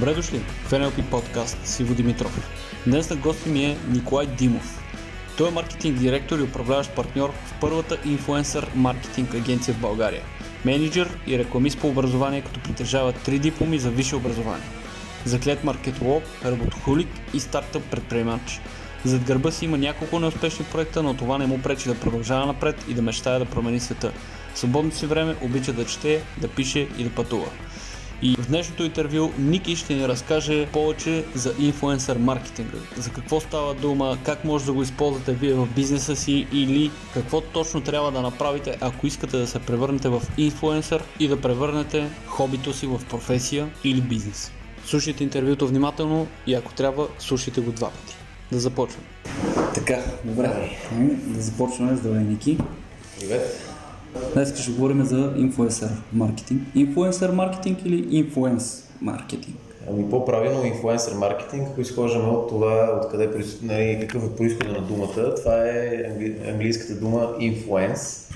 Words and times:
Добре 0.00 0.14
дошли 0.14 0.38
в 0.38 0.70
NLP 0.70 1.10
подкаст 1.10 1.58
с 1.64 1.80
Иво 1.80 1.94
Димитров. 1.94 2.48
Днес 2.86 3.10
на 3.10 3.16
гости 3.16 3.48
ми 3.48 3.64
е 3.64 3.76
Николай 3.88 4.26
Димов. 4.26 4.82
Той 5.36 5.48
е 5.48 5.50
маркетинг 5.50 5.98
директор 5.98 6.38
и 6.38 6.42
управляващ 6.42 6.94
партньор 6.94 7.32
в 7.46 7.54
първата 7.60 7.98
инфлуенсър 8.04 8.66
маркетинг 8.74 9.34
агенция 9.34 9.74
в 9.74 9.80
България. 9.80 10.22
Менеджер 10.64 11.18
и 11.26 11.38
рекламист 11.38 11.78
по 11.78 11.88
образование, 11.88 12.42
като 12.42 12.60
притежава 12.60 13.12
три 13.12 13.38
дипломи 13.38 13.78
за 13.78 13.90
висше 13.90 14.16
образование. 14.16 14.66
Заклет 15.24 15.64
маркетолог, 15.64 16.22
работохолик 16.44 17.08
и 17.34 17.40
стартъп 17.40 17.82
предприемач. 17.90 18.60
Зад 19.04 19.22
гърба 19.22 19.50
си 19.50 19.64
има 19.64 19.78
няколко 19.78 20.18
неуспешни 20.18 20.64
проекта, 20.64 21.02
но 21.02 21.14
това 21.14 21.38
не 21.38 21.46
му 21.46 21.62
пречи 21.62 21.88
да 21.88 22.00
продължава 22.00 22.46
напред 22.46 22.84
и 22.88 22.94
да 22.94 23.02
мечтая 23.02 23.38
да 23.38 23.44
промени 23.44 23.80
света. 23.80 24.12
В 24.54 24.58
свободното 24.58 24.96
си 24.96 25.06
време 25.06 25.36
обича 25.42 25.72
да 25.72 25.86
чете, 25.86 26.22
да 26.38 26.48
пише 26.48 26.88
и 26.98 27.04
да 27.04 27.10
пътува. 27.10 27.48
И 28.22 28.36
в 28.38 28.48
днешното 28.48 28.84
интервю 28.84 29.30
Ники 29.38 29.76
ще 29.76 29.94
ни 29.94 30.08
разкаже 30.08 30.66
повече 30.66 31.24
за 31.34 31.54
инфлуенсър 31.58 32.16
маркетинга. 32.16 32.78
За 32.96 33.10
какво 33.10 33.40
става 33.40 33.74
дума, 33.74 34.18
как 34.24 34.44
може 34.44 34.64
да 34.64 34.72
го 34.72 34.82
използвате 34.82 35.32
вие 35.32 35.54
в 35.54 35.68
бизнеса 35.74 36.16
си 36.16 36.46
или 36.52 36.90
какво 37.14 37.40
точно 37.40 37.80
трябва 37.80 38.12
да 38.12 38.22
направите, 38.22 38.78
ако 38.80 39.06
искате 39.06 39.36
да 39.36 39.46
се 39.46 39.58
превърнете 39.58 40.08
в 40.08 40.22
инфлуенсър 40.38 41.02
и 41.20 41.28
да 41.28 41.40
превърнете 41.40 42.10
хобито 42.26 42.72
си 42.72 42.86
в 42.86 43.00
професия 43.10 43.68
или 43.84 44.00
бизнес. 44.00 44.52
Слушайте 44.84 45.24
интервюто 45.24 45.66
внимателно 45.66 46.26
и 46.46 46.54
ако 46.54 46.72
трябва, 46.72 47.08
слушайте 47.18 47.60
го 47.60 47.72
два 47.72 47.90
пъти. 47.90 48.16
Да 48.52 48.60
започваме. 48.60 49.06
Така, 49.74 49.98
добре. 50.24 50.78
Да 51.26 51.42
започваме. 51.42 51.96
Здравей, 51.96 52.24
Ники. 52.24 52.58
Привет. 53.20 53.69
Днес 54.34 54.62
ще 54.62 54.72
говорим 54.72 55.04
за 55.04 55.32
инфлуенсър 55.36 55.90
маркетинг. 56.12 56.62
Инфлуенсър 56.74 57.30
маркетинг 57.30 57.78
или 57.84 58.16
инфлуенс 58.16 58.88
маркетинг? 59.00 59.56
Ами 59.90 60.10
по-правилно 60.10 60.66
инфлуенсър 60.66 61.14
маркетинг, 61.14 61.68
ако 61.70 61.80
изхождаме 61.80 62.28
от 62.28 62.48
това, 62.48 63.00
откъде, 63.02 63.30
нали, 63.62 63.98
какъв 64.00 64.24
е 64.24 64.36
происхода 64.36 64.72
на 64.72 64.80
думата, 64.80 65.34
това 65.34 65.64
е 65.64 66.04
английската 66.48 67.00
дума 67.00 67.28
influence, 67.40 68.34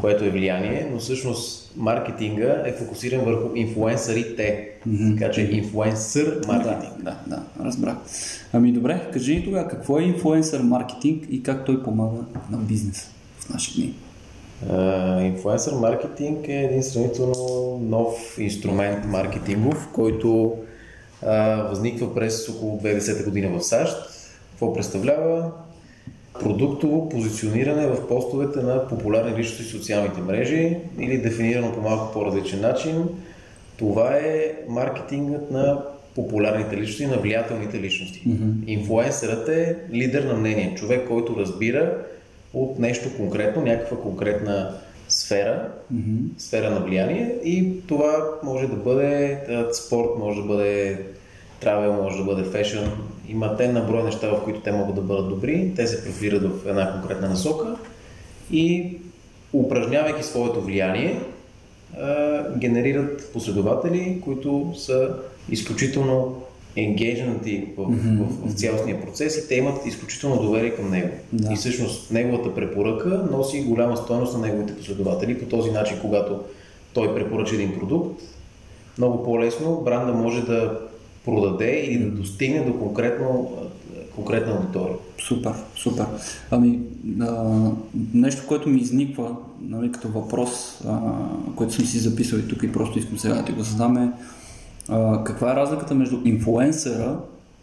което 0.00 0.24
е 0.24 0.30
влияние, 0.30 0.88
но 0.92 0.98
всъщност 0.98 1.72
маркетинга 1.76 2.62
е 2.66 2.72
фокусиран 2.72 3.24
върху 3.24 3.54
инфлуенсърите, 3.54 4.68
mm-hmm. 4.88 5.18
така 5.18 5.32
че 5.32 5.42
инфлуенсър 5.42 6.40
маркетинг. 6.46 6.92
Да, 6.98 7.16
да, 7.26 7.42
да, 7.58 7.64
разбрах. 7.64 7.96
Ами 8.52 8.72
добре, 8.72 9.10
кажи 9.12 9.34
ни 9.34 9.44
тогава 9.44 9.68
какво 9.68 9.98
е 9.98 10.02
инфлуенсър 10.02 10.60
маркетинг 10.60 11.24
и 11.30 11.42
как 11.42 11.64
той 11.66 11.82
помага 11.82 12.18
на 12.50 12.58
бизнес 12.58 13.10
в 13.38 13.48
наши 13.48 13.80
дни? 13.80 13.94
Инфлуенсър 15.22 15.72
маркетинг 15.72 16.48
е 16.48 16.52
един 16.52 16.82
сравнително 16.82 17.78
нов 17.82 18.38
инструмент 18.38 19.04
маркетингов, 19.04 19.88
който 19.92 20.56
а, 21.26 21.62
възниква 21.62 22.14
през 22.14 22.48
около 22.48 22.80
2010 22.80 23.24
година 23.24 23.58
в 23.58 23.62
САЩ. 23.62 23.96
Какво 24.50 24.72
представлява? 24.72 25.50
Продуктово 26.40 27.08
позициониране 27.08 27.86
в 27.86 28.08
постовете 28.08 28.60
на 28.60 28.88
популярни 28.88 29.38
личности 29.38 29.62
в 29.62 29.70
социалните 29.70 30.20
мрежи 30.20 30.76
или 30.98 31.18
дефинирано 31.18 31.72
по 31.72 31.80
малко 31.80 32.12
по-различен 32.12 32.60
начин. 32.60 33.04
Това 33.76 34.16
е 34.16 34.52
маркетингът 34.68 35.50
на 35.50 35.82
популярните 36.14 36.76
личности, 36.76 37.06
на 37.06 37.16
влиятелните 37.16 37.80
личности. 37.80 38.22
Mm-hmm. 38.28 38.66
Инфлуенсърът 38.66 39.48
е 39.48 39.76
лидер 39.92 40.22
на 40.22 40.34
мнение, 40.34 40.74
човек, 40.76 41.08
който 41.08 41.36
разбира 41.38 41.96
от 42.54 42.78
нещо 42.78 43.16
конкретно, 43.16 43.62
някаква 43.62 43.96
конкретна 43.96 44.74
сфера, 45.08 45.68
mm-hmm. 45.94 46.38
сфера 46.38 46.70
на 46.70 46.80
влияние 46.80 47.34
и 47.44 47.86
това 47.86 48.28
може 48.42 48.66
да 48.66 48.76
бъде 48.76 49.38
спорт, 49.72 50.08
може 50.18 50.40
да 50.40 50.46
бъде 50.46 50.98
travel, 51.64 52.02
може 52.02 52.18
да 52.18 52.24
бъде 52.24 52.44
фешън. 52.44 52.92
Има 53.28 53.56
те 53.56 53.68
на 53.68 53.80
брой 53.80 54.02
неща, 54.02 54.28
в 54.28 54.44
които 54.44 54.60
те 54.60 54.72
могат 54.72 54.94
да 54.94 55.00
бъдат 55.00 55.28
добри, 55.28 55.72
те 55.76 55.86
се 55.86 56.04
профилират 56.04 56.42
в 56.42 56.68
една 56.68 56.92
конкретна 56.92 57.28
насока 57.28 57.76
и 58.52 58.96
упражнявайки 59.52 60.22
своето 60.22 60.60
влияние, 60.60 61.20
генерират 62.56 63.32
последователи, 63.32 64.20
които 64.24 64.72
са 64.76 65.14
изключително 65.48 66.42
енгейджнати 66.76 67.68
в, 67.76 67.80
mm-hmm. 67.80 68.18
в, 68.18 68.46
в, 68.46 68.52
в 68.52 68.54
цялостния 68.54 69.00
процес 69.00 69.36
и 69.36 69.48
те 69.48 69.54
имат 69.54 69.86
изключително 69.86 70.42
доверие 70.42 70.70
към 70.70 70.90
него. 70.90 71.08
Да. 71.32 71.52
И 71.52 71.56
всъщност 71.56 72.10
неговата 72.10 72.54
препоръка 72.54 73.08
носи 73.08 73.62
голяма 73.62 73.96
стойност 73.96 74.34
на 74.34 74.46
неговите 74.46 74.76
последователи. 74.76 75.38
По 75.38 75.46
този 75.46 75.70
начин, 75.70 75.96
когато 76.00 76.40
той 76.92 77.14
препоръча 77.14 77.54
един 77.54 77.78
продукт, 77.78 78.22
много 78.98 79.24
по-лесно 79.24 79.80
бранда 79.84 80.12
може 80.12 80.42
да 80.42 80.80
продаде 81.24 81.80
или 81.84 82.04
да 82.04 82.10
достигне 82.10 82.64
до 82.64 82.78
конкретно, 82.78 83.52
конкретна 84.14 84.52
аудитория. 84.52 84.96
Супер, 85.18 85.52
супер. 85.76 86.04
Ами, 86.50 86.78
а, 87.20 87.70
нещо, 88.14 88.42
което 88.48 88.68
ми 88.68 88.80
изниква 88.80 89.36
нали, 89.62 89.92
като 89.92 90.08
въпрос, 90.08 90.80
а, 90.88 90.98
който 91.56 91.74
съм 91.74 91.84
си 91.84 91.98
записал 91.98 92.38
и 92.38 92.48
тук 92.48 92.62
и 92.62 92.72
просто 92.72 92.98
искам 92.98 93.18
сега 93.18 93.34
да 93.34 93.44
ти 93.44 93.52
го 93.52 93.62
задам 93.62 93.96
е 93.96 94.12
а, 94.90 95.24
каква 95.24 95.52
е 95.52 95.56
разликата 95.56 95.94
между 95.94 96.18
инфлуенсъра 96.24 97.18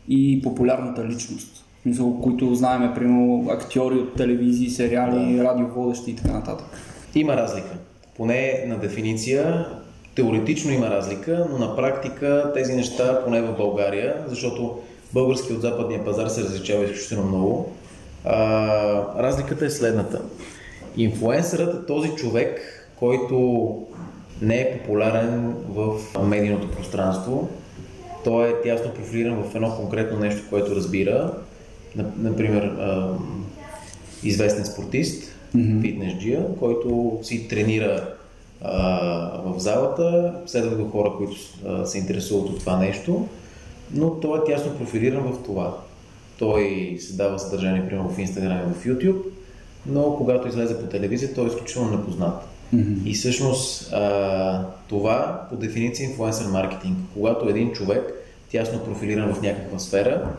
и 0.10 0.42
популярната 0.42 1.06
личност? 1.06 1.66
Мисъл, 1.86 2.22
които 2.22 2.56
знаем, 2.56 2.92
примерно, 2.96 3.48
актьори 3.50 3.96
от 3.96 4.16
телевизии, 4.16 4.70
сериали, 4.70 5.36
да. 5.36 5.44
радиоводещи 5.44 6.12
и 6.12 6.16
така 6.16 6.34
нататък. 6.34 6.68
Има 7.16 7.36
разлика. 7.36 7.78
Поне 8.18 8.66
на 8.68 8.78
дефиниция, 8.78 9.66
теоретично 10.16 10.72
има 10.72 10.90
разлика, 10.90 11.48
но 11.52 11.58
на 11.58 11.76
практика 11.76 12.52
тези 12.54 12.76
неща, 12.76 13.22
поне 13.26 13.42
в 13.42 13.58
България, 13.58 14.16
защото 14.28 14.80
български 15.14 15.54
от 15.54 15.62
западния 15.62 16.06
пазар 16.06 16.28
се 16.28 16.42
различава 16.42 16.84
изключително 16.84 17.28
много, 17.28 17.72
а, 18.26 19.24
разликата 19.24 19.66
е 19.66 19.70
следната. 19.70 20.22
Инфлуенсърът 20.98 21.76
е 21.76 21.86
този 21.86 22.10
човек, 22.10 22.62
който 23.00 23.68
не 24.42 24.62
е 24.62 24.78
популярен 24.78 25.56
в 25.70 26.00
медийното 26.24 26.72
пространство. 26.72 27.50
Той 28.24 28.50
е 28.50 28.62
тясно 28.64 28.94
профилиран 28.94 29.44
в 29.44 29.56
едно 29.56 29.75
конкретно 29.75 30.20
нещо, 30.20 30.42
което 30.50 30.75
разбира. 30.75 31.34
Например, 32.18 32.78
известен 34.24 34.66
спортист, 34.66 35.34
mm-hmm. 35.56 35.81
фитнесджия, 35.81 36.56
който 36.59 37.20
си 37.24 37.48
тренира 37.48 38.14
в 39.46 39.56
залата, 39.58 40.34
следват 40.46 40.81
го 40.81 40.90
хора, 40.90 41.12
които 41.18 41.36
се 41.86 41.98
интересуват 41.98 42.50
от 42.50 42.59
това 42.59 42.78
нещо, 42.78 43.28
но 43.94 44.12
той 44.19 44.40
е 44.40 44.44
тясно 44.44 44.78
профилиран 44.78 45.34
в 45.34 45.44
това. 45.44 45.78
Той 46.40 46.96
се 47.00 47.14
дава 47.14 47.40
съдържание, 47.40 47.88
примерно 47.88 48.09
в 48.09 48.18
Instagram 48.18 48.62
и 48.69 48.74
в 48.74 48.86
YouTube, 48.86 49.22
но 49.86 50.16
когато 50.18 50.48
излезе 50.48 50.80
по 50.80 50.86
телевизия, 50.86 51.34
той 51.34 51.46
е 51.46 51.48
изключително 51.48 51.98
непознат. 51.98 52.48
Mm-hmm. 52.76 53.04
И 53.06 53.14
всъщност 53.14 53.94
а, 53.94 54.66
това 54.90 55.48
по 55.50 55.56
дефиниция 55.56 56.06
е 56.06 56.10
инфлуенсър 56.10 56.48
маркетинг. 56.48 56.98
Когато 57.14 57.50
един 57.50 57.72
човек, 57.72 58.14
тясно 58.52 58.84
профилиран 58.84 59.34
в 59.34 59.42
някаква 59.42 59.80
сфера, 59.80 60.30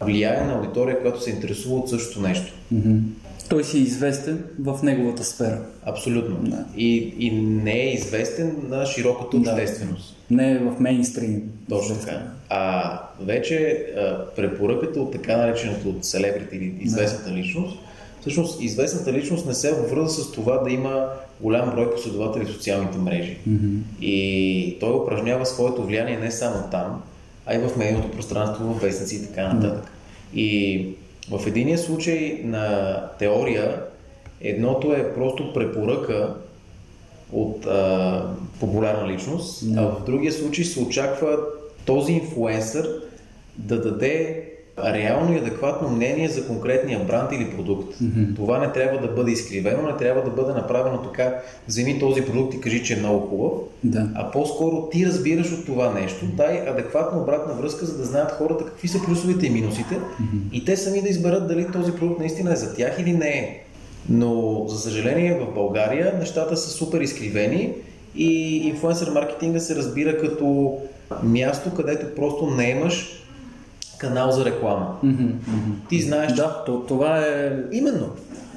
влияе 0.00 0.44
на 0.44 0.52
аудитория, 0.52 1.00
която 1.00 1.22
се 1.22 1.30
интересува 1.30 1.76
от 1.76 1.90
същото 1.90 2.20
нещо. 2.20 2.52
Mm-hmm. 2.74 3.00
Той 3.48 3.64
си 3.64 3.78
е 3.78 3.80
известен 3.80 4.44
в 4.58 4.78
неговата 4.82 5.24
сфера. 5.24 5.60
Абсолютно. 5.84 6.36
Да. 6.50 6.64
И, 6.76 7.14
и 7.18 7.30
не 7.40 7.80
е 7.80 7.92
известен 7.92 8.56
на 8.68 8.86
широката 8.86 9.36
общественост. 9.36 10.16
Да. 10.30 10.36
Не 10.36 10.52
е 10.52 10.58
в 10.58 10.80
мейнстрим. 10.80 11.42
Точно 11.68 11.96
така. 11.96 12.22
А 12.48 13.00
вече 13.20 13.86
а, 13.96 14.24
препоръката 14.36 15.00
от 15.00 15.12
така 15.12 15.36
нареченото 15.36 15.88
от 15.88 16.04
селебрити 16.04 16.56
или 16.56 16.74
известната 16.80 17.30
да. 17.30 17.36
личност 17.36 17.78
всъщност 18.26 18.62
известната 18.62 19.12
личност 19.12 19.46
не 19.46 19.54
се 19.54 19.72
обвърза 19.72 20.22
с 20.22 20.32
това 20.32 20.58
да 20.58 20.70
има 20.70 21.08
голям 21.40 21.70
брой 21.70 21.94
последователи 21.94 22.44
в 22.44 22.52
социалните 22.52 22.98
мрежи. 22.98 23.38
Mm-hmm. 23.48 24.04
И 24.04 24.76
той 24.80 24.92
упражнява 24.92 25.46
своето 25.46 25.82
влияние 25.82 26.18
не 26.18 26.30
само 26.30 26.70
там, 26.70 27.02
а 27.46 27.54
и 27.54 27.58
в 27.58 27.76
медийното 27.76 28.10
пространство, 28.10 28.64
в 28.64 28.80
вестници 28.80 29.16
и 29.16 29.26
така 29.26 29.52
нататък. 29.52 29.84
Mm-hmm. 29.84 30.38
И 30.38 30.88
в 31.30 31.46
единия 31.46 31.78
случай 31.78 32.40
на 32.44 32.96
теория, 33.18 33.82
едното 34.40 34.92
е 34.92 35.14
просто 35.14 35.52
препоръка 35.52 36.34
от 37.32 37.66
а, 37.66 38.30
популярна 38.60 39.08
личност, 39.08 39.64
mm-hmm. 39.64 39.78
а 39.78 39.82
в 39.82 40.04
другия 40.04 40.32
случай 40.32 40.64
се 40.64 40.80
очаква 40.80 41.38
този 41.84 42.12
инфлуенсър 42.12 42.88
да 43.58 43.80
даде 43.82 44.44
реално 44.84 45.34
и 45.34 45.38
адекватно 45.38 45.88
мнение 45.88 46.28
за 46.28 46.46
конкретния 46.46 47.04
бранд 47.04 47.32
или 47.32 47.50
продукт. 47.50 47.94
Mm-hmm. 47.94 48.36
Това 48.36 48.58
не 48.58 48.72
трябва 48.72 49.00
да 49.00 49.14
бъде 49.14 49.30
изкривено, 49.30 49.82
не 49.82 49.96
трябва 49.96 50.22
да 50.22 50.30
бъде 50.30 50.52
направено 50.52 51.02
така, 51.02 51.34
вземи 51.68 51.98
този 51.98 52.22
продукт 52.22 52.54
и 52.54 52.60
кажи, 52.60 52.84
че 52.84 52.94
е 52.94 52.96
много 52.96 53.26
хубав, 53.26 53.52
да. 53.84 54.08
а 54.14 54.30
по-скоро 54.30 54.88
ти 54.92 55.06
разбираш 55.06 55.52
от 55.52 55.66
това 55.66 55.92
нещо, 55.92 56.26
дай 56.26 56.68
адекватна 56.68 57.22
обратна 57.22 57.54
връзка, 57.54 57.86
за 57.86 57.98
да 57.98 58.04
знаят 58.04 58.32
хората 58.32 58.64
какви 58.64 58.88
са 58.88 58.98
плюсовете 59.04 59.46
и 59.46 59.50
минусите 59.50 59.94
mm-hmm. 59.94 60.52
и 60.52 60.64
те 60.64 60.76
сами 60.76 61.02
да 61.02 61.08
изберат 61.08 61.48
дали 61.48 61.72
този 61.72 61.92
продукт 61.92 62.20
наистина 62.20 62.52
е 62.52 62.56
за 62.56 62.74
тях 62.74 62.96
или 62.98 63.12
не 63.12 63.28
е. 63.28 63.62
Но, 64.08 64.64
за 64.68 64.78
съжаление, 64.78 65.40
в 65.40 65.54
България 65.54 66.14
нещата 66.18 66.56
са 66.56 66.70
супер 66.70 67.00
изкривени 67.00 67.72
и 68.16 68.56
инфлуенсър 68.68 69.10
маркетинга 69.10 69.60
се 69.60 69.76
разбира 69.76 70.18
като 70.18 70.78
място, 71.22 71.74
където 71.74 72.14
просто 72.14 72.46
не 72.46 72.70
имаш 72.70 73.25
канал 73.98 74.30
за 74.30 74.44
реклама. 74.44 74.96
Mm-hmm. 75.04 75.32
Ти 75.88 76.02
знаеш. 76.02 76.32
Да, 76.32 76.62
то, 76.66 76.80
това 76.80 77.18
е 77.18 77.56
Именно. 77.72 78.08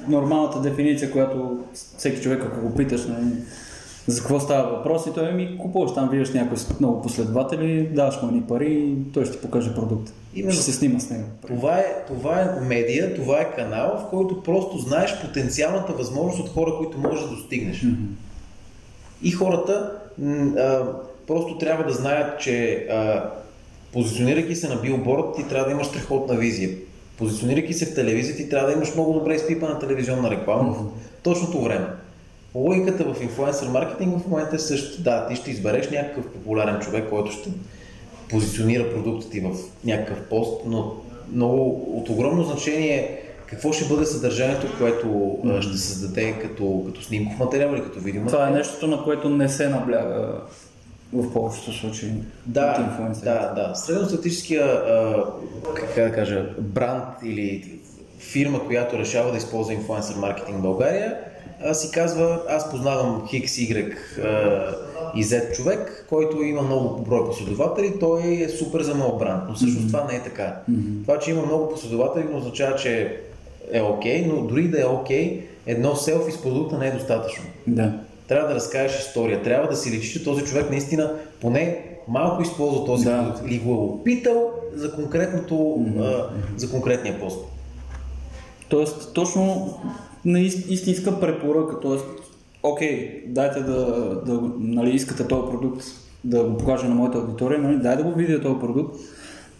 нормалната 0.08 0.60
дефиниция, 0.60 1.10
която 1.12 1.58
всеки 1.98 2.20
човек, 2.20 2.42
ако 2.44 2.68
го 2.68 2.74
питаш, 2.74 3.06
нали, 3.06 3.26
за 4.06 4.20
какво 4.20 4.40
става 4.40 4.76
въпрос 4.76 5.06
и 5.06 5.14
той 5.14 5.32
ми 5.32 5.58
купуваш 5.58 5.94
там, 5.94 6.08
виждаш 6.08 6.34
някой 6.34 6.56
с 6.56 6.80
много 6.80 7.02
последователи, 7.02 7.88
даваш 7.94 8.22
му 8.22 8.30
ни 8.30 8.42
пари 8.42 8.72
и 8.72 9.12
той 9.12 9.24
ще 9.24 9.34
ти 9.34 9.40
покаже 9.40 9.74
продукт. 9.74 10.12
Именно. 10.34 10.54
Ще 10.54 10.62
се 10.62 10.72
снима 10.72 11.00
с 11.00 11.10
него. 11.10 11.24
Това 11.46 11.78
е, 11.78 12.04
това 12.06 12.40
е 12.40 12.60
медия, 12.60 13.14
това 13.14 13.40
е 13.40 13.54
канал, 13.56 14.06
в 14.06 14.10
който 14.10 14.42
просто 14.42 14.78
знаеш 14.78 15.20
потенциалната 15.20 15.92
възможност 15.92 16.40
от 16.40 16.48
хора, 16.48 16.72
които 16.78 16.98
можеш 16.98 17.24
да 17.24 17.30
достигнеш. 17.30 17.86
И 19.22 19.30
хората 19.30 19.92
м, 20.18 20.52
а, 20.58 20.86
просто 21.26 21.58
трябва 21.58 21.84
да 21.84 21.92
знаят, 21.92 22.40
че 22.40 22.86
а, 22.90 23.30
позиционирайки 23.92 24.56
се 24.56 24.68
на 24.68 24.76
билборд, 24.76 25.36
ти 25.36 25.48
трябва 25.48 25.64
да 25.64 25.72
имаш 25.72 25.86
страхотна 25.86 26.36
визия. 26.36 26.70
Позиционирайки 27.18 27.74
се 27.74 27.86
в 27.86 27.94
телевизия, 27.94 28.36
ти 28.36 28.48
трябва 28.48 28.68
да 28.68 28.74
имаш 28.74 28.94
много 28.94 29.12
добре 29.12 29.34
изпипана 29.34 29.78
телевизионна 29.78 30.30
реклама 30.30 30.72
в 30.72 30.84
точното 31.22 31.62
време. 31.62 31.86
Логиката 32.54 33.04
в 33.04 33.22
инфлуенсър 33.22 33.68
маркетинга 33.68 34.18
в 34.18 34.26
момента 34.26 34.56
е 34.56 34.58
също. 34.58 35.02
Да, 35.02 35.28
ти 35.28 35.36
ще 35.36 35.50
избереш 35.50 35.90
някакъв 35.90 36.26
популярен 36.26 36.80
човек, 36.80 37.10
който 37.10 37.32
ще 37.32 37.50
позиционира 38.28 38.90
продукта 38.90 39.30
ти 39.30 39.40
в 39.40 39.50
някакъв 39.84 40.22
пост, 40.28 40.62
но 40.66 40.94
много 41.32 41.70
от 41.98 42.08
огромно 42.08 42.44
значение 42.44 42.96
е 42.96 43.22
какво 43.46 43.72
ще 43.72 43.94
бъде 43.94 44.06
съдържанието, 44.06 44.66
което 44.78 45.38
а, 45.44 45.62
ще 45.62 45.76
създаде 45.76 46.32
като, 46.32 46.84
като 46.86 47.02
снимков 47.02 47.38
материал 47.38 47.72
или 47.72 47.82
като 47.82 48.00
видео 48.00 48.26
Това 48.26 48.48
е 48.48 48.50
нещото, 48.50 48.86
на 48.86 49.04
което 49.04 49.28
не 49.28 49.48
се 49.48 49.68
набляга 49.68 50.40
в 51.12 51.32
повечето 51.32 51.72
случаи 51.72 52.08
от 52.08 52.14
Да, 52.46 52.92
да, 53.24 53.52
да. 53.54 53.74
Средностатическия, 53.74 54.64
а, 54.64 55.24
как 55.74 56.08
да 56.08 56.12
кажа, 56.12 56.46
бранд 56.58 57.04
или 57.24 57.78
фирма, 58.18 58.66
която 58.66 58.98
решава 58.98 59.30
да 59.30 59.38
използва 59.38 59.74
инфлуенсър 59.74 60.16
маркетинг 60.16 60.58
в 60.58 60.62
България, 60.62 61.16
а, 61.64 61.74
си 61.74 61.90
казва, 61.90 62.42
аз 62.48 62.70
познавам 62.70 63.26
Хикс, 63.28 63.52
Y 63.52 63.94
а, 64.24 64.74
и 65.14 65.24
Z 65.24 65.56
човек, 65.56 66.06
който 66.08 66.42
има 66.42 66.62
много 66.62 67.02
брой 67.02 67.26
последователи, 67.26 67.98
той 68.00 68.22
е 68.26 68.48
супер 68.48 68.82
за 68.82 68.94
моят 68.94 69.18
бранд, 69.18 69.42
но 69.48 69.54
всъщност 69.54 69.86
това 69.86 70.06
не 70.10 70.16
е 70.16 70.22
така. 70.22 70.56
Това, 71.02 71.18
че 71.18 71.30
има 71.30 71.46
много 71.46 71.68
последователи, 71.68 72.24
не 72.24 72.36
означава, 72.36 72.76
че 72.76 73.20
е 73.72 73.80
окей, 73.80 74.26
но 74.26 74.42
дори 74.42 74.68
да 74.68 74.80
е 74.80 74.84
окей, 74.84 75.46
едно 75.66 75.96
селфи 75.96 76.32
с 76.32 76.42
продукта 76.42 76.78
не 76.78 76.88
е 76.88 76.92
достатъчно. 76.92 77.44
Да. 77.66 77.92
Трябва 78.30 78.48
да 78.48 78.54
разкажеш 78.54 78.98
история, 79.00 79.42
трябва 79.42 79.68
да 79.68 79.76
си 79.76 79.90
личи, 79.90 80.12
че 80.12 80.24
този 80.24 80.44
човек 80.44 80.70
наистина 80.70 81.12
поне 81.40 81.84
малко 82.08 82.42
използва 82.42 82.84
този 82.84 83.04
Да. 83.04 83.18
продукт 83.18 83.42
или 83.46 83.58
го 83.58 83.70
е 83.70 83.76
опитал 83.76 84.50
за, 84.74 84.92
конкретното, 84.92 85.84
а, 85.98 86.26
за 86.56 86.70
конкретния 86.70 87.20
пост. 87.20 87.44
Тоест, 88.68 89.14
точно 89.14 89.74
на 90.24 90.38
ис- 90.38 90.68
истинска 90.68 91.20
препоръка. 91.20 91.80
Тоест, 91.80 92.06
окей, 92.62 93.24
дайте 93.26 93.60
да, 93.60 93.76
да 94.26 94.40
нали, 94.58 94.90
искате 94.90 95.28
този 95.28 95.50
продукт 95.50 95.82
да 96.24 96.44
го 96.44 96.56
покажа 96.56 96.88
на 96.88 96.94
моята 96.94 97.18
аудитория, 97.18 97.58
нали, 97.58 97.76
дай 97.76 97.96
да 97.96 98.02
го 98.02 98.12
видя 98.12 98.40
този 98.40 98.60
продукт, 98.60 98.96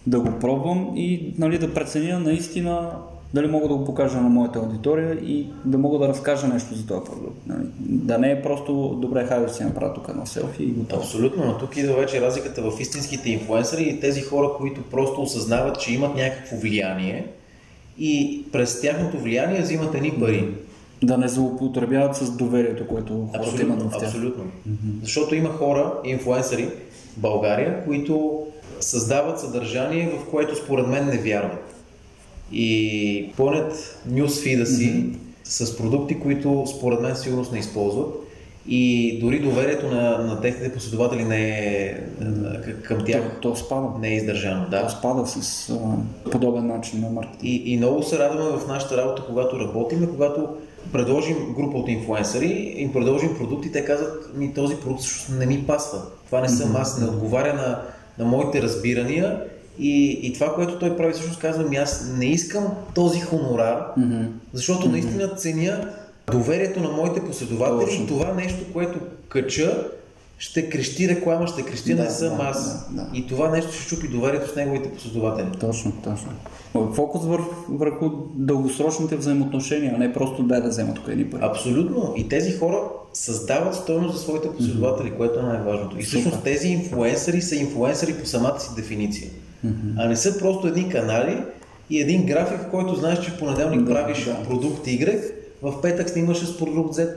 да 0.07 0.21
го 0.21 0.39
пробвам 0.41 0.93
и 0.97 1.35
нали, 1.39 1.59
да 1.59 1.75
преценя 1.75 2.19
наистина 2.19 2.91
дали 3.35 3.47
мога 3.47 3.69
да 3.69 3.75
го 3.75 3.85
покажа 3.85 4.21
на 4.21 4.29
моята 4.29 4.59
аудитория 4.59 5.15
и 5.15 5.47
да 5.65 5.79
мога 5.79 5.99
да 5.99 6.09
разкажа 6.09 6.49
нещо 6.49 6.75
за 6.75 6.87
този 6.87 7.05
продукт. 7.05 7.37
Нали. 7.47 7.67
Да 7.79 8.19
не 8.19 8.31
е 8.31 8.43
просто, 8.43 8.99
добре, 9.03 9.27
хайде 9.27 9.47
да 9.47 9.53
си 9.53 9.65
направя 9.65 9.95
тук 9.95 10.07
едно 10.09 10.27
селфи 10.27 10.63
и 10.65 10.67
готово. 10.67 11.03
Абсолютно, 11.03 11.45
но 11.45 11.59
тук 11.59 11.77
идва 11.77 11.95
вече 11.97 12.21
разликата 12.21 12.71
в 12.71 12.81
истинските 12.81 13.31
инфлуенсъри 13.31 13.83
и 13.83 14.01
тези 14.01 14.21
хора, 14.21 14.49
които 14.59 14.83
просто 14.83 15.23
осъзнават, 15.23 15.81
че 15.81 15.95
имат 15.95 16.17
някакво 16.17 16.57
влияние 16.57 17.27
и 17.99 18.45
през 18.53 18.81
тяхното 18.81 19.19
влияние 19.19 19.61
взимат 19.63 19.95
едни 19.95 20.13
пари. 20.21 20.49
Да 21.03 21.19
не 21.19 21.29
злоупотребяват 21.29 22.17
с 22.17 22.31
доверието, 22.37 22.87
което 22.87 23.29
хората 23.37 23.63
имат 23.63 23.77
Абсолютно, 23.77 23.91
в 23.91 23.99
тях. 23.99 24.09
абсолютно. 24.09 24.45
Защото 25.03 25.35
има 25.35 25.49
хора, 25.49 25.93
инфлуенсъри 26.05 26.69
в 27.17 27.21
България, 27.21 27.85
които 27.85 28.43
създават 28.81 29.41
съдържание, 29.41 30.11
в 30.19 30.31
което 30.31 30.57
според 30.57 30.87
мен 30.87 31.07
не 31.07 31.19
вярват. 31.19 31.80
И 32.53 33.31
пълнят 33.37 34.01
нюсфида 34.07 34.67
си 34.67 35.05
с 35.45 35.77
продукти, 35.77 36.21
които 36.21 36.65
според 36.77 37.01
мен 37.01 37.17
сигурност 37.17 37.53
не 37.53 37.59
използват. 37.59 38.15
И 38.69 39.19
дори 39.21 39.39
доверието 39.39 39.87
на, 39.87 40.19
на 40.19 40.41
техните 40.41 40.75
последователи 40.75 41.25
не 41.25 41.49
е 41.49 41.95
к- 42.23 42.83
към 42.83 43.05
тях 43.07 43.23
То, 43.43 43.51
то 43.51 43.57
спада. 43.57 43.87
не 44.01 44.09
е 44.09 44.17
издържано. 44.17 44.65
То 44.65 44.71
Да. 44.71 44.89
спада 44.91 45.27
с 45.27 45.69
а, 45.71 45.77
подобен 46.31 46.67
начин 46.67 47.01
на 47.01 47.11
маркетинг. 47.11 47.43
И, 47.45 47.73
и 47.73 47.77
много 47.77 48.03
се 48.03 48.19
радваме 48.19 48.59
в 48.59 48.67
нашата 48.69 48.97
работа, 48.97 49.23
когато 49.29 49.61
работим, 49.61 50.07
когато 50.07 50.49
предложим 50.93 51.37
група 51.55 51.79
от 51.79 51.89
инфлуенсъри, 51.89 52.75
им 52.77 52.93
предложим 52.93 53.37
продукти, 53.39 53.73
те 53.73 53.85
казват, 53.85 54.37
ми 54.37 54.55
този 54.55 54.77
продукт 54.77 55.01
всъщност 55.01 55.39
не 55.39 55.47
ми 55.47 55.65
пасва. 55.67 55.99
Това 56.27 56.41
не 56.41 56.49
съм 56.49 56.77
аз, 56.77 57.01
не 57.01 57.07
отговаря 57.07 57.55
на, 57.55 57.83
на 58.19 58.31
моите 58.31 58.63
разбирания. 58.63 59.41
И, 59.81 60.21
и 60.23 60.33
това, 60.33 60.55
което 60.55 60.79
той 60.79 60.97
прави, 60.97 61.13
всъщност 61.13 61.41
казва, 61.41 61.65
ми 61.65 61.77
аз 61.77 62.07
не 62.19 62.27
искам 62.27 62.65
този 62.95 63.21
хонорар, 63.21 63.87
защото 64.53 64.89
наистина 64.89 65.29
ценя 65.29 65.89
доверието 66.33 66.81
на 66.81 66.89
моите 66.91 67.25
последователи 67.25 67.91
Точно. 67.91 68.05
и 68.05 68.07
това 68.07 68.33
нещо, 68.35 68.59
което 68.73 68.99
кача, 69.29 69.89
ще 70.39 70.71
крещи 70.71 71.09
реклама, 71.09 71.47
ще 71.47 71.63
крещи 71.63 71.95
Да, 71.95 72.03
не 72.03 72.11
съм 72.11 72.37
да, 72.37 72.43
аз. 72.43 72.89
да, 72.91 73.03
да. 73.03 73.11
И 73.15 73.27
това 73.27 73.51
нещо 73.51 73.73
ще 73.73 73.83
щупи 73.83 74.09
доверието 74.09 74.53
с 74.53 74.57
неговите 74.57 74.93
последователи. 74.93 75.47
Точно, 75.61 75.93
точно. 76.05 76.29
Фокус 76.95 77.25
върху, 77.25 77.51
върху 77.69 78.11
дългосрочните 78.35 79.17
взаимоотношения, 79.17 79.93
а 79.97 79.99
не 79.99 80.13
просто 80.13 80.43
дай 80.43 80.61
да 80.61 80.69
взема 80.69 80.95
тук 80.95 81.09
едни 81.09 81.31
пари. 81.31 81.41
Абсолютно. 81.45 82.15
И 82.17 82.29
тези 82.29 82.53
хора 82.53 82.79
създават 83.13 83.75
стойност 83.75 84.17
за 84.17 84.23
своите 84.23 84.49
последователи, 84.51 85.11
което 85.17 85.41
е 85.41 85.43
най-важното. 85.43 85.99
И 85.99 86.03
всъщност 86.03 86.43
тези 86.43 86.69
инфлуенсъри 86.69 87.43
са 87.43 87.57
инфлуенсъри 87.57 88.15
по 88.15 88.27
самата 88.27 88.61
си 88.61 88.69
дефиниция. 88.77 89.31
А 89.97 90.09
не 90.09 90.17
са 90.17 90.39
просто 90.39 90.67
едни 90.67 90.89
канали 90.89 91.43
и 91.91 92.01
един 92.01 92.27
график, 92.27 92.61
в 92.61 92.71
който 92.71 92.95
знаеш, 92.95 93.21
че 93.25 93.31
в 93.31 93.39
понеделник 93.39 93.83
Да, 93.83 93.93
правиш 93.93 94.25
да. 94.25 94.43
продукт 94.43 94.87
Y, 94.87 95.23
в 95.63 95.83
петък 95.83 96.11
снимаш 96.11 96.39
с 96.39 96.59
продукт 96.59 96.95
Z. 96.95 97.09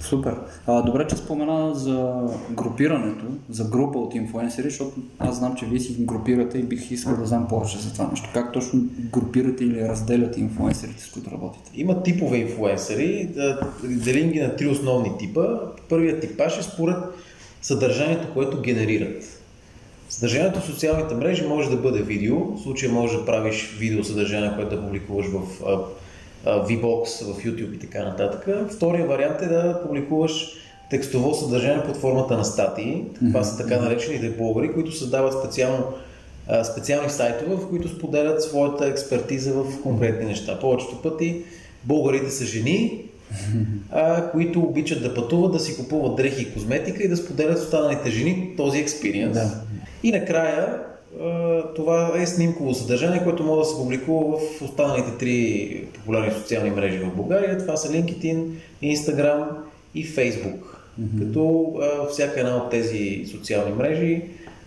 Супер. 0.00 0.34
А, 0.66 0.82
добре, 0.82 1.06
че 1.06 1.16
спомена 1.16 1.74
за 1.74 2.14
групирането, 2.50 3.24
за 3.50 3.64
група 3.64 3.98
от 3.98 4.14
инфлуенсери, 4.14 4.70
защото 4.70 5.00
аз 5.18 5.36
знам, 5.38 5.54
че 5.54 5.66
вие 5.66 5.80
си 5.80 5.96
групирате 5.98 6.58
и 6.58 6.62
бих 6.62 6.90
искал 6.90 7.16
да 7.16 7.26
знам 7.26 7.48
повече 7.48 7.78
за 7.78 7.92
това 7.92 8.08
нещо. 8.10 8.28
Как 8.34 8.52
точно 8.52 8.84
групирате 9.12 9.64
или 9.64 9.88
разделяте 9.88 10.40
инфлуенсерите, 10.40 11.02
с 11.02 11.10
които 11.10 11.30
работите? 11.30 11.70
Има 11.74 12.02
типове 12.02 12.36
инфлуенсъри, 12.36 13.28
да 13.34 13.60
делим 13.84 14.30
ги 14.30 14.40
на 14.40 14.56
три 14.56 14.68
основни 14.68 15.18
типа. 15.18 15.46
Първият 15.88 16.20
типаж 16.20 16.58
е 16.58 16.62
според 16.62 16.96
съдържанието, 17.62 18.32
което 18.34 18.60
генерират. 18.62 19.39
Съдържанието 20.10 20.60
в 20.60 20.64
социалните 20.64 21.14
мрежи 21.14 21.46
може 21.46 21.70
да 21.70 21.76
бъде 21.76 22.02
видео, 22.02 22.36
в 22.36 22.62
случая 22.62 22.92
може 22.92 23.18
да 23.18 23.24
правиш 23.24 23.76
видео 23.78 24.04
съдържание, 24.04 24.52
което 24.56 24.76
да 24.76 24.82
публикуваш 24.82 25.26
в 25.26 25.62
а, 25.66 25.78
а, 26.44 26.66
VBOX, 26.66 27.32
в 27.32 27.44
YouTube 27.44 27.76
и 27.76 27.78
така 27.78 28.04
нататък. 28.04 28.48
Втория 28.70 29.06
вариант 29.06 29.42
е 29.42 29.46
да 29.46 29.80
публикуваш 29.82 30.52
текстово 30.90 31.34
съдържание 31.34 31.84
под 31.84 31.96
формата 31.96 32.36
на 32.36 32.44
статии. 32.44 33.04
Това 33.28 33.44
са 33.44 33.64
така 33.64 33.80
наречените 33.80 34.30
блогъри, 34.30 34.72
които 34.72 34.92
създават 34.92 35.38
специално 35.38 35.84
специални 36.64 37.10
сайтове, 37.10 37.54
в 37.54 37.68
които 37.68 37.88
споделят 37.88 38.42
своята 38.42 38.86
експертиза 38.86 39.52
в 39.52 39.82
конкретни 39.82 40.26
неща. 40.26 40.58
Повечето 40.60 41.02
пъти 41.02 41.42
българите 41.84 42.30
са 42.30 42.44
жени, 42.44 43.04
а, 43.90 44.30
които 44.30 44.60
обичат 44.60 45.02
да 45.02 45.14
пътуват, 45.14 45.52
да 45.52 45.60
си 45.60 45.76
купуват 45.76 46.16
дрехи 46.16 46.42
и 46.42 46.52
козметика 46.52 47.02
и 47.02 47.08
да 47.08 47.16
споделят 47.16 47.58
с 47.58 47.62
останалите 47.62 48.10
жени 48.10 48.54
този 48.56 48.78
експириенс. 48.78 49.34
Да. 49.34 49.62
И 50.02 50.12
накрая 50.12 50.78
а, 51.22 51.62
това 51.74 52.12
е 52.16 52.26
снимково 52.26 52.74
съдържание, 52.74 53.24
което 53.24 53.42
може 53.42 53.58
да 53.58 53.64
се 53.64 53.76
публикува 53.76 54.38
в 54.38 54.62
останалите 54.62 55.18
три 55.18 55.84
популярни 55.94 56.32
социални 56.32 56.70
мрежи 56.70 56.98
в 56.98 57.16
България. 57.16 57.58
Това 57.58 57.76
са 57.76 57.92
LinkedIn, 57.92 58.44
Instagram 58.82 59.44
и 59.94 60.06
Facebook. 60.06 60.60
Като 61.18 61.74
а, 61.82 62.06
всяка 62.06 62.40
една 62.40 62.56
от 62.56 62.70
тези 62.70 63.24
социални 63.30 63.72
мрежи 63.72 64.22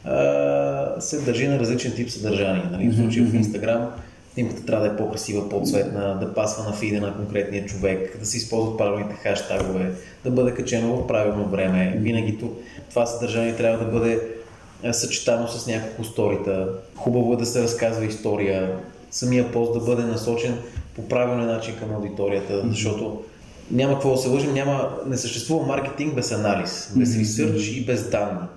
а, 0.05 1.01
се 1.01 1.22
държи 1.22 1.48
на 1.48 1.60
различен 1.60 1.91
тип 1.96 2.10
съдържание. 2.10 2.63
Нали? 2.72 2.89
В 2.89 2.96
случая 2.96 3.25
в 3.25 3.34
Instagram 3.34 3.88
снимката 4.34 4.66
трябва 4.66 4.88
да 4.88 4.94
е 4.94 4.98
по-красива, 4.98 5.50
по-цветна, 5.50 6.18
да 6.20 6.34
пасва 6.34 6.63
на 6.63 6.74
фида 6.74 7.02
на 7.02 7.16
конкретния 7.16 7.66
човек, 7.66 8.20
да 8.20 8.25
се 8.25 8.38
използват 8.38 8.78
правилните 8.78 9.16
хаштагове, 9.16 9.92
да 10.24 10.32
бъде 10.32 10.54
качено 10.54 10.96
в 10.96 11.08
правилно 11.08 11.46
време. 11.46 11.98
Винаги 12.02 12.38
това 12.90 13.06
съдържание 13.06 13.56
трябва 13.56 13.86
да 13.86 13.92
бъде 13.92 14.22
съчетано 14.92 15.48
с 15.48 15.68
няколко 15.68 16.04
сторита. 16.04 16.68
Хубаво 16.96 17.34
е 17.34 17.38
да 17.38 17.46
се 17.46 17.63
разказва 17.63 18.06
история, 18.06 18.78
самия 19.12 19.52
пост 19.52 19.74
да 19.74 19.80
бъде 19.80 20.04
насочен 20.04 20.58
по 20.96 21.08
правилен 21.08 21.48
начин 21.48 21.75
към 21.80 21.96
аудиторията, 21.96 22.63
защото 22.70 23.22
няма 23.72 23.94
какво 23.94 24.12
да 24.12 24.18
се 24.18 24.30
лъжим, 24.30 24.54
няма, 24.54 24.90
не 25.08 25.18
съществува 25.18 25.68
маркетинг 25.68 26.16
без 26.16 26.32
анализ, 26.32 26.94
без 26.96 27.18
ресърч 27.18 27.68
и 27.68 27.86
без 27.86 28.10
данни. 28.10 28.48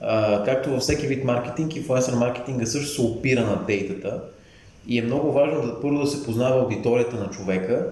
а, 0.00 0.44
както 0.44 0.70
във 0.70 0.80
всеки 0.80 1.06
вид 1.06 1.24
маркетинг, 1.24 1.76
инфлуенсър 1.76 2.14
маркетинга 2.14 2.66
също 2.66 2.94
се 2.94 3.02
опира 3.02 3.40
на 3.40 3.64
дейтата 3.66 4.20
и 4.88 4.98
е 4.98 5.02
много 5.02 5.32
важно 5.32 5.62
да 5.62 5.80
първо 5.80 5.98
да 5.98 6.06
се 6.06 6.24
познава 6.24 6.60
аудиторията 6.60 7.16
на 7.16 7.30
човека, 7.30 7.86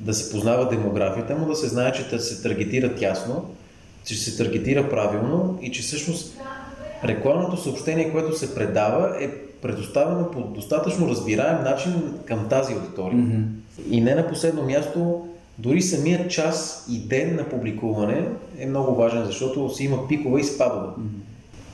да 0.00 0.14
се 0.14 0.32
познава 0.32 0.68
демографията 0.68 1.36
му, 1.36 1.46
да 1.46 1.56
се 1.56 1.68
знае, 1.68 1.92
че 1.92 2.18
се 2.18 2.42
таргетира 2.42 2.94
тясно, 2.94 3.54
че 4.04 4.14
се 4.14 4.36
таргетира 4.36 4.90
правилно 4.90 5.58
и 5.62 5.72
че 5.72 5.82
всъщност 5.82 6.38
рекламното 7.04 7.56
съобщение, 7.56 8.12
което 8.12 8.38
се 8.38 8.54
предава 8.54 9.24
е 9.24 9.30
предоставено 9.62 10.30
по 10.30 10.40
достатъчно 10.40 11.08
разбираем 11.08 11.64
начин 11.64 11.92
към 12.24 12.48
тази 12.48 12.72
аудитория. 12.72 13.18
Mm-hmm. 13.18 13.44
И 13.90 14.00
не 14.00 14.14
на 14.14 14.28
последно 14.28 14.62
място, 14.62 15.28
дори 15.58 15.82
самият 15.82 16.30
час 16.30 16.86
и 16.90 16.98
ден 16.98 17.36
на 17.36 17.48
публикуване 17.48 18.28
е 18.58 18.66
много 18.66 18.94
важен, 18.94 19.24
защото 19.24 19.74
си 19.74 19.84
има 19.84 20.08
пикове 20.08 20.40
и 20.40 20.44
спадове. 20.44 20.86
Mm-hmm 20.86 21.21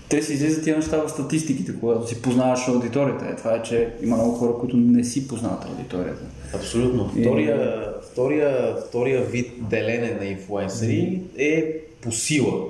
те 0.09 0.23
си 0.23 0.33
излизат 0.33 0.65
тия 0.65 0.77
неща 0.77 1.03
в 1.03 1.09
статистиките, 1.09 1.73
когато 1.81 2.09
си 2.09 2.23
познаваш 2.23 2.69
аудиторията. 2.69 3.27
Е, 3.29 3.37
това 3.37 3.55
е, 3.55 3.62
че 3.62 3.95
има 4.03 4.17
много 4.17 4.33
хора, 4.33 4.53
които 4.61 4.77
не 4.77 5.05
си 5.05 5.29
познават 5.29 5.65
аудиторията. 5.65 6.23
Абсолютно. 6.55 7.09
Втория, 7.09 7.57
и... 7.57 8.07
втория, 8.12 8.77
втория 8.88 9.23
вид 9.23 9.53
делене 9.71 10.19
на 10.21 10.25
инфлуенсъри 10.25 11.23
е 11.38 11.81
по 12.00 12.12
сила. 12.12 12.65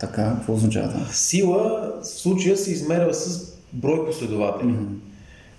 Така, 0.00 0.34
какво 0.36 0.52
означава 0.52 0.88
това? 0.88 1.06
Сила 1.12 1.92
в 2.02 2.06
случая 2.06 2.56
се 2.56 2.72
измерва 2.72 3.14
с 3.14 3.52
брой 3.72 4.06
последователи. 4.06 4.70
Mm-hmm. 4.70 4.98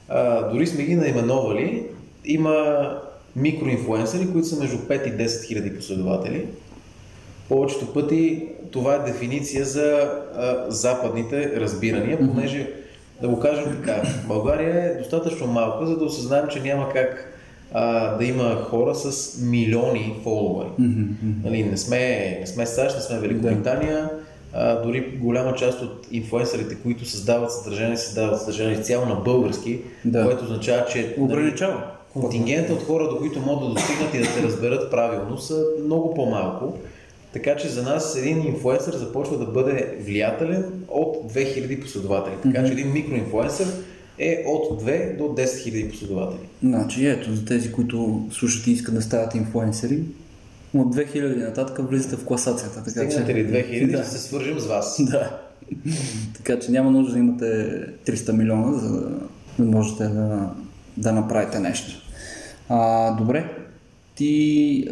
А, 0.09 0.49
дори 0.49 0.67
сме 0.67 0.83
ги 0.83 0.95
наименовали. 0.95 1.85
Има 2.25 2.87
микроинфлуенсъри, 3.35 4.31
които 4.31 4.47
са 4.47 4.59
между 4.59 4.77
5 4.77 5.13
и 5.13 5.27
10 5.27 5.47
хиляди 5.47 5.75
последователи. 5.75 6.45
Повечето 7.53 7.93
пъти 7.93 8.47
това 8.71 8.95
е 8.95 8.99
дефиниция 8.99 9.65
за 9.65 10.11
а, 10.35 10.65
западните 10.71 11.61
разбирания, 11.61 12.17
понеже, 12.17 12.69
да 13.21 13.27
го 13.27 13.39
кажем 13.39 13.65
така, 13.65 14.01
България 14.27 14.85
е 14.85 14.97
достатъчно 14.97 15.47
малка, 15.47 15.85
за 15.85 15.97
да 15.97 16.05
осъзнаем, 16.05 16.47
че 16.47 16.59
няма 16.59 16.89
как 16.89 17.39
а, 17.73 18.15
да 18.17 18.25
има 18.25 18.55
хора 18.55 18.95
с 18.95 19.37
милиони 19.41 20.15
фолуари. 20.23 20.67
Нали, 21.43 21.63
не, 21.63 21.77
сме, 21.77 21.97
не 22.39 22.47
сме 22.47 22.65
САЩ, 22.65 22.95
не 22.95 23.01
сме 23.01 23.19
Великобритания, 23.19 24.09
а, 24.53 24.81
дори 24.81 25.17
голяма 25.21 25.55
част 25.55 25.81
от 25.81 26.07
инфлуенсърите, 26.11 26.75
които 26.75 27.05
създават 27.05 27.51
съдържание, 27.51 27.97
създават 27.97 28.39
съдържание 28.39 28.81
цяло 28.81 29.05
на 29.05 29.15
български, 29.15 29.79
да. 30.05 30.25
което 30.25 30.43
означава, 30.43 30.85
че 30.85 31.15
нали, 31.17 31.53
контингента 32.13 32.73
от 32.73 32.83
хора, 32.83 33.09
до 33.09 33.17
които 33.17 33.39
могат 33.39 33.69
да 33.69 33.73
достигнат 33.73 34.13
и 34.13 34.19
да 34.19 34.23
те 34.23 34.43
разберат 34.43 34.91
правилно, 34.91 35.37
са 35.37 35.65
много 35.85 36.13
по-малко. 36.13 36.77
Така 37.33 37.55
че 37.55 37.69
за 37.69 37.83
нас 37.83 38.15
един 38.17 38.47
инфлуенсър 38.47 38.95
започва 38.95 39.37
да 39.37 39.45
бъде 39.45 39.97
влиятелен 40.01 40.65
от 40.87 41.33
2000 41.33 41.81
последователи. 41.81 42.33
Така 42.43 42.59
mm-hmm. 42.59 42.67
че 42.67 42.73
един 42.73 42.91
микроинфлуенсър 42.91 43.67
е 44.19 44.43
от 44.47 44.83
2 44.83 45.17
до 45.17 45.23
10 45.23 45.43
000 45.43 45.91
последователи. 45.91 46.47
Значи 46.63 47.07
ето, 47.07 47.33
за 47.33 47.45
тези, 47.45 47.71
които 47.71 48.27
слушат 48.31 48.67
и 48.67 48.71
искат 48.71 48.95
да 48.95 49.01
стават 49.01 49.35
инфлуенсъри, 49.35 49.99
от 50.73 50.95
2000 50.95 51.47
нататък 51.47 51.89
влизате 51.89 52.15
в 52.15 52.25
класацията. 52.25 52.83
Така, 52.83 52.89
Стигнете 52.89 53.35
ли 53.35 53.47
2000, 53.47 53.91
да. 53.91 53.97
ще 53.97 54.11
се 54.11 54.17
свържим 54.17 54.59
с 54.59 54.65
вас. 54.65 55.01
Да. 55.11 55.39
така 56.37 56.59
че 56.59 56.71
няма 56.71 56.91
нужда 56.91 57.13
да 57.13 57.19
имате 57.19 57.45
300 58.05 58.31
милиона, 58.31 58.79
за 58.79 59.09
да 59.59 59.65
можете 59.65 60.03
да, 60.03 60.49
да 60.97 61.11
направите 61.11 61.59
нещо. 61.59 62.01
А, 62.69 63.11
добре, 63.15 63.49
ти 64.15 64.87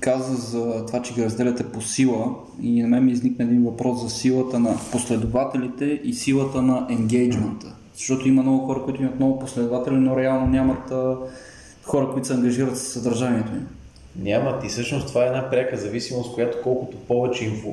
каза 0.00 0.34
за 0.34 0.86
това, 0.86 1.02
че 1.02 1.14
ги 1.14 1.24
разделяте 1.24 1.64
по 1.64 1.82
сила 1.82 2.34
и 2.62 2.82
на 2.82 2.88
мен 2.88 3.04
ми 3.04 3.12
изникна 3.12 3.44
един 3.44 3.64
въпрос 3.64 4.02
за 4.02 4.10
силата 4.10 4.58
на 4.58 4.76
последователите 4.92 6.00
и 6.04 6.14
силата 6.14 6.62
на 6.62 6.86
енгейджмента. 6.90 7.74
Защото 7.94 8.28
има 8.28 8.42
много 8.42 8.66
хора, 8.66 8.82
които 8.82 9.02
имат 9.02 9.16
много 9.16 9.38
последователи, 9.38 9.94
но 9.94 10.16
реално 10.16 10.46
нямат 10.46 10.92
хора, 11.82 12.10
които 12.12 12.26
се 12.26 12.34
ангажират 12.34 12.78
с 12.78 12.82
съдържанието 12.82 13.52
им. 13.52 13.66
Нямат 14.22 14.64
и 14.64 14.68
всъщност 14.68 15.08
това 15.08 15.24
е 15.24 15.26
една 15.26 15.50
пряка 15.50 15.76
зависимост, 15.76 16.34
която 16.34 16.58
колкото 16.62 16.96
повече, 16.96 17.44
инфу, 17.44 17.68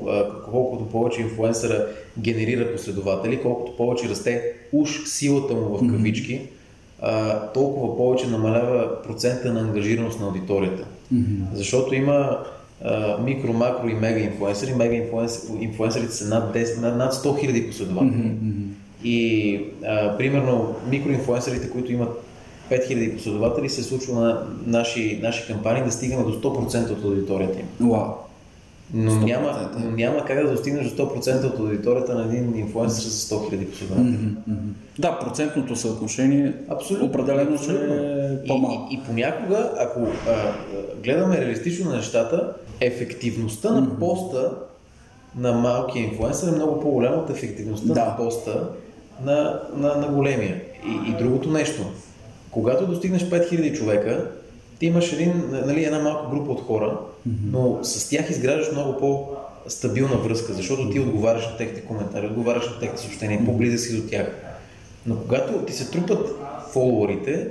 колкото 0.51 0.89
повече 0.89 1.21
инфлуенсъра 1.21 1.87
генерира 2.19 2.73
последователи, 2.73 3.41
колкото 3.41 3.77
повече 3.77 4.09
расте 4.09 4.53
уж 4.71 5.03
силата 5.05 5.53
му 5.53 5.77
в 5.77 5.87
кавички, 5.87 6.33
mm-hmm 6.33 6.58
а, 7.01 7.39
толкова 7.47 7.97
повече 7.97 8.27
намалява 8.27 9.01
процента 9.03 9.53
на 9.53 9.59
ангажираност 9.59 10.19
на 10.19 10.25
аудиторията. 10.25 10.83
Mm-hmm. 11.13 11.53
Защото 11.53 11.95
има 11.95 12.39
а, 12.83 13.17
микро, 13.17 13.53
макро 13.53 13.87
и 13.87 13.93
мега 13.93 14.19
инфлуенсъри. 14.19 14.73
Мега 14.73 14.95
инфлуенсърите 15.59 16.13
са 16.13 16.27
над, 16.27 16.55
10, 16.55 16.81
над, 16.81 16.97
над 16.97 17.13
100 17.13 17.25
000 17.25 17.67
последователи. 17.67 18.11
Mm-hmm. 18.11 18.65
И 19.03 19.61
а, 19.85 20.17
примерно 20.17 20.75
микроинфлуенсърите, 20.89 21.69
които 21.69 21.91
имат 21.91 22.23
5000 22.71 23.15
последователи, 23.15 23.69
се 23.69 23.83
случва 23.83 24.19
на 24.19 24.47
наши, 24.65 25.19
наши 25.21 25.47
кампании 25.47 25.83
да 25.83 25.91
стигаме 25.91 26.23
до 26.23 26.41
100% 26.41 26.91
от 26.91 27.03
аудиторията 27.03 27.59
им. 27.59 27.65
Wow. 27.81 28.11
Но 28.93 29.15
няма, 29.15 29.69
но 29.79 29.91
няма 29.91 30.25
как 30.25 30.45
да 30.45 30.51
достигнеш 30.51 30.91
до 30.91 31.03
100% 31.03 31.45
от 31.45 31.59
аудиторията 31.59 32.15
на 32.15 32.25
един 32.25 32.59
инфлуенсър 32.59 33.01
с 33.01 33.29
100 33.29 33.33
000 33.33 33.69
последователи. 33.69 34.15
Mm-hmm. 34.15 34.55
Да, 34.99 35.19
процентното 35.19 35.75
съотношение 35.75 36.53
абсолютно, 36.69 37.07
определено 37.07 37.53
абсолютно. 37.53 37.93
е 37.93 38.39
по-малко. 38.47 38.87
И, 38.91 38.95
и, 38.95 38.97
и 38.97 39.01
понякога, 39.05 39.71
ако 39.79 39.99
а, 39.99 40.53
гледаме 41.03 41.37
реалистично 41.37 41.89
на 41.89 41.95
нещата, 41.95 42.53
ефективността 42.81 43.69
mm-hmm. 43.69 43.79
на 43.79 43.99
поста 43.99 44.51
на 45.35 45.51
малкия 45.51 46.03
инфлуенсър 46.03 46.47
е 46.47 46.55
много 46.55 46.81
по-голяма 46.81 47.15
от 47.15 47.29
ефективността 47.29 47.93
да. 47.93 48.05
на 48.05 48.17
поста 48.17 48.69
на, 49.23 49.59
на, 49.75 49.95
на 49.95 50.07
големия. 50.07 50.61
И, 50.87 51.09
и 51.09 51.13
другото 51.17 51.49
нещо, 51.49 51.81
когато 52.51 52.87
достигнеш 52.87 53.21
5000 53.23 53.77
човека, 53.77 54.31
ти 54.79 54.85
имаш 54.85 55.13
един, 55.13 55.43
нали, 55.51 55.83
една 55.83 55.99
малка 55.99 56.29
група 56.29 56.51
от 56.51 56.61
хора, 56.61 56.99
но 57.51 57.79
с 57.83 58.09
тях 58.09 58.29
изграждаш 58.29 58.71
много 58.71 58.99
по-стабилна 58.99 60.15
връзка, 60.15 60.53
защото 60.53 60.89
ти 60.89 60.99
отговаряш 60.99 61.47
на 61.47 61.57
техните 61.57 61.81
коментари, 61.81 62.25
отговаряш 62.25 62.67
на 62.67 62.79
техните 62.79 63.01
съобщения, 63.01 63.45
по-близък 63.45 63.79
си 63.79 64.01
до 64.01 64.09
тях. 64.09 64.35
Но 65.05 65.15
когато 65.15 65.65
ти 65.65 65.73
се 65.73 65.91
трупат 65.91 66.35
фолуарите, 66.71 67.47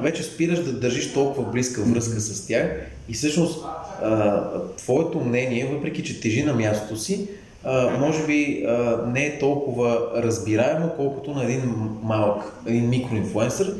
вече 0.00 0.22
спираш 0.22 0.64
да 0.64 0.72
държиш 0.72 1.12
толкова 1.12 1.50
близка 1.50 1.82
връзка 1.82 2.20
с 2.20 2.46
тях 2.46 2.86
и 3.08 3.14
всъщност 3.14 3.64
а, 4.02 4.42
твоето 4.76 5.20
мнение, 5.20 5.70
въпреки 5.72 6.04
че 6.04 6.20
тежи 6.20 6.42
на 6.42 6.54
мястото 6.54 6.96
си, 6.96 7.28
а, 7.64 7.98
може 7.98 8.26
би 8.26 8.64
а, 8.68 9.04
не 9.06 9.26
е 9.26 9.38
толкова 9.38 9.98
разбираемо, 10.16 10.90
колкото 10.96 11.30
на 11.30 11.44
един 11.44 11.74
малък, 12.02 12.52
един 12.66 12.88
микроинфлуенсър, 12.88 13.74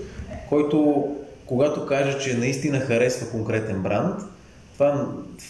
който 0.48 1.08
когато 1.46 1.86
каже, 1.86 2.18
че 2.18 2.38
наистина 2.38 2.80
харесва 2.80 3.30
конкретен 3.30 3.82
бранд, 3.82 4.16
това, 4.74 5.08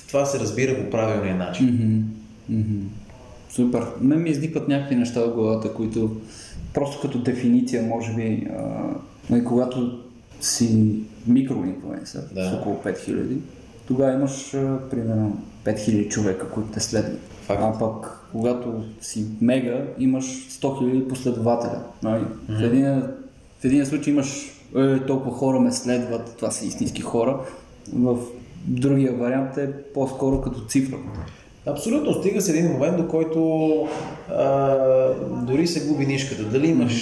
това 0.08 0.24
се 0.24 0.40
разбира 0.40 0.84
по 0.84 0.90
правилния 0.90 1.36
начин. 1.36 1.66
Mm-hmm. 1.68 2.54
Mm-hmm. 2.54 2.84
Супер. 3.50 3.86
Мен 4.00 4.22
ми 4.22 4.30
изникват 4.30 4.68
някакви 4.68 4.96
неща 4.96 5.20
в 5.20 5.34
главата, 5.34 5.74
които 5.74 6.16
просто 6.74 7.00
като 7.00 7.18
дефиниция, 7.18 7.82
може 7.82 8.14
би, 8.14 8.46
а, 8.58 8.62
нали, 9.30 9.44
когато 9.44 10.02
си 10.40 10.98
микроинфлуенсър 11.26 12.22
да. 12.34 12.50
с 12.50 12.54
около 12.54 12.76
5000, 12.84 13.36
тогава 13.86 14.12
имаш 14.12 14.54
а, 14.54 14.78
примерно 14.90 15.42
5000 15.64 16.08
човека, 16.08 16.48
които 16.48 16.68
те 16.68 16.80
следват. 16.80 17.20
Факт. 17.42 17.60
А 17.62 17.78
пък 17.78 18.22
когато 18.32 18.84
си 19.00 19.26
мега, 19.40 19.84
имаш 19.98 20.24
100 20.24 20.60
000 20.60 21.08
последователя. 21.08 21.82
Нали? 22.02 22.22
Mm-hmm. 22.22 22.58
В, 22.58 22.62
един, 22.62 23.02
в 23.60 23.64
един 23.64 23.86
случай 23.86 24.12
имаш 24.12 24.61
е, 24.76 25.00
толкова 25.00 25.36
хора 25.36 25.60
ме 25.60 25.72
следват, 25.72 26.36
това 26.36 26.50
са 26.50 26.66
истински 26.66 27.02
хора. 27.02 27.40
В 27.94 28.18
другия 28.66 29.12
вариант 29.12 29.56
е 29.56 29.72
по-скоро 29.94 30.40
като 30.40 30.60
цифра. 30.60 30.96
Абсолютно, 31.66 32.14
стига 32.14 32.40
се 32.40 32.50
един 32.50 32.72
момент, 32.72 32.96
до 32.96 33.08
който 33.08 33.88
а, 34.30 34.76
дори 35.42 35.66
се 35.66 35.86
губи 35.86 36.06
нишката. 36.06 36.42
Дали 36.42 36.68
имаш 36.68 36.92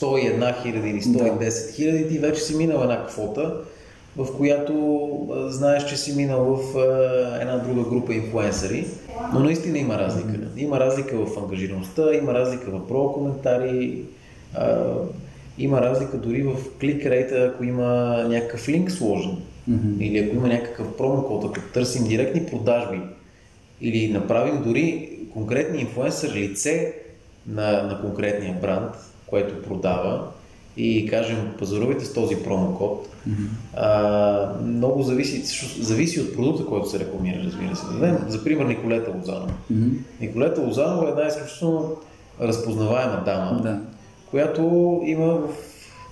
101 0.00 0.62
хиляди 0.62 0.90
или 0.90 1.02
110 1.02 1.74
хиляди, 1.74 2.08
ти 2.08 2.18
вече 2.18 2.40
си 2.40 2.56
минал 2.56 2.82
една 2.82 3.06
квота, 3.06 3.54
в 4.16 4.36
която 4.36 5.08
а, 5.32 5.50
знаеш, 5.50 5.84
че 5.84 5.96
си 5.96 6.16
минал 6.16 6.44
в 6.44 6.78
а, 6.78 7.38
една 7.40 7.56
друга 7.56 7.90
група 7.90 8.14
инфлуенсъри. 8.14 8.86
Но 9.32 9.40
наистина 9.40 9.78
има 9.78 9.98
разлика. 9.98 10.38
Има 10.56 10.80
разлика 10.80 11.16
в 11.16 11.38
ангажираността, 11.42 12.14
има 12.14 12.34
разлика 12.34 12.70
в 12.70 12.88
про 12.88 13.12
коментари, 13.12 14.02
а, 14.54 14.76
има 15.58 15.80
разлика 15.80 16.16
дори 16.16 16.42
в 16.42 16.56
клик 16.80 17.06
рейта, 17.06 17.52
ако 17.54 17.64
има 17.64 17.86
някакъв 18.28 18.68
линк 18.68 18.90
сложен. 18.90 19.36
Mm-hmm. 19.70 20.00
Или 20.00 20.18
ако 20.18 20.36
има 20.36 20.48
някакъв 20.48 20.96
промокод, 20.96 21.44
ако 21.44 21.72
търсим 21.74 22.04
директни 22.04 22.46
продажби 22.46 23.00
или 23.80 24.12
направим 24.12 24.62
дори 24.62 25.10
конкретни 25.32 25.80
инфлуенсър 25.80 26.34
лице 26.34 26.94
на, 27.46 27.82
на 27.82 28.00
конкретния 28.00 28.54
бранд, 28.60 28.90
което 29.26 29.62
продава 29.62 30.28
и 30.76 31.08
кажем 31.10 31.52
пазарувайте 31.58 32.04
с 32.04 32.12
този 32.12 32.36
промокод, 32.36 33.08
mm-hmm. 33.28 33.48
а, 33.76 34.62
много 34.62 35.02
зависи, 35.02 35.42
зависи 35.82 36.20
от 36.20 36.34
продукта, 36.34 36.66
който 36.66 36.90
се 36.90 36.98
рекламира, 36.98 37.42
разбира 37.44 37.76
се. 37.76 37.86
Да 38.00 38.24
за 38.28 38.44
пример 38.44 38.64
Николета 38.64 39.12
Лозанова. 39.18 39.52
Mm-hmm. 39.72 39.92
Николета 40.20 40.60
Лозанова 40.60 41.06
е 41.06 41.10
една 41.10 41.26
изключително 41.26 41.96
разпознаваема 42.40 43.22
дама, 43.24 43.60
Да. 43.62 43.80
Която 44.30 45.00
има 45.04 45.26
в 45.26 45.48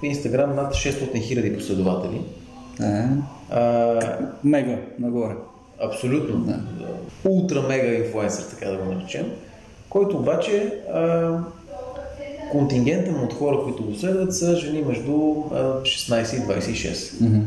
Инстаграм 0.02 0.54
над 0.56 0.74
600 0.74 1.22
хиляди 1.22 1.56
последователи. 1.56 2.20
Е, 2.82 3.04
А, 3.50 4.00
мега 4.44 4.78
нагоре. 4.98 5.34
абсолютно. 5.84 6.38
Да. 6.38 6.60
Ултра 7.30 7.62
мега 7.62 7.94
инфлуенсър, 7.94 8.44
така 8.44 8.70
да 8.70 8.76
го 8.76 8.92
наречем. 8.92 9.30
Който 9.88 10.16
обаче 10.16 10.80
а, 10.94 11.30
контингента 12.50 13.10
му 13.12 13.24
от 13.24 13.32
хора, 13.32 13.58
които 13.64 13.84
го 13.84 13.94
следват, 13.94 14.36
са 14.36 14.56
жени 14.56 14.82
между 14.82 15.12
а, 15.52 15.80
16 15.82 16.36
и 16.36 16.60
26. 16.60 17.20
Мгм. 17.20 17.40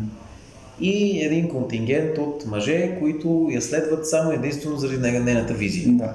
И 0.81 1.21
един 1.25 1.49
контингент 1.49 2.17
от 2.17 2.45
мъже, 2.45 2.97
които 2.99 3.47
я 3.51 3.61
следват 3.61 4.09
само 4.09 4.31
единствено 4.31 4.77
заради 4.77 4.97
нейната 5.19 5.53
визия. 5.53 5.87
Да. 5.87 6.13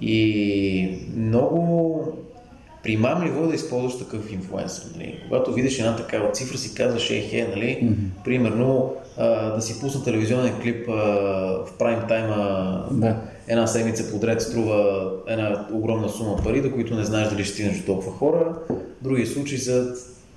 И 0.00 0.98
много 1.16 2.02
примамливо 2.82 3.44
е 3.44 3.48
да 3.48 3.54
използваш 3.54 3.98
такъв 3.98 4.32
инфлуенсър. 4.32 4.84
Нали? 4.96 5.20
Когато 5.28 5.52
видиш 5.52 5.78
една 5.78 5.96
такава 5.96 6.32
цифра, 6.32 6.58
си 6.58 6.74
казваш, 6.74 7.10
ехе, 7.10 7.48
нали? 7.50 7.78
Мгм. 7.82 7.94
примерно 8.24 8.94
а, 9.16 9.54
да 9.54 9.62
си 9.62 9.80
пусна 9.80 10.04
телевизионен 10.04 10.60
клип 10.62 10.88
а, 10.88 10.92
в 11.66 11.68
прайм 11.78 12.00
тайма 12.08 12.84
Да. 12.90 13.16
една 13.48 13.66
седмица 13.66 14.10
подред 14.10 14.42
струва 14.42 15.10
една 15.26 15.66
огромна 15.72 16.08
сума 16.08 16.36
пари, 16.44 16.62
до 16.62 16.72
които 16.72 16.94
не 16.94 17.04
знаеш 17.04 17.28
дали 17.28 17.44
ще 17.44 17.52
стигнеш 17.52 17.78
до 17.78 17.86
толкова 17.86 18.12
хора. 18.12 18.54
В 18.68 19.04
други 19.04 19.26
случаи 19.26 19.58
за 19.58 19.94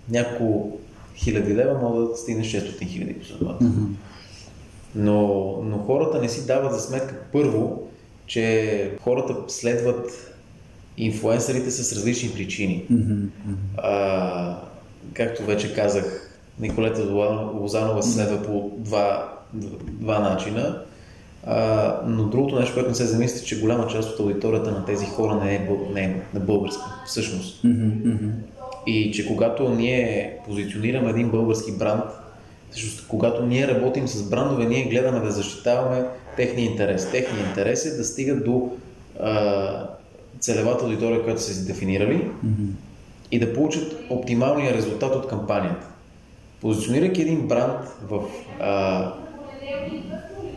няколко 0.09 0.77
хиляди 1.15 1.55
лева 1.55 1.79
могат 1.81 2.09
да 2.11 2.17
стигнеш 2.17 2.47
600 2.47 2.87
хиляди 2.87 3.13
последователи. 3.19 3.67
Мгм. 3.67 3.83
Но, 4.95 5.17
но 5.63 5.77
хората 5.77 6.21
не 6.21 6.29
си 6.29 6.45
дават 6.47 6.73
за 6.73 6.79
сметка 6.79 7.15
първо, 7.31 7.87
че 8.27 8.91
хората 9.01 9.35
следват 9.47 10.32
инфлуенсърите 10.97 11.71
с 11.71 11.95
различни 11.95 12.29
причини. 12.29 12.85
А, 13.77 14.57
както 15.13 15.43
вече 15.43 15.75
казах, 15.75 16.29
Николета 16.59 17.01
Лоза- 17.01 17.59
Лозанова 17.61 18.01
се 18.01 18.11
следва 18.11 18.43
по 18.43 18.71
два, 18.77 19.33
два 19.87 20.19
начина. 20.19 20.81
А, 21.45 21.99
но 22.07 22.23
другото 22.23 22.59
нещо, 22.59 22.73
което 22.73 22.89
не 22.89 22.95
се 22.95 23.05
замисли, 23.05 23.45
че 23.45 23.59
голяма 23.61 23.87
част 23.87 24.09
от 24.09 24.19
аудиторията 24.19 24.71
на 24.71 24.85
тези 24.85 25.05
хора 25.05 25.41
не 25.43 25.55
е, 25.55 25.67
не 25.93 26.01
е 26.01 26.15
на 26.33 26.39
българска, 26.39 26.83
всъщност. 27.07 27.63
И 28.87 29.11
че 29.11 29.27
когато 29.27 29.69
ние 29.69 30.37
позиционираме 30.45 31.09
един 31.09 31.29
български 31.29 31.71
бранд, 31.71 32.03
всъщност 32.71 33.07
когато 33.07 33.45
ние 33.45 33.67
работим 33.67 34.07
с 34.07 34.29
брандове, 34.29 34.65
ние 34.65 34.83
гледаме 34.83 35.19
да 35.19 35.31
защитаваме 35.31 36.05
техния 36.37 36.65
интерес. 36.65 37.11
Техния 37.11 37.47
интерес 37.47 37.85
е 37.85 37.97
да 37.97 38.03
стигат 38.03 38.45
до 38.45 38.69
а, 39.19 39.87
целевата 40.43 40.85
аудитория, 40.85 41.23
която 41.23 41.41
са 41.41 41.65
дефинирали 41.65 42.29
Мгм. 42.43 42.63
и 43.31 43.39
да 43.39 43.53
получат 43.53 43.95
оптималния 44.09 44.73
резултат 44.73 45.15
от 45.15 45.27
кампанията. 45.27 45.87
Позиционирайки 46.61 47.21
един 47.21 47.47
бранд 47.47 47.79
в 48.09 48.23
а, 48.59 49.13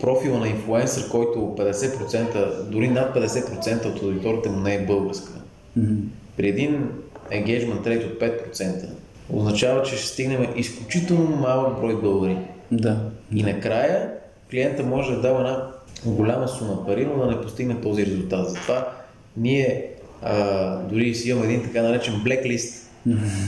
профила 0.00 0.38
на 0.38 0.48
инфлуенсър, 0.48 1.10
който 1.10 1.38
50%, 1.38 2.62
дори 2.62 2.88
над 2.88 3.14
50% 3.16 3.86
от 3.86 4.02
аудиторията 4.02 4.50
му 4.50 4.60
не 4.60 4.74
е 4.74 4.86
българска, 4.86 5.32
Мгм. 5.76 5.94
при 6.36 6.48
един 6.48 6.88
engagement 7.32 7.82
rate 7.82 8.12
от 8.12 8.20
5%, 8.20 8.84
означава, 9.32 9.82
че 9.82 9.96
ще 9.96 10.06
стигнем 10.06 10.46
изключително 10.56 11.36
малък 11.36 11.80
брой 11.80 12.00
българи. 12.00 12.38
Да. 12.72 12.98
И 13.34 13.42
накрая 13.42 14.10
клиента 14.50 14.82
може 14.82 15.14
да 15.14 15.20
дава 15.20 15.40
една 15.40 15.66
голяма 16.04 16.48
сума 16.48 16.86
пари, 16.86 17.06
но 17.06 17.24
да 17.24 17.30
не 17.30 17.40
постигне 17.40 17.80
този 17.80 18.06
резултат. 18.06 18.50
Затова 18.50 18.88
ние 19.36 19.86
а, 20.22 20.76
дори 20.76 21.14
си 21.14 21.30
имаме 21.30 21.46
един 21.46 21.62
така 21.62 21.82
наречен 21.82 22.14
блеклист 22.24 22.90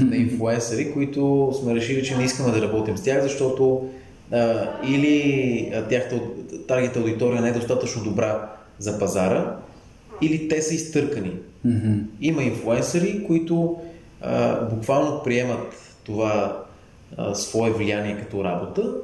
на 0.01 0.17
инфлуенсъри, 0.17 0.93
които 0.93 1.53
сме 1.63 1.75
решили, 1.75 2.05
че 2.05 2.17
не 2.17 2.25
искаме 2.25 2.53
да 2.53 2.63
работим 2.63 2.97
с 2.97 3.03
тях, 3.03 3.23
защото 3.23 3.89
а, 4.33 4.71
или 4.89 5.73
тяхта 5.91 6.21
таргет 6.69 6.97
аудитория 6.97 7.43
не 7.43 7.49
е 7.49 7.53
достатъчно 7.53 8.05
добра 8.05 8.51
за 8.79 8.99
пазара, 8.99 9.57
или 10.23 10.49
те 10.49 10.63
са 10.63 10.75
изтъркани. 10.75 11.33
Има 12.21 12.43
инфлуенсъри, 12.43 13.25
които 13.27 13.77
а, 14.21 14.61
буквално 14.65 15.23
приемат 15.25 15.97
това 16.05 16.63
а, 17.17 17.35
свое 17.35 17.71
влияние 17.71 18.17
като 18.17 18.45
работа 18.45 18.95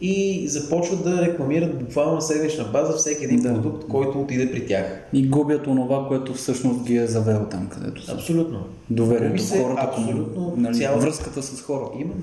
и 0.00 0.48
започват 0.48 1.04
да 1.04 1.22
рекламират 1.22 1.78
буквално 1.78 2.14
на 2.14 2.22
седмична 2.22 2.64
база 2.64 2.92
всеки 2.92 3.24
един 3.24 3.40
Да. 3.40 3.54
продукт, 3.54 3.88
който 3.88 4.20
отиде 4.20 4.52
при 4.52 4.66
тях. 4.66 5.02
И 5.12 5.28
губят 5.28 5.66
онова, 5.66 6.04
което 6.08 6.34
всъщност 6.34 6.84
ги 6.84 6.96
е 6.96 7.06
завело 7.06 7.44
там, 7.44 7.68
където 7.68 8.02
са. 8.04 8.12
Абсолютно. 8.12 8.58
Доверието 8.90 9.28
Губи 9.28 9.38
се 9.40 9.62
хората, 9.62 9.82
абсолютно 9.84 10.54
нали, 10.56 10.78
цялата- 10.78 11.00
връзката 11.00 11.42
с 11.42 11.62
хората. 11.62 11.90
Именно. 11.94 12.22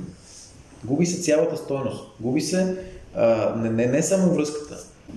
Губи 0.83 1.05
се 1.05 1.21
цялата 1.21 1.57
стойност. 1.57 2.03
Губи 2.19 2.41
се 2.41 2.77
а, 3.15 3.55
не, 3.55 3.69
не, 3.69 3.85
не 3.85 4.03
само 4.03 4.33
връзката. 4.33 4.75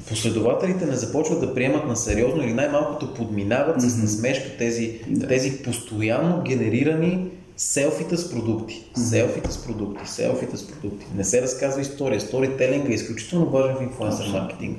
Последователите 0.09 0.87
не 0.87 0.97
започват 0.97 1.41
да 1.41 1.55
приемат 1.55 1.87
на 1.87 1.97
сериозно 1.97 2.43
или 2.43 2.53
най-малкото 2.53 3.15
подминават 3.15 3.81
с 3.81 3.97
насмешка 3.97 4.49
тези, 4.59 4.99
Да. 5.09 5.27
тези 5.29 5.63
постоянно 5.63 6.43
генерирани 6.43 7.29
селфита 7.57 8.19
с 8.19 8.31
продукти. 8.31 8.85
Селфита 8.97 9.53
с 9.53 9.65
продукти, 9.65 10.11
селфита 10.11 10.57
с 10.57 10.69
продукти. 10.69 11.07
Не 11.15 11.25
се 11.25 11.43
разказва 11.43 11.81
история. 11.81 12.21
Сторителинг 12.21 12.89
е 12.89 12.93
изключително 12.93 13.51
важен 13.51 13.77
в 13.77 13.83
инфлуенсър 13.83 14.29
маркетинг. 14.33 14.79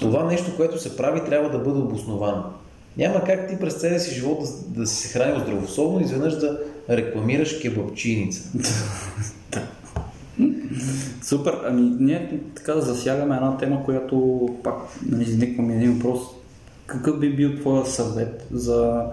Това 0.00 0.24
нещо, 0.24 0.56
което 0.56 0.80
се 0.80 0.96
прави, 0.96 1.24
трябва 1.24 1.50
да 1.50 1.58
бъде 1.58 1.78
обосновано. 1.78 2.44
Няма 2.96 3.24
как 3.24 3.48
ти 3.48 3.58
през 3.58 3.74
целия 3.74 4.00
си 4.00 4.14
живот 4.14 4.38
да, 4.40 4.80
да 4.80 4.86
си 4.86 4.96
се 4.96 5.18
хранил 5.18 5.40
здравословно 5.40 6.00
и 6.00 6.02
изведнъж 6.02 6.36
да 6.36 6.60
рекламираш 6.90 7.60
кебапчиница. 7.60 8.42
Супер, 11.22 11.58
ами 11.64 11.96
ние 12.00 12.40
така 12.56 12.80
засягаме 12.80 13.36
една 13.36 13.56
тема, 13.56 13.84
която 13.84 14.48
пак 14.64 14.74
нали, 15.08 15.22
изниква 15.22 15.62
ми 15.62 15.74
един 15.74 15.92
въпрос. 15.92 16.20
Какъв 16.86 17.20
би 17.20 17.36
бил 17.36 17.56
твоя 17.56 17.86
съвет 17.86 18.46
за 18.50 19.04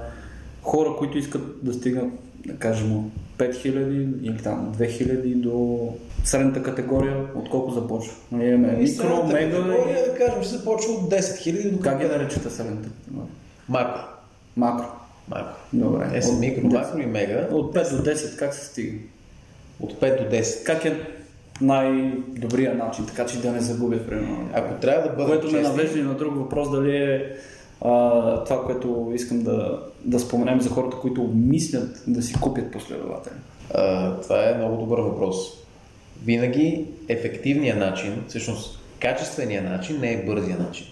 хора, 0.64 0.90
които 0.98 1.18
искат 1.18 1.42
да 1.62 1.74
стигнат, 1.74 2.14
да 2.46 2.56
кажем, 2.56 2.98
от 2.98 3.06
5000 3.38 4.22
или 4.22 4.38
там 4.38 4.74
2000 4.80 5.36
до 5.36 5.90
средната 6.24 6.64
категория, 6.64 7.26
от 7.36 7.50
колко 7.50 7.72
започва? 7.72 8.14
Нали, 8.32 8.46
имаме 8.48 8.74
И 8.74 8.82
микро, 8.82 9.24
мега 9.24 9.58
категория, 9.58 10.06
да 10.06 10.16
кажем, 10.18 10.42
че 10.44 10.50
започва 10.50 10.92
от 10.94 11.12
10 11.12 11.20
000 11.20 11.72
до 11.72 11.80
Как 11.80 12.00
ги 12.00 12.06
наричате 12.06 12.50
средната 12.50 12.90
категория? 12.90 13.28
Макро. 13.70 14.02
Макро. 14.58 14.86
Макро. 15.28 15.54
Добре. 15.74 16.10
Те 16.14 16.22
са 16.22 16.32
От- 16.32 16.40
микро, 16.40 16.68
макро 16.68 17.00
и 17.00 17.06
мега. 17.06 17.48
От 17.52 17.76
5 17.76 17.98
до 17.98 18.04
10 18.04 18.40
как 18.40 18.54
се 18.54 18.66
стига? 18.66 18.98
От 19.80 19.94
5 19.94 20.24
до 20.24 20.36
10. 20.36 20.64
Как 20.66 20.86
е 20.86 21.00
най-добрия 21.62 22.76
начин, 22.76 23.06
така 23.06 23.26
че 23.26 23.42
да 23.42 23.52
не 23.52 23.60
загубят 23.62 24.08
примерно? 24.08 24.50
Ако 24.54 24.74
трябва 24.74 25.10
да 25.10 25.16
бъдем 25.16 25.28
Което 25.28 25.48
ме 25.48 25.52
честни, 25.54 25.68
навежда 25.70 26.00
и 26.00 26.04
на 26.04 26.14
друг 26.14 26.36
въпрос, 26.38 26.72
дали 26.72 26.98
е 26.98 27.36
а, 27.86 28.44
това, 28.44 28.66
което 28.66 29.12
искам 29.16 29.44
да, 29.44 29.80
да 30.06 30.20
споменем 30.20 30.62
за 30.62 30.70
хората, 30.70 30.98
които 30.98 31.32
мислят 31.36 32.04
да 32.08 32.22
си 32.22 32.34
купят 32.42 32.72
последователи. 32.72 33.34
а, 33.74 34.16
това 34.22 34.50
е 34.50 34.58
много 34.58 34.78
добър 34.78 35.00
въпрос. 35.00 35.38
Винаги 36.26 36.86
ефективният 37.08 37.80
начин, 37.80 38.24
всъщност 38.28 38.80
качественият 39.00 39.66
начин 39.66 40.00
не 40.00 40.14
е 40.14 40.26
бързия 40.26 40.58
начин. 40.58 40.86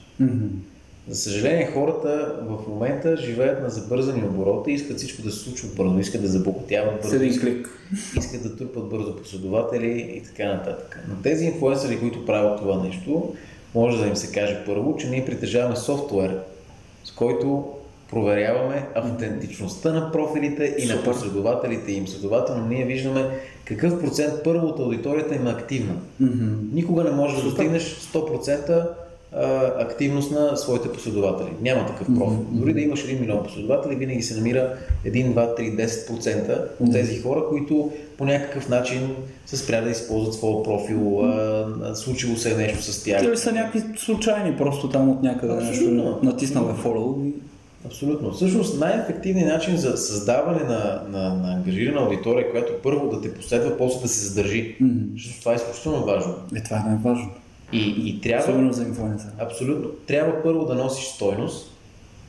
За 1.08 1.15
съжаление, 1.15 1.71
хората 1.73 2.36
в 2.41 2.67
момента 2.67 3.17
живеят 3.17 3.62
на 3.62 3.69
забързани 3.69 4.23
обороти 4.23 4.71
и 4.71 4.73
искат 4.73 4.97
всичко 4.97 5.21
да 5.21 5.32
се 5.32 5.39
случва 5.39 5.69
бързо, 5.75 5.99
искат 5.99 6.21
да 6.21 6.27
забогатяват 6.27 7.01
бързо, 7.01 7.15
един 7.15 7.29
искат, 7.29 7.49
клик. 7.49 7.69
искат 8.17 8.43
да 8.43 8.56
трупат 8.56 8.89
бързо 8.89 9.15
последователи 9.15 10.13
и 10.17 10.23
така 10.23 10.53
нататък. 10.53 10.99
Но 11.10 11.15
тези 11.23 11.45
инфлуенсъри, 11.45 11.99
които 11.99 12.25
правят 12.25 12.60
това 12.60 12.84
нещо, 12.84 13.34
може 13.75 14.01
да 14.01 14.08
им 14.08 14.15
се 14.15 14.32
каже 14.32 14.63
първо, 14.65 14.97
че 14.97 15.10
ние 15.10 15.25
притежаваме 15.25 15.75
софтуер, 15.75 16.39
с 17.03 17.11
който 17.11 17.65
проверяваме 18.09 18.87
автентичността 18.95 19.93
на 19.93 20.11
профилите 20.11 20.75
и 20.79 20.85
на 20.85 21.03
последователите 21.03 21.91
им. 21.91 22.07
Следователно, 22.07 22.67
ние 22.67 22.85
виждаме 22.85 23.29
какъв 23.65 24.01
процент 24.01 24.33
първо 24.43 24.67
от 24.67 24.79
аудиторията 24.79 25.35
им 25.35 25.47
е 25.47 25.51
активна. 25.51 25.93
Никога 26.73 27.03
не 27.03 27.11
можеш 27.11 27.37
да 27.37 27.43
достигнеш 27.43 27.99
100% 28.13 28.69
а, 28.69 28.89
активност 29.80 30.32
на 30.32 30.58
своите 30.58 30.91
последователи. 30.91 31.50
Няма 31.62 31.86
такъв 31.86 32.08
профил. 32.08 32.46
Дори 32.52 32.74
да 32.74 32.82
имаш 32.82 33.06
1 33.06 33.19
милион 33.19 33.43
последователи, 33.43 33.96
винаги 33.96 34.22
се 34.22 34.36
намира 34.36 34.74
1, 35.06 35.34
2, 35.34 35.60
3, 35.60 35.88
10% 35.88 36.65
от 36.80 36.91
тези 36.91 37.22
хора, 37.22 37.43
които 37.50 37.91
по 38.17 38.26
някакъв 38.26 38.69
начин 38.69 39.15
са 39.46 39.58
спряли 39.58 39.86
да 39.86 39.91
използват 39.91 40.34
своя 40.34 40.63
профил, 40.63 41.26
а, 41.26 41.96
случило 41.96 42.36
се 42.36 42.52
е 42.52 42.58
нещо 42.58 42.84
с 42.84 43.04
тях. 43.04 43.24
Или 43.24 43.38
са 43.38 43.52
някакви 43.52 43.84
случайни, 43.98 44.58
просто 44.58 44.89
там 44.89 45.10
от 45.10 45.24
някъде 45.24 45.54
Абсолютно. 45.54 46.04
нещо 46.04 46.19
натиснал 46.24 46.63
е 46.63 46.88
follow 46.88 47.34
Абсолютно. 47.86 48.32
Всъщност 48.32 48.80
най-ефективният 48.80 49.50
начин 49.50 49.78
за 49.78 49.98
създаване 49.98 50.63
на, 50.63 51.02
на, 51.10 51.34
на 51.34 51.54
ангажирана 51.54 52.02
аудитория, 52.02 52.52
която 52.52 52.74
първо 52.84 53.10
да 53.10 53.22
те 53.22 53.34
последва, 53.34 53.78
после 53.78 54.02
да 54.02 54.08
се 54.08 54.26
задържи. 54.26 54.78
Защото 55.13 55.39
това 55.39 55.52
е 55.52 55.56
изключително 55.56 56.06
важно. 56.06 56.36
е, 56.56 56.63
това 56.63 56.78
е 56.78 56.89
най-важно. 56.89 57.30
И, 57.73 58.09
и 58.09 58.21
трябва... 58.21 58.43
Особено 58.43 58.73
за 58.73 58.83
инфлуенсър. 58.83 59.29
Абсолютно. 59.39 59.89
Трябва 60.07 60.43
първо 60.43 60.65
да 60.65 60.75
носиш 60.75 61.05
стойност 61.05 61.71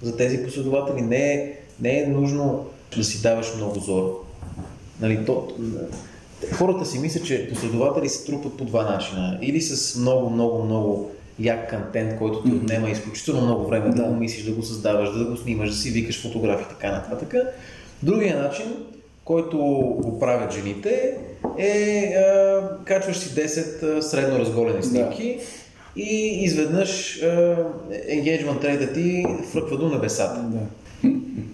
за 0.02 0.16
тези 0.16 0.44
последователи. 0.44 1.02
Не 1.02 1.33
е 1.33 1.59
Не 1.80 1.98
е 1.98 2.07
нужно 2.07 2.66
да 2.96 3.04
си 3.04 3.22
даваш 3.22 3.57
много 3.57 3.80
зор. 3.80 4.24
Нали, 5.00 5.24
то, 5.26 5.48
хората 6.52 6.87
си 6.87 6.98
мислят, 6.98 7.26
че 7.26 7.48
последователи 7.48 8.09
се 8.09 8.26
трупат 8.26 8.57
по 8.57 8.64
два 8.64 8.90
начина. 8.90 9.38
Или 9.42 9.61
с 9.61 9.96
много, 9.96 10.30
много, 10.30 10.64
много 10.64 11.11
як 11.38 11.70
контент, 11.70 12.18
който 12.18 12.42
ти 12.42 12.52
отнема 12.52 12.90
изключително 12.90 13.40
много 13.40 13.66
време 13.66 13.88
да, 13.88 13.94
да 13.94 14.02
го 14.02 14.14
мислиш, 14.14 14.44
да 14.44 14.52
го 14.52 14.62
създаваш, 14.62 15.18
да 15.18 15.24
го 15.24 15.37
снимаш, 15.37 15.70
да 15.70 15.76
си 15.76 15.90
викаш 15.90 16.22
фотографии 16.22 16.66
така 16.68 16.92
нататък. 16.92 17.35
Другия 18.02 18.42
начин, 18.42 18.66
който 19.24 19.58
го 20.02 20.18
правят 20.18 20.52
жените, 20.52 21.16
е 21.58 22.14
а, 22.16 22.60
качваш 22.84 23.16
си 23.16 23.28
10 23.28 24.00
средно 24.00 24.38
разголени 24.38 24.82
снимки 24.82 25.37
да. 25.37 26.02
и 26.02 26.44
изведнъж 26.44 27.22
енгейджмент 28.08 28.64
рейта 28.64 28.92
ти 28.92 29.26
фръква 29.52 29.78
до 29.78 29.88
небесата. 29.88 30.40
Да. 30.40 30.58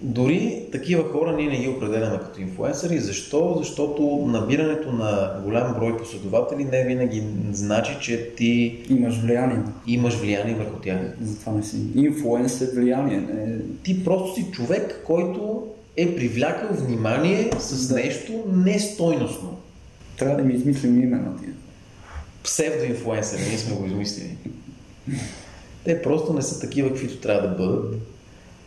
Дори 0.03 0.63
такива 0.71 1.03
хора 1.03 1.35
ние 1.37 1.49
не 1.49 1.57
ги 1.57 1.67
определяме 1.67 2.17
като 2.17 2.41
инфуенсъри. 2.41 2.99
Защо? 2.99 3.55
Защото 3.57 4.25
набирането 4.27 4.91
на 4.91 5.41
голям 5.43 5.73
брой 5.73 5.97
последователи 5.97 6.63
не 6.63 6.83
винаги 6.83 7.23
значи, 7.51 7.97
че 8.01 8.29
ти 8.35 8.79
имаш 8.89 9.21
влияние. 9.21 9.59
Имаш 9.87 10.15
влияние 10.15 10.55
върху 10.55 10.79
тях. 10.79 10.97
Затова 11.21 11.51
не 11.51 11.63
си. 11.63 11.77
Инфуенсър 11.95 12.67
влияние. 12.75 13.17
Не... 13.17 13.57
Ти 13.83 14.03
просто 14.03 14.35
си 14.35 14.45
човек, 14.51 15.01
който 15.05 15.67
е 15.97 16.15
привлякал 16.15 16.69
внимание 16.71 17.51
с 17.59 17.87
да. 17.87 17.95
нещо 17.95 18.43
нестойностно. 18.53 19.57
Трябва 20.17 20.37
да 20.37 20.43
ми 20.43 20.53
измислим 20.53 21.03
име 21.03 21.17
на 21.17 21.37
тия. 21.37 21.53
Псевдоинфуенсъри, 22.43 23.41
ние 23.49 23.57
сме 23.57 23.75
го 23.75 23.85
измислили. 23.85 24.37
Те 25.83 26.01
просто 26.01 26.33
не 26.33 26.41
са 26.41 26.59
такива, 26.59 26.89
каквито 26.89 27.17
трябва 27.17 27.47
да 27.47 27.55
бъдат. 27.55 27.95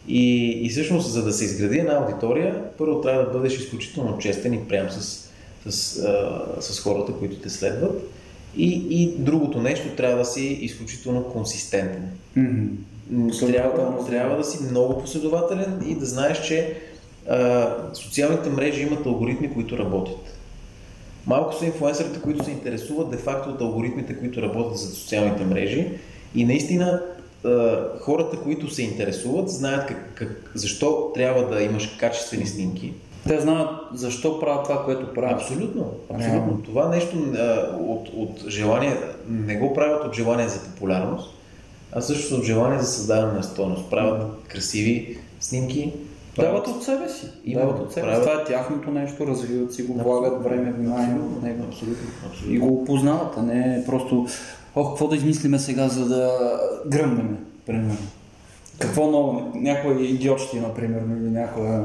И, 0.09 0.51
и 0.67 0.69
всъщност, 0.69 1.13
за 1.13 1.25
да 1.25 1.33
се 1.33 1.45
изгради 1.45 1.79
една 1.79 1.95
аудитория, 1.95 2.63
първо 2.79 3.01
трябва 3.01 3.25
да 3.25 3.31
бъдеш 3.31 3.59
изключително 3.59 4.19
честен 4.19 4.55
и 4.55 4.69
прям 4.69 4.91
с, 4.91 5.31
с, 5.67 5.99
а, 5.99 6.43
с 6.61 6.81
хората, 6.81 7.13
които 7.13 7.37
те 7.37 7.51
следват. 7.51 8.11
И, 8.57 8.87
и 8.91 9.15
другото 9.19 9.63
нещо, 9.63 9.97
трябва 9.97 10.19
да 10.19 10.25
си 10.25 10.47
изключително 10.47 11.25
консистентен. 11.25 12.11
Mm-hmm. 12.39 13.53
Трябва, 13.53 14.07
трябва 14.07 14.37
да 14.37 14.45
си 14.45 14.59
много 14.71 15.01
последователен 15.01 15.83
и 15.87 15.95
да 15.95 16.07
знаеш, 16.07 16.47
че 16.47 16.77
а, 17.29 17.69
социалните 17.95 18.51
мрежи 18.51 18.83
имат 18.83 19.07
алгоритми, 19.07 19.55
които 19.55 19.79
работят. 19.79 20.39
Малко 21.27 21.55
са 21.55 21.67
инфлуенсърите, 21.67 22.21
които 22.21 22.45
се 22.45 22.51
интересуват 22.51 23.11
де-факто 23.11 23.51
от 23.51 23.61
алгоритмите, 23.61 24.19
които 24.19 24.43
работят 24.43 24.79
за 24.79 24.95
социалните 24.95 25.45
мрежи. 25.45 25.91
И 26.35 26.45
наистина 26.45 27.03
хората, 28.01 28.37
които 28.37 28.75
се 28.75 28.83
интересуват, 28.83 29.49
знаят 29.49 29.87
как, 29.87 30.15
как, 30.15 30.51
защо 30.55 31.13
трябва 31.15 31.49
да 31.49 31.63
имаш 31.63 31.87
качествени 31.87 32.47
снимки. 32.47 32.93
Те 33.29 33.41
знаят 33.41 33.71
защо 33.95 34.41
правят 34.41 34.65
това, 34.65 34.85
което 34.85 35.15
правят. 35.15 35.41
Абсолютно. 35.41 35.93
абсолютно. 36.15 36.63
Това 36.65 36.89
нещо 36.89 37.17
а, 37.39 37.77
от, 37.81 38.09
от 38.09 38.51
желание, 38.51 38.97
не 39.29 39.57
го 39.57 39.75
правят 39.75 40.05
от 40.05 40.15
желание 40.15 40.49
за 40.49 40.61
популярност, 40.61 41.35
а 41.93 42.01
също 42.01 42.35
от 42.35 42.45
желание 42.45 42.79
за 42.79 42.87
създаване 42.87 43.33
на 43.33 43.43
стойност. 43.43 43.91
Правят 43.91 44.23
красиви 44.49 45.19
снимки. 45.41 45.93
Дават 46.39 46.69
от 46.69 46.85
себе 46.85 47.09
си. 47.09 47.27
Дават 47.47 47.81
от 47.81 47.93
себе 47.93 48.15
си. 48.15 48.21
Това 48.21 48.33
е 48.33 48.45
тяхното 48.45 48.91
нещо, 48.91 49.27
развиват 49.27 49.75
си 49.75 49.83
го, 49.83 50.03
влагат 50.03 50.45
време, 50.45 50.73
внимание 50.73 51.15
в 51.15 51.43
него. 51.43 51.65
Абсолютно. 51.69 52.09
Абсолютно. 52.27 52.55
И 52.55 52.59
го 52.59 52.69
опознават, 52.69 53.35
а 53.37 53.43
не 53.43 53.85
просто 53.87 54.27
ох, 54.77 54.91
какво 54.91 55.09
да 55.09 55.17
измислиме 55.17 55.59
сега, 55.59 55.89
за 55.89 56.09
да 56.09 56.39
гръмнем, 56.87 57.39
примерно. 57.67 57.97
Какво 58.79 59.11
ново? 59.11 59.53
Някоя 59.55 60.01
идиотщина, 60.01 60.69
например, 60.69 61.01
или 61.21 61.31
някоя... 61.31 61.83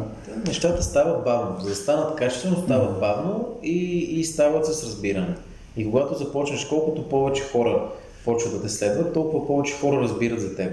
Нещата 0.47 0.83
стават 0.83 1.23
бавно. 1.23 1.59
За 1.59 1.69
да 1.69 1.75
станат 1.75 2.15
качествено, 2.15 2.57
стават 2.57 2.99
бавно 2.99 3.45
и, 3.63 3.97
и 4.19 4.23
стават 4.23 4.65
с 4.65 4.83
разбиране. 4.83 5.35
И 5.77 5.85
когато 5.85 6.17
започнеш, 6.17 6.65
колкото 6.65 7.09
повече 7.09 7.43
хора 7.51 7.83
почват 8.25 8.53
да 8.53 8.61
те 8.61 8.69
следват, 8.69 9.13
толкова 9.13 9.47
повече 9.47 9.73
хора 9.73 10.01
разбират 10.01 10.41
за 10.41 10.55
теб. 10.55 10.71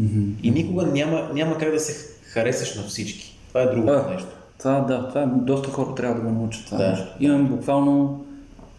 Mm-hmm. 0.00 0.32
И 0.42 0.50
никога 0.50 0.86
няма, 0.86 1.30
няма 1.34 1.58
как 1.58 1.72
да 1.72 1.80
се 1.80 2.17
харесаш 2.38 2.74
на 2.74 2.82
всички. 2.82 3.38
Това 3.48 3.62
е 3.62 3.66
другото 3.66 4.04
а, 4.08 4.10
нещо. 4.12 4.28
Това, 4.58 4.80
да, 4.80 5.08
това 5.08 5.22
е, 5.22 5.26
доста 5.26 5.70
хора 5.70 5.94
трябва 5.94 6.14
да 6.14 6.20
го 6.20 6.30
научат 6.30 6.66
това 6.66 6.78
да. 6.78 6.90
нещо. 6.90 7.06
Имам 7.20 7.46
буквално 7.46 8.24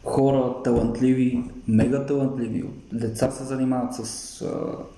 хора 0.04 0.54
талантливи, 0.64 1.44
мега 1.68 2.06
талантливи, 2.06 2.66
деца 2.94 3.32
се 3.32 3.44
занимават 3.44 3.94
с 3.94 4.42
а, 4.42 4.48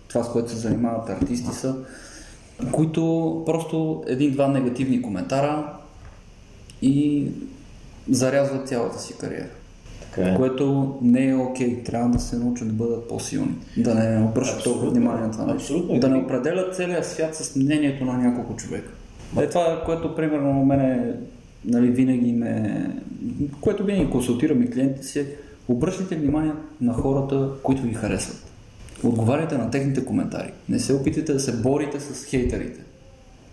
това, 0.07 0.23
с 0.23 0.31
което 0.31 0.49
се 0.49 0.57
занимават 0.57 1.09
артисти 1.09 1.55
са, 1.55 1.75
които 2.71 3.43
просто 3.45 4.03
един-два 4.07 4.47
негативни 4.47 5.01
коментара 5.01 5.73
и 6.81 7.27
зарязват 8.09 8.67
цялата 8.67 8.99
си 8.99 9.17
кариера. 9.17 9.49
Така 10.15 10.29
е. 10.29 10.35
Което 10.35 10.95
не 11.01 11.27
е 11.27 11.35
окей. 11.35 11.67
Okay. 11.67 11.85
Трябва 11.85 12.09
да 12.09 12.19
се 12.19 12.37
научат 12.37 12.67
да 12.67 12.73
бъдат 12.73 13.07
по-силни. 13.07 13.55
Да 13.77 13.95
не 13.95 14.25
обръщат 14.25 14.63
толкова 14.63 14.89
внимание 14.89 15.21
на 15.21 15.31
това 15.31 15.53
нещо. 15.53 15.99
Да 15.99 16.09
не 16.09 16.17
определят 16.17 16.75
целия 16.75 17.03
свят 17.03 17.35
с 17.35 17.55
мнението 17.55 18.05
на 18.05 18.17
няколко 18.17 18.55
човека. 18.55 18.91
Е 19.41 19.49
това, 19.49 19.81
което 19.85 20.15
примерно 20.15 20.61
у 20.61 20.65
мен 20.65 21.13
нали, 21.65 21.87
винаги 21.87 22.31
ме, 22.31 22.85
което 23.61 23.83
винаги 23.83 24.09
консултираме 24.09 24.71
клиентите 24.71 25.07
си, 25.07 25.25
обръщайте 25.67 26.15
внимание 26.15 26.51
на 26.81 26.93
хората, 26.93 27.49
които 27.63 27.81
ви 27.81 27.93
харесват. 27.93 28.51
Отговаряйте 29.03 29.57
на 29.57 29.71
техните 29.71 30.05
коментари. 30.05 30.51
Не 30.69 30.79
се 30.79 30.93
опитайте 30.93 31.33
да 31.33 31.39
се 31.39 31.61
борите 31.61 31.99
с 31.99 32.25
хейтерите. 32.25 32.79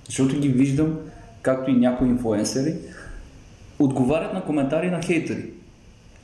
Защото 0.07 0.41
ги 0.41 0.49
виждам, 0.49 0.99
както 1.43 1.71
и 1.71 1.75
някои 1.75 2.09
инфуенсери, 2.09 2.75
отговарят 3.79 4.35
на 4.35 4.45
коментари 4.45 4.91
на 4.91 5.03
хейтери, 5.03 5.45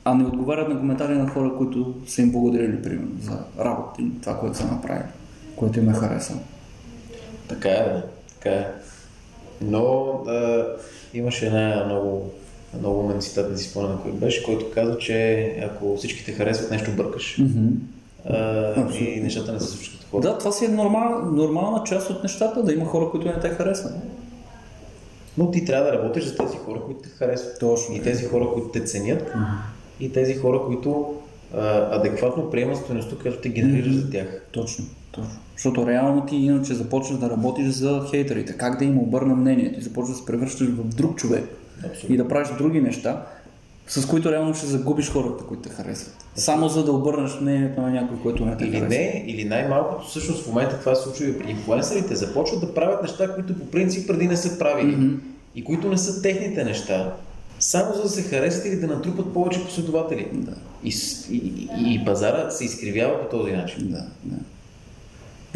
а 0.05 0.15
не 0.15 0.25
отговарят 0.25 0.69
на 0.69 0.79
коментари 0.79 1.17
на 1.17 1.29
хора, 1.29 1.51
които 1.57 1.95
са 2.07 2.21
им 2.21 2.31
благодарили, 2.31 2.81
примерно, 2.81 3.11
за 3.21 3.39
работа 3.59 4.01
и 4.01 4.21
това, 4.21 4.39
което 4.39 4.57
са 4.57 4.65
направили, 4.65 5.09
което 5.55 5.79
им 5.79 5.89
е 5.89 5.93
харесало. 5.93 6.39
Така 7.47 7.69
е. 7.69 8.03
Така 8.33 8.55
е. 8.55 8.67
Но 9.61 10.13
да, 10.25 10.67
Имаше 11.15 11.45
една 11.45 11.85
много, 11.85 12.31
много 12.79 12.99
умен 12.99 13.21
цитат, 13.21 13.51
не 13.51 13.57
си 13.57 13.69
спомням 13.69 13.99
кой 14.01 14.11
беше, 14.11 14.43
който 14.43 14.71
каза, 14.73 14.97
че 14.97 15.45
ако 15.71 15.97
всички 15.97 16.25
те 16.25 16.31
харесват, 16.31 16.71
нещо 16.71 16.91
бъркаш. 16.91 17.37
Mm-hmm. 17.37 17.69
А, 18.29 18.93
и 18.97 19.21
нещата 19.21 19.53
не 19.53 19.59
се 19.59 19.67
случват 19.67 20.07
хора. 20.11 20.21
Да, 20.21 20.37
това 20.37 20.51
си 20.51 20.65
е 20.65 20.67
нормал, 20.67 21.31
нормална 21.31 21.83
част 21.83 22.09
от 22.09 22.23
нещата, 22.23 22.63
да 22.63 22.73
има 22.73 22.85
хора, 22.85 23.09
които 23.11 23.27
не 23.27 23.39
те 23.39 23.49
харесват. 23.49 23.93
Но 25.37 25.51
ти 25.51 25.65
трябва 25.65 25.91
да 25.91 25.97
работиш 25.97 26.23
за 26.23 26.35
тези 26.35 26.57
хора, 26.57 26.81
които 26.85 27.01
те 27.01 27.09
харесват. 27.09 27.59
Точно. 27.59 27.95
И 27.95 28.01
тези 28.01 28.25
хора, 28.25 28.47
които 28.53 28.67
те 28.67 28.83
ценят. 28.83 29.21
Mm-hmm. 29.21 29.74
И 29.99 30.13
тези 30.13 30.35
хора, 30.35 30.61
които 30.65 31.15
а, 31.57 31.95
адекватно 31.95 32.49
приемат 32.49 32.77
стоеността, 32.77 33.15
която 33.21 33.37
те 33.41 33.49
генерираш 33.49 33.93
mm-hmm. 33.93 34.05
за 34.05 34.11
тях. 34.11 34.41
Точно. 34.51 34.85
Точно. 35.11 35.39
Защото 35.55 35.87
реално 35.87 36.25
ти 36.25 36.35
иначе 36.35 36.73
започваш 36.73 37.19
да 37.19 37.29
работиш 37.29 37.67
за 37.67 38.01
хейтерите. 38.09 38.57
Как 38.57 38.79
да 38.79 38.85
им 38.85 38.97
обърна 38.97 39.35
мнението? 39.35 39.75
Ти 39.75 39.81
започваш 39.81 40.17
да 40.17 40.19
се 40.19 40.25
превръщаш 40.25 40.67
в 40.67 40.95
друг 40.95 41.15
човек. 41.15 41.43
Абсолютно. 41.85 42.15
И 42.15 42.17
да 42.17 42.27
правиш 42.27 42.49
други 42.57 42.81
неща, 42.81 43.25
с 43.87 44.07
които 44.07 44.31
реално 44.31 44.53
ще 44.53 44.65
загубиш 44.65 45.11
хората, 45.11 45.43
които 45.43 45.63
те 45.63 45.69
харесват. 45.69 46.15
Само 46.35 46.69
за 46.69 46.85
да 46.85 46.91
обърнеш 46.91 47.39
мнението 47.41 47.81
на 47.81 47.89
някой, 47.89 48.17
който 48.17 48.45
не 48.45 48.57
те 48.57 48.63
или 48.63 48.79
харесва. 48.79 48.89
Не, 48.89 49.23
или 49.27 49.45
най-малкото 49.45 50.07
всъщност 50.07 50.43
в 50.43 50.47
момента 50.47 50.79
това 50.79 50.95
се 50.95 51.03
случва 51.03 51.25
и 51.25 51.39
при 51.39 51.49
инфлуенсърите. 51.51 52.15
Започват 52.15 52.61
да 52.61 52.73
правят 52.73 53.01
неща, 53.01 53.33
които 53.35 53.59
по 53.59 53.65
принцип 53.65 54.07
преди 54.07 54.27
не 54.27 54.37
са 54.37 54.59
правили. 54.59 54.95
Mm-hmm. 54.95 55.17
И 55.55 55.63
които 55.63 55.89
не 55.89 55.97
са 55.97 56.21
техните 56.21 56.63
неща. 56.63 57.13
Само 57.65 57.93
за 57.95 58.01
да 58.01 58.09
се 58.09 58.21
харесат 58.21 58.65
или 58.65 58.75
да 58.75 58.87
натрупат 58.87 59.33
повече 59.33 59.63
последователи. 59.63 60.29
Да. 60.33 60.53
И, 60.83 60.93
и, 61.31 61.35
и, 61.35 61.93
и 61.93 62.05
пазара 62.05 62.51
се 62.51 62.65
изкривява 62.65 63.21
по 63.21 63.37
този 63.37 63.51
начин. 63.51 63.87
Да, 63.87 64.05
да. 64.23 64.37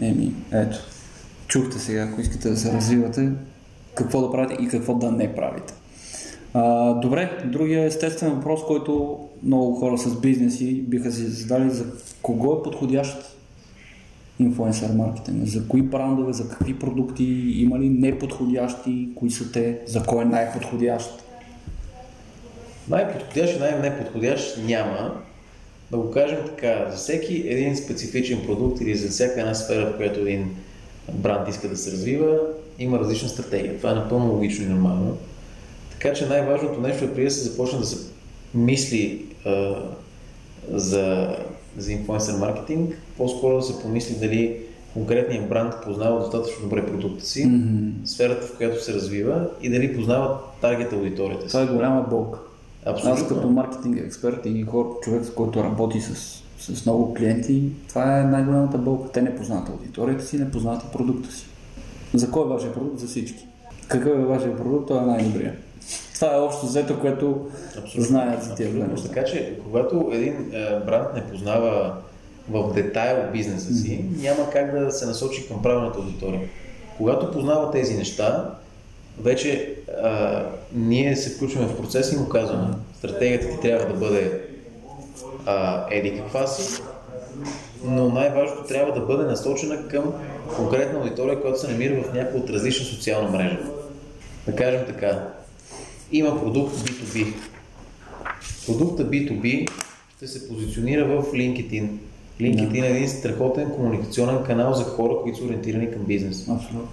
Еми, 0.08 0.34
ето. 0.52 0.78
Чухте 1.48 1.80
сега, 1.80 2.04
ако 2.04 2.22
искате 2.22 2.50
да 2.50 2.58
се 2.58 2.74
развивате, 2.74 3.32
какво 3.96 4.22
да 4.22 4.32
правите 4.32 4.64
и 4.64 4.68
какво 4.68 4.96
да 4.96 5.12
не 5.12 5.36
правите. 5.36 5.74
А, 6.54 6.94
добре, 6.94 7.44
другия 7.46 7.86
естествен 7.86 8.32
въпрос, 8.32 8.60
който 8.68 9.20
много 9.44 9.76
хора 9.76 9.98
с 9.98 10.20
бизнеси 10.20 10.82
биха 10.82 11.12
си 11.12 11.26
задали 11.26 11.70
за 11.70 11.86
кого 12.22 12.54
е 12.54 12.64
подходящ 12.64 13.38
инфлуенсър 14.40 14.92
маркетинг? 14.92 15.46
За 15.46 15.68
кои 15.68 15.82
брандове, 15.82 16.34
за 16.34 16.50
какви 16.50 16.80
продукти, 16.80 17.24
има 17.56 17.80
ли 17.80 17.90
неподходящи, 17.90 19.10
кои 19.16 19.32
са 19.32 19.52
те, 19.52 19.80
за 19.86 20.04
кой 20.04 20.22
е 20.22 20.26
най-подходящ? 20.26 21.29
Най-подходящ 22.90 23.56
и 23.56 23.60
най-неподходящ 23.60 24.58
няма 24.58 25.22
да 25.92 25.98
го 25.98 26.12
кажем 26.12 26.40
така, 26.46 26.88
за 26.90 26.98
всеки 26.98 27.44
един 27.48 27.78
специфичен 27.78 28.46
продукт 28.46 28.82
или 28.82 28.96
за 28.96 29.10
всяка 29.10 29.40
една 29.40 29.54
сфера, 29.54 29.86
в 29.86 29.98
която 29.98 30.20
един 30.20 30.56
бранд 31.14 31.48
иска 31.48 31.70
да 31.70 31.78
се 31.78 31.92
развива, 31.92 32.40
има 32.80 33.00
различна 33.00 33.30
стратегия. 33.30 33.78
Това 33.78 33.92
е 33.92 33.96
напълно 33.96 34.32
логично 34.32 34.66
и 34.66 34.70
нормално. 34.70 35.18
Така 35.92 36.14
че 36.14 36.26
най-важното 36.26 36.82
нещо 36.82 37.06
е 37.06 37.14
преди 37.14 37.26
да 37.26 37.32
се 37.32 37.50
започне 37.50 37.80
да 37.80 37.86
се 37.86 37.98
мисли 38.54 39.26
а, 39.46 39.76
за, 40.72 41.36
за 41.78 41.92
инфлуенсър 41.92 42.38
маркетинг, 42.38 43.02
по-скоро 43.18 43.56
да 43.56 43.62
се 43.62 43.82
помисли 43.82 44.16
дали 44.16 44.58
конкретният 44.94 45.50
бранд 45.50 45.74
познава 45.84 46.20
достатъчно 46.20 46.64
добре 46.64 46.86
продукта 46.86 47.26
си, 47.26 47.46
mm-hmm. 47.46 47.92
сферата 48.06 48.48
в 48.48 48.58
която 48.58 48.84
се 48.84 48.94
развива 48.94 49.48
и 49.62 49.70
дали 49.70 49.96
познава 49.96 50.38
таргет 50.62 50.94
аудиторията 50.94 51.42
си. 51.42 51.48
Това 51.48 51.62
е 51.62 51.68
голяма 51.68 52.02
болка. 52.10 52.40
Абсолютно. 52.86 53.24
Аз 53.24 53.28
като 53.28 53.50
маркетинг 53.50 53.98
експерт 53.98 54.46
и 54.46 54.64
хор, 54.64 55.00
човек, 55.02 55.26
с 55.26 55.34
който 55.34 55.64
работи 55.64 56.02
с, 56.02 56.16
с 56.60 56.86
много 56.86 57.14
клиенти, 57.14 57.64
това 57.90 58.20
е 58.20 58.24
най-голямата 58.24 58.78
болка. 58.78 59.12
Те 59.12 59.22
не 59.22 59.36
познават 59.36 59.70
аудиторията 59.70 60.24
си, 60.26 60.38
не 60.38 60.52
познават 60.52 60.84
и 60.84 60.92
продукта 60.92 61.32
си. 61.32 61.46
За 62.14 62.32
кой 62.32 62.46
е 62.46 62.48
вашия 62.48 62.74
продукт? 62.74 63.00
За 63.00 63.08
всички. 63.08 63.48
Какъв 63.88 64.20
е 64.20 64.26
вашия 64.26 64.58
продукт? 64.58 64.88
Това 64.88 65.04
е 65.04 65.06
най-добрия. 65.06 65.56
Това 66.16 66.36
е 66.36 66.40
общо 66.40 66.66
взето, 66.66 67.00
което 67.00 67.48
Абсолютно. 67.78 68.04
знаят 68.04 68.44
за 68.44 68.56
тия 68.56 68.74
неща. 68.74 69.08
Така 69.10 69.24
че, 69.26 69.60
когато 69.64 70.10
един 70.14 70.34
е, 70.34 70.80
бранд 70.86 71.08
не 71.16 71.28
познава 71.28 71.96
в 72.50 72.74
детайл 72.74 73.32
бизнеса 73.32 73.74
си, 73.74 73.90
mm-hmm. 73.90 74.22
няма 74.22 74.50
как 74.50 74.80
да 74.80 74.92
се 74.92 75.06
насочи 75.06 75.48
към 75.48 75.62
правилната 75.62 76.00
аудитория. 76.00 76.42
Когато 76.98 77.32
познава 77.32 77.72
тези 77.72 77.96
неща, 77.96 78.54
вече 79.20 79.76
а, 80.04 80.44
ние 80.76 81.16
се 81.16 81.30
включваме 81.30 81.68
в 81.68 81.78
процеса 81.78 82.16
и 82.16 82.18
му 82.18 82.30
казваме, 82.30 82.68
стратегията 82.98 83.50
ти 83.50 83.60
трябва 83.62 83.94
да 83.94 84.00
бъде 84.00 84.42
а, 85.46 85.86
еди 85.92 86.18
каква 86.18 86.48
си, 86.48 86.82
но 87.86 88.10
най-важното 88.10 88.64
трябва 88.68 88.94
да 88.94 89.06
бъде 89.06 89.24
насочена 89.24 89.88
към 89.88 90.14
конкретна 90.56 91.00
аудитория, 91.00 91.42
която 91.42 91.60
се 91.60 91.72
намира 91.72 92.04
в 92.04 92.14
някаква 92.14 92.40
от 92.40 92.50
различна 92.50 92.86
социална 92.86 93.30
мрежа. 93.30 93.60
Да 94.46 94.56
кажем 94.56 94.82
така, 94.88 95.28
има 96.12 96.40
продукт 96.40 96.76
B2B. 96.76 97.34
Продукта 98.66 99.10
B2B 99.10 99.70
ще 100.18 100.28
се 100.28 100.48
позиционира 100.48 101.06
в 101.06 101.32
LinkedIn. 101.32 101.88
LinkedIn 102.42 102.84
е 102.84 102.90
един 102.90 103.10
страхотен 103.10 103.72
комуникационен 103.72 104.44
канал 104.44 104.74
за 104.74 104.84
хора, 104.84 105.14
които 105.24 105.38
са 105.38 105.46
ориентирани 105.46 105.92
към 105.92 106.02
бизнес. 106.02 106.50
Абсолютно. 106.50 106.88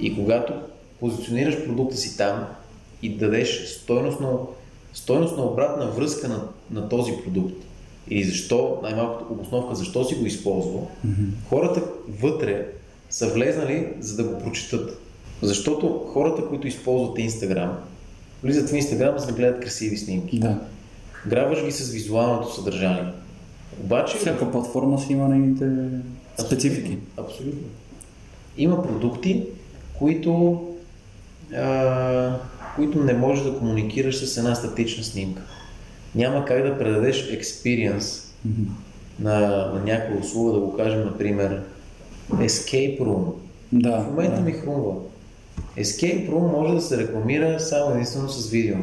И 0.00 0.16
когато 0.16 0.52
позиционираш 1.00 1.64
продукта 1.64 1.96
си 1.96 2.16
там 2.16 2.46
и 3.02 3.16
дадеш 3.16 3.66
стойностно, 3.66 4.48
стойностна 4.92 5.44
обратна 5.44 5.86
връзка 5.86 6.28
на, 6.28 6.42
на 6.70 6.88
този 6.88 7.12
продукт, 7.24 7.54
или 8.08 8.24
защо, 8.24 8.80
най-малкото 8.82 9.32
обосновка, 9.32 9.74
защо 9.74 10.04
си 10.04 10.14
го 10.14 10.26
използвал, 10.26 10.90
mm-hmm. 11.06 11.48
хората 11.48 11.82
вътре 12.20 12.66
са 13.10 13.28
влезнали, 13.28 13.88
за 14.00 14.16
да 14.16 14.24
го 14.24 14.38
прочитат. 14.38 15.00
Защото 15.42 16.06
хората, 16.12 16.48
които 16.48 16.66
използват 16.66 17.18
Instagram, 17.18 17.70
влизат 18.42 18.68
в 18.68 18.72
Instagram, 18.72 19.16
за 19.16 19.26
да 19.26 19.32
гледат 19.32 19.60
красиви 19.60 19.96
снимки. 19.96 20.38
Да. 20.38 20.58
Грабваш 21.26 21.64
ги 21.64 21.72
с 21.72 21.90
визуалното 21.90 22.54
съдържание. 22.54 23.12
Обаче... 23.80 24.18
Всяка 24.18 24.50
платформа 24.50 24.98
си 24.98 25.12
има 25.12 25.28
нейните 25.28 25.70
специфики. 26.38 26.98
Абсолютно. 27.16 27.68
Има 28.58 28.82
продукти, 28.82 29.44
които, 29.98 30.60
а, 31.56 32.36
които 32.76 33.04
не 33.04 33.12
можеш 33.12 33.44
да 33.44 33.58
комуникираш 33.58 34.16
с 34.16 34.36
една 34.36 34.54
статична 34.54 35.04
снимка. 35.04 35.42
Няма 36.14 36.44
как 36.44 36.62
да 36.62 36.78
предадеш 36.78 37.30
експириенс 37.30 38.32
mm-hmm. 38.48 38.66
на, 39.20 39.40
на 39.74 39.80
някоя 39.84 40.20
услуга, 40.20 40.52
да 40.52 40.60
го 40.60 40.76
кажем, 40.76 41.04
например, 41.04 41.62
Escape 42.30 43.00
Room. 43.00 43.32
Да, 43.72 44.00
в 44.00 44.06
момента 44.06 44.36
да. 44.36 44.42
ми 44.42 44.52
хрумва. 44.52 44.94
Escape 45.78 46.30
Room 46.30 46.52
може 46.52 46.74
да 46.74 46.80
се 46.80 46.98
рекламира 46.98 47.60
само 47.60 47.94
единствено 47.94 48.28
с 48.28 48.50
видео. 48.50 48.76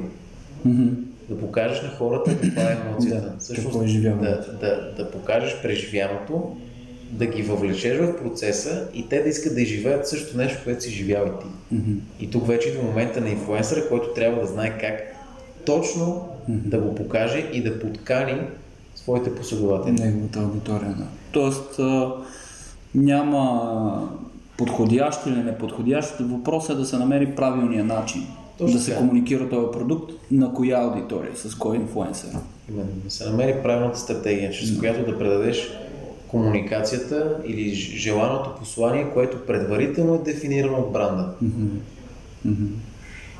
Mm-hmm. 0.68 0.90
Да 1.30 1.40
покажеш 1.40 1.82
на 1.82 1.90
хората 1.90 2.38
каква 2.42 2.62
е 2.62 2.78
емоцията. 2.86 3.30
да, 3.30 3.38
Всъщност, 3.40 3.96
е 3.96 4.10
да, 4.10 4.58
да, 4.62 4.94
да 4.98 5.12
покажеш 5.12 5.62
преживяното, 5.62 6.58
да 7.12 7.26
ги 7.26 7.42
въвлечеш 7.42 7.98
в 7.98 8.18
процеса 8.18 8.88
и 8.94 9.10
те 9.10 9.24
да 9.24 9.30
искат 9.30 9.56
да 9.56 9.62
изживеят 9.62 10.08
също 10.08 10.38
нещо, 10.38 10.60
което 10.64 10.84
си 10.84 10.92
живял 10.92 11.26
и 11.26 11.40
ти. 11.42 11.76
Mm-hmm. 11.76 12.00
И 12.20 12.30
тук 12.32 12.48
вече 12.48 12.74
до 12.74 12.82
момента 12.82 13.22
на 13.22 13.30
инфлуенсъра, 13.30 13.90
който 13.90 14.14
трябва 14.14 14.42
да 14.42 14.48
знае 14.48 14.78
как 14.78 15.02
точно 15.66 16.06
mm-hmm. 16.50 16.62
да 16.66 16.80
го 16.80 16.96
покаже 16.96 17.50
и 17.54 17.64
да 17.64 17.80
подкани 17.80 18.42
своите 18.96 19.36
последователи. 19.36 19.94
Неговата 19.94 20.40
аудитория, 20.40 20.90
да. 20.98 21.06
Тоест, 21.32 21.80
а, 21.80 22.14
няма 22.96 24.10
подходящ 24.58 25.26
или 25.26 25.44
неподходящ. 25.44 26.16
Въпросът 26.20 26.76
е 26.76 26.80
да 26.80 26.86
се 26.86 26.98
намери 26.98 27.36
правилния 27.36 27.84
начин. 27.84 28.28
Точно 28.58 28.78
да 28.78 28.84
се 28.84 28.92
така. 28.92 29.00
комуникира 29.00 29.50
този 29.50 29.72
продукт 29.72 30.12
на 30.32 30.54
коя 30.54 30.78
аудитория, 30.78 31.32
с 31.36 31.56
кой 31.56 31.76
инфлуенсър. 31.76 32.30
Именно, 32.70 32.92
да 33.06 33.12
се 33.12 33.30
намери 33.30 33.56
правилната 33.64 34.00
стратегия, 34.00 34.52
чрез 34.52 34.70
mm. 34.70 34.80
която 34.80 35.12
да 35.12 35.18
предадеш 35.18 35.70
комуникацията 36.28 37.38
или 37.46 37.74
желаното 37.74 38.56
послание, 38.60 39.10
което 39.14 39.46
предварително 39.46 40.16
е 40.16 40.24
дефинирано 40.24 40.78
от 40.78 40.94
бранда. 40.94 41.34
Mm-hmm. 41.44 41.68
Mm-hmm. 42.48 42.70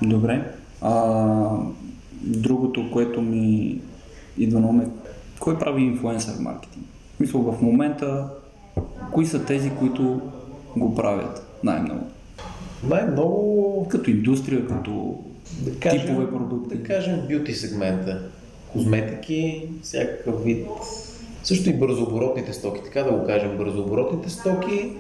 Добре. 0.02 0.52
А, 0.82 1.50
другото, 2.22 2.92
което 2.92 3.22
ми 3.22 3.80
идва 4.38 4.60
на 4.60 4.68
ум 4.68 4.82
е, 4.82 4.88
кой 5.40 5.60
прави 5.60 5.82
инфлуенсър 5.82 6.34
маркетинг? 6.40 6.86
Мисля, 7.20 7.40
в 7.40 7.62
момента, 7.62 8.30
кои 9.14 9.26
са 9.26 9.46
тези, 9.46 9.70
които 9.70 10.22
го 10.78 10.96
правят 10.96 11.48
най-много? 11.64 12.08
Най-много... 12.90 13.88
Като 13.90 14.10
индустрия, 14.10 14.68
като 14.68 15.20
да 15.62 15.80
кажем, 15.80 16.02
типове 16.02 16.30
продукти. 16.30 16.78
Да 16.78 16.84
кажем 16.84 17.22
бюти 17.30 17.54
сегмента. 17.54 18.22
Козметики, 18.72 19.70
всякакъв 19.84 20.44
вид. 20.44 20.68
Също 21.48 21.70
и 21.70 21.74
бързооборотните 21.74 22.54
стоки, 22.54 22.82
така 22.84 23.04
да 23.04 23.12
го 23.12 23.26
кажем, 23.26 23.58
бързооборотните 23.58 24.30
стоки 24.30 24.92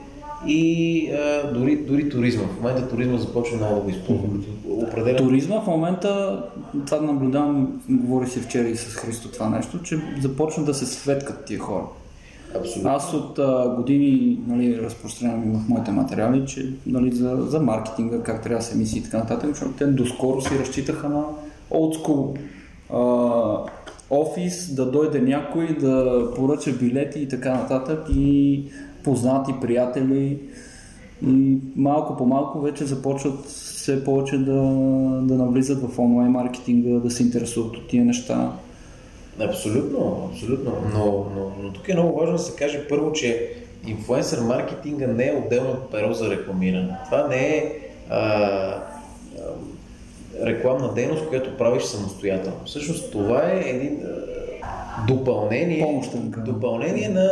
и 0.47 1.11
а, 1.11 1.53
дори, 1.53 1.75
дори 1.75 2.09
туризма. 2.09 2.43
В 2.43 2.61
момента 2.61 2.89
туризма 2.89 3.17
започва 3.17 3.57
много 3.57 3.75
да 3.75 3.81
го 3.81 3.89
използва. 3.89 4.27
Определен... 4.69 5.17
Туризма 5.17 5.61
в 5.61 5.67
момента, 5.67 6.43
това 6.85 7.01
наблюдавам, 7.01 7.81
говори 7.89 8.27
се 8.27 8.39
вчера 8.39 8.67
и 8.67 8.75
с 8.75 8.95
Христо 8.95 9.31
това 9.31 9.49
нещо, 9.49 9.83
че 9.83 9.99
започна 10.21 10.63
да 10.63 10.73
се 10.73 10.85
светкат 10.85 11.45
тия 11.45 11.59
хора. 11.59 11.83
Абсолютно. 12.59 12.91
Аз 12.91 13.13
от 13.13 13.39
а, 13.39 13.73
години 13.75 14.39
нали, 14.47 14.81
разпространявам 14.81 15.53
в 15.53 15.69
моите 15.69 15.91
материали, 15.91 16.45
че 16.47 16.73
нали, 16.85 17.11
за, 17.11 17.37
за 17.39 17.59
маркетинга, 17.59 18.23
как 18.23 18.43
трябва 18.43 18.59
да 18.59 18.65
се 18.65 18.77
мисли 18.77 18.99
и 18.99 19.03
така 19.03 19.17
нататък, 19.17 19.49
защото 19.49 19.71
те 19.71 19.85
доскоро 19.85 20.41
си 20.41 20.59
разчитаха 20.59 21.09
на 21.09 21.23
а, 22.93 22.99
офис, 24.09 24.75
да 24.75 24.91
дойде 24.91 25.21
някой, 25.21 25.67
да 25.67 26.23
поръча 26.35 26.71
билети 26.71 27.19
и 27.19 27.27
така 27.27 27.53
нататък 27.53 27.99
и 28.15 28.63
познати 29.03 29.53
приятели 29.61 30.39
и 31.27 31.57
малко 31.75 32.17
по 32.17 32.25
малко 32.25 32.61
вече 32.61 32.85
започват 32.85 33.45
все 33.45 34.03
повече 34.03 34.37
да, 34.37 34.53
да 35.21 35.35
навлизат 35.35 35.91
в 35.91 35.99
онлайн 35.99 36.31
маркетинга, 36.31 36.99
да 36.99 37.11
се 37.11 37.23
интересуват 37.23 37.77
от 37.77 37.87
тия 37.87 38.05
неща. 38.05 38.51
Абсолютно, 39.41 40.29
абсолютно. 40.31 40.71
Но, 40.93 41.05
но, 41.05 41.51
но 41.63 41.73
тук 41.73 41.89
е 41.89 41.93
много 41.93 42.19
важно 42.19 42.35
да 42.35 42.43
се 42.43 42.55
каже 42.55 42.87
първо, 42.89 43.11
че 43.11 43.51
инфлуенсър 43.87 44.41
маркетинга 44.41 45.07
не 45.07 45.27
е 45.27 45.43
отделно 45.45 45.75
перо 45.91 46.13
за 46.13 46.29
рекламиране. 46.29 46.97
Това 47.05 47.27
не 47.27 47.47
е 47.47 47.73
а, 48.09 48.83
рекламна 50.45 50.93
дейност, 50.93 51.27
която 51.27 51.57
правиш 51.57 51.83
самостоятелно. 51.83 52.57
Всъщност 52.65 53.11
това 53.11 53.51
е 53.51 53.69
един 53.69 53.99
допълнение, 55.07 56.01
допълнение 56.45 57.09
на 57.09 57.31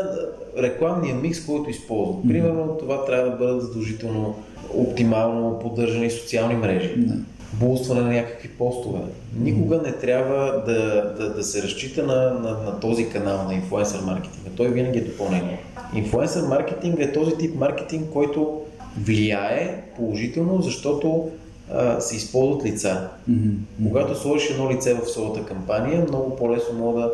рекламния 0.58 1.16
микс, 1.16 1.46
който 1.46 1.70
използват. 1.70 2.18
Mm-hmm. 2.18 2.28
Примерно 2.28 2.78
това 2.80 3.06
трябва 3.06 3.30
да 3.30 3.38
бъдат 3.38 3.62
задължително 3.62 4.36
оптимално 4.74 5.60
поддържани 5.60 6.10
социални 6.10 6.56
мрежи. 6.56 6.96
Mm-hmm 6.96 7.20
булстване 7.60 8.02
на 8.02 8.14
някакви 8.14 8.50
постове. 8.50 9.00
Никога 9.40 9.82
не 9.86 9.92
трябва 9.92 10.64
да, 10.66 11.14
да, 11.18 11.34
да 11.34 11.44
се 11.44 11.64
разчита 11.64 12.04
на, 12.04 12.16
на, 12.16 12.52
на 12.52 12.80
този 12.80 13.10
канал 13.10 13.44
на 13.48 13.54
инфлуенсър 13.54 14.02
маркетинга. 14.02 14.50
Той 14.58 14.68
винаги 14.68 15.00
е 15.00 15.04
допълнение. 15.04 15.60
Инфлуенсър 15.96 16.48
маркетинг 16.48 17.00
е 17.00 17.14
този 17.14 17.38
тип 17.38 17.56
маркетинг, 17.56 18.10
който 18.14 18.62
влияе 19.02 19.84
положително, 19.96 20.62
защото 20.62 21.30
а, 21.74 22.02
се 22.02 22.16
използват 22.16 22.66
лица. 22.66 23.10
Mm-hmm. 23.30 23.88
Когато 23.88 24.16
сложиш 24.16 24.50
едно 24.50 24.72
лице 24.72 24.94
в 24.94 25.10
своята 25.10 25.46
кампания, 25.46 26.06
много 26.08 26.36
по-лесно 26.36 26.80
мога 26.80 27.02
да 27.02 27.12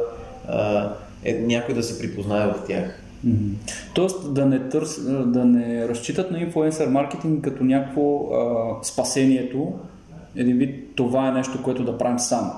а, 0.47 0.93
е, 1.23 1.33
някой 1.33 1.75
да 1.75 1.83
се 1.83 1.99
припознае 1.99 2.47
в 2.47 2.63
тях. 2.67 3.01
Mm-hmm. 3.27 3.53
Тоест 3.93 4.33
да 4.33 4.45
не, 4.45 4.69
търс, 4.69 5.01
да 5.25 5.45
не 5.45 5.87
разчитат 5.87 6.31
на 6.31 6.39
инфлуенсър 6.39 6.87
маркетинг 6.87 7.43
като 7.43 7.63
някакво 7.63 8.33
а, 8.33 8.83
спасението, 8.83 9.73
един 10.35 10.57
вид 10.57 10.95
това 10.95 11.27
е 11.27 11.31
нещо, 11.31 11.63
което 11.63 11.83
да 11.83 11.97
правим 11.97 12.19
само. 12.19 12.51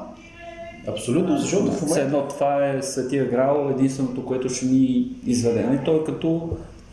Абсолютно, 0.88 1.38
защото 1.38 1.72
в 1.72 1.82
момента... 1.82 2.02
едно 2.02 2.28
това 2.28 2.68
е 2.68 2.82
Светия 2.82 3.30
Грал, 3.30 3.70
единственото, 3.72 4.26
което 4.26 4.50
ще 4.50 4.66
ни 4.66 5.12
изведе. 5.26 5.60
И 5.60 5.64
нали, 5.64 5.80
той 5.86 5.96
е 5.96 6.04
като 6.04 6.50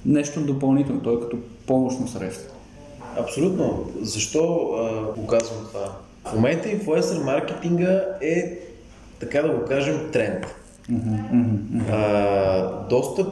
нещо 0.07 0.41
допълнително, 0.41 1.01
той 1.01 1.15
е 1.15 1.21
като 1.21 1.37
помощно 1.67 2.09
средство. 2.09 2.57
Абсолютно. 3.17 3.85
Защо 4.01 4.71
а, 4.75 5.03
го 5.21 5.27
казвам 5.27 5.59
това? 5.69 5.93
В 6.25 6.35
момента 6.35 6.71
инфлуенсър 6.71 7.23
маркетинга 7.23 8.05
е, 8.21 8.59
така 9.21 9.43
да 9.43 9.49
го 9.49 9.65
кажем, 9.65 10.09
тренд. 10.13 10.47
А, 11.91 12.87
доста 12.89 13.27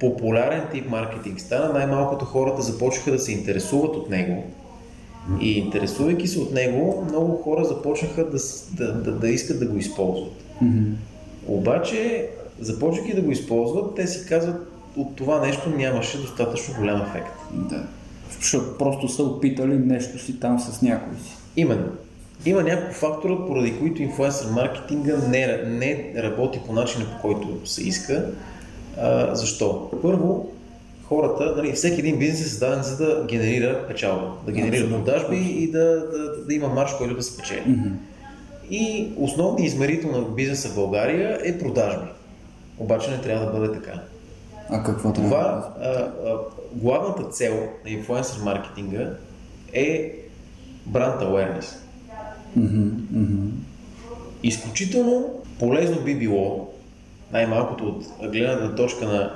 популярен 0.00 0.62
тип 0.72 0.90
маркетинг 0.90 1.40
стана, 1.40 1.72
най-малкото 1.72 2.24
хората 2.24 2.62
започнаха 2.62 3.10
да 3.10 3.18
се 3.18 3.32
интересуват 3.32 3.96
от 3.96 4.10
него. 4.10 4.44
И 5.40 5.52
интересувайки 5.58 6.28
се 6.28 6.38
от 6.38 6.52
него, 6.52 7.06
много 7.08 7.36
хора 7.36 7.64
започнаха 7.64 8.24
да, 8.24 8.38
да, 8.72 8.92
да, 8.92 9.12
да 9.12 9.28
искат 9.28 9.58
да 9.58 9.66
го 9.66 9.76
използват. 9.76 10.32
Обаче, 11.46 12.28
започвайки 12.60 13.14
да 13.14 13.22
го 13.22 13.30
използват, 13.30 13.94
те 13.94 14.06
си 14.06 14.26
казват, 14.28 14.68
от 14.96 15.16
това 15.16 15.40
нещо 15.40 15.70
нямаше 15.70 16.18
достатъчно 16.20 16.74
голям 16.78 17.02
ефект. 17.02 17.34
Да. 17.52 17.86
Защото 18.40 18.78
просто 18.78 19.08
са 19.08 19.22
опитали 19.22 19.74
нещо 19.74 20.18
си 20.18 20.40
там 20.40 20.60
с 20.60 20.82
някой 20.82 21.18
си. 21.18 21.36
Именно. 21.56 21.88
Има 22.46 22.62
няколко 22.62 22.94
фактора, 22.94 23.46
поради 23.46 23.78
които 23.78 24.02
инфлуенсър 24.02 24.50
маркетинга 24.50 25.16
не, 25.28 25.62
не 25.66 26.12
работи 26.16 26.60
по 26.66 26.72
начина, 26.72 27.04
по 27.04 27.20
който 27.28 27.60
се 27.64 27.82
иска. 27.82 28.26
А, 28.98 29.34
защо? 29.34 29.90
Първо, 30.02 30.52
хората, 31.04 31.54
нали, 31.56 31.72
всеки 31.72 32.00
един 32.00 32.18
бизнес 32.18 32.40
е 32.40 32.48
създаден 32.48 32.82
за 32.82 32.96
да 32.96 33.24
генерира 33.28 33.86
печалба, 33.88 34.32
да 34.46 34.52
генерира 34.52 34.82
Абсолютно. 34.82 35.04
продажби 35.04 35.36
и 35.36 35.70
да, 35.70 35.84
да, 36.12 36.44
да 36.46 36.54
има 36.54 36.68
марш, 36.68 36.90
който 36.98 37.14
да 37.14 37.22
се 37.22 37.36
печели. 37.36 37.62
Мгм. 37.66 37.88
И 38.70 39.08
основният 39.16 39.72
измерител 39.72 40.10
на 40.10 40.22
бизнеса 40.22 40.68
в 40.68 40.74
България 40.74 41.38
е 41.44 41.58
продажби. 41.58 42.06
Обаче 42.78 43.10
не 43.10 43.20
трябва 43.20 43.46
да 43.46 43.52
бъде 43.52 43.72
така. 43.72 44.00
А 44.72 44.82
какво 44.82 45.12
трябва? 45.12 45.30
Това, 45.30 45.74
а, 45.80 45.88
а, 45.88 46.38
главната 46.72 47.24
цел 47.24 47.68
на 47.84 47.90
инфлуенсър 47.90 48.42
маркетинга 48.42 49.10
е 49.72 50.14
бранд 50.86 51.20
awareness. 51.20 51.76
Мгм, 52.56 52.88
мгм. 53.10 53.48
Изключително 54.42 55.24
полезно 55.58 56.00
би 56.00 56.14
било, 56.14 56.68
най-малкото 57.32 57.88
от 57.88 58.30
гледната 58.32 58.74
точка 58.74 59.04
на 59.04 59.34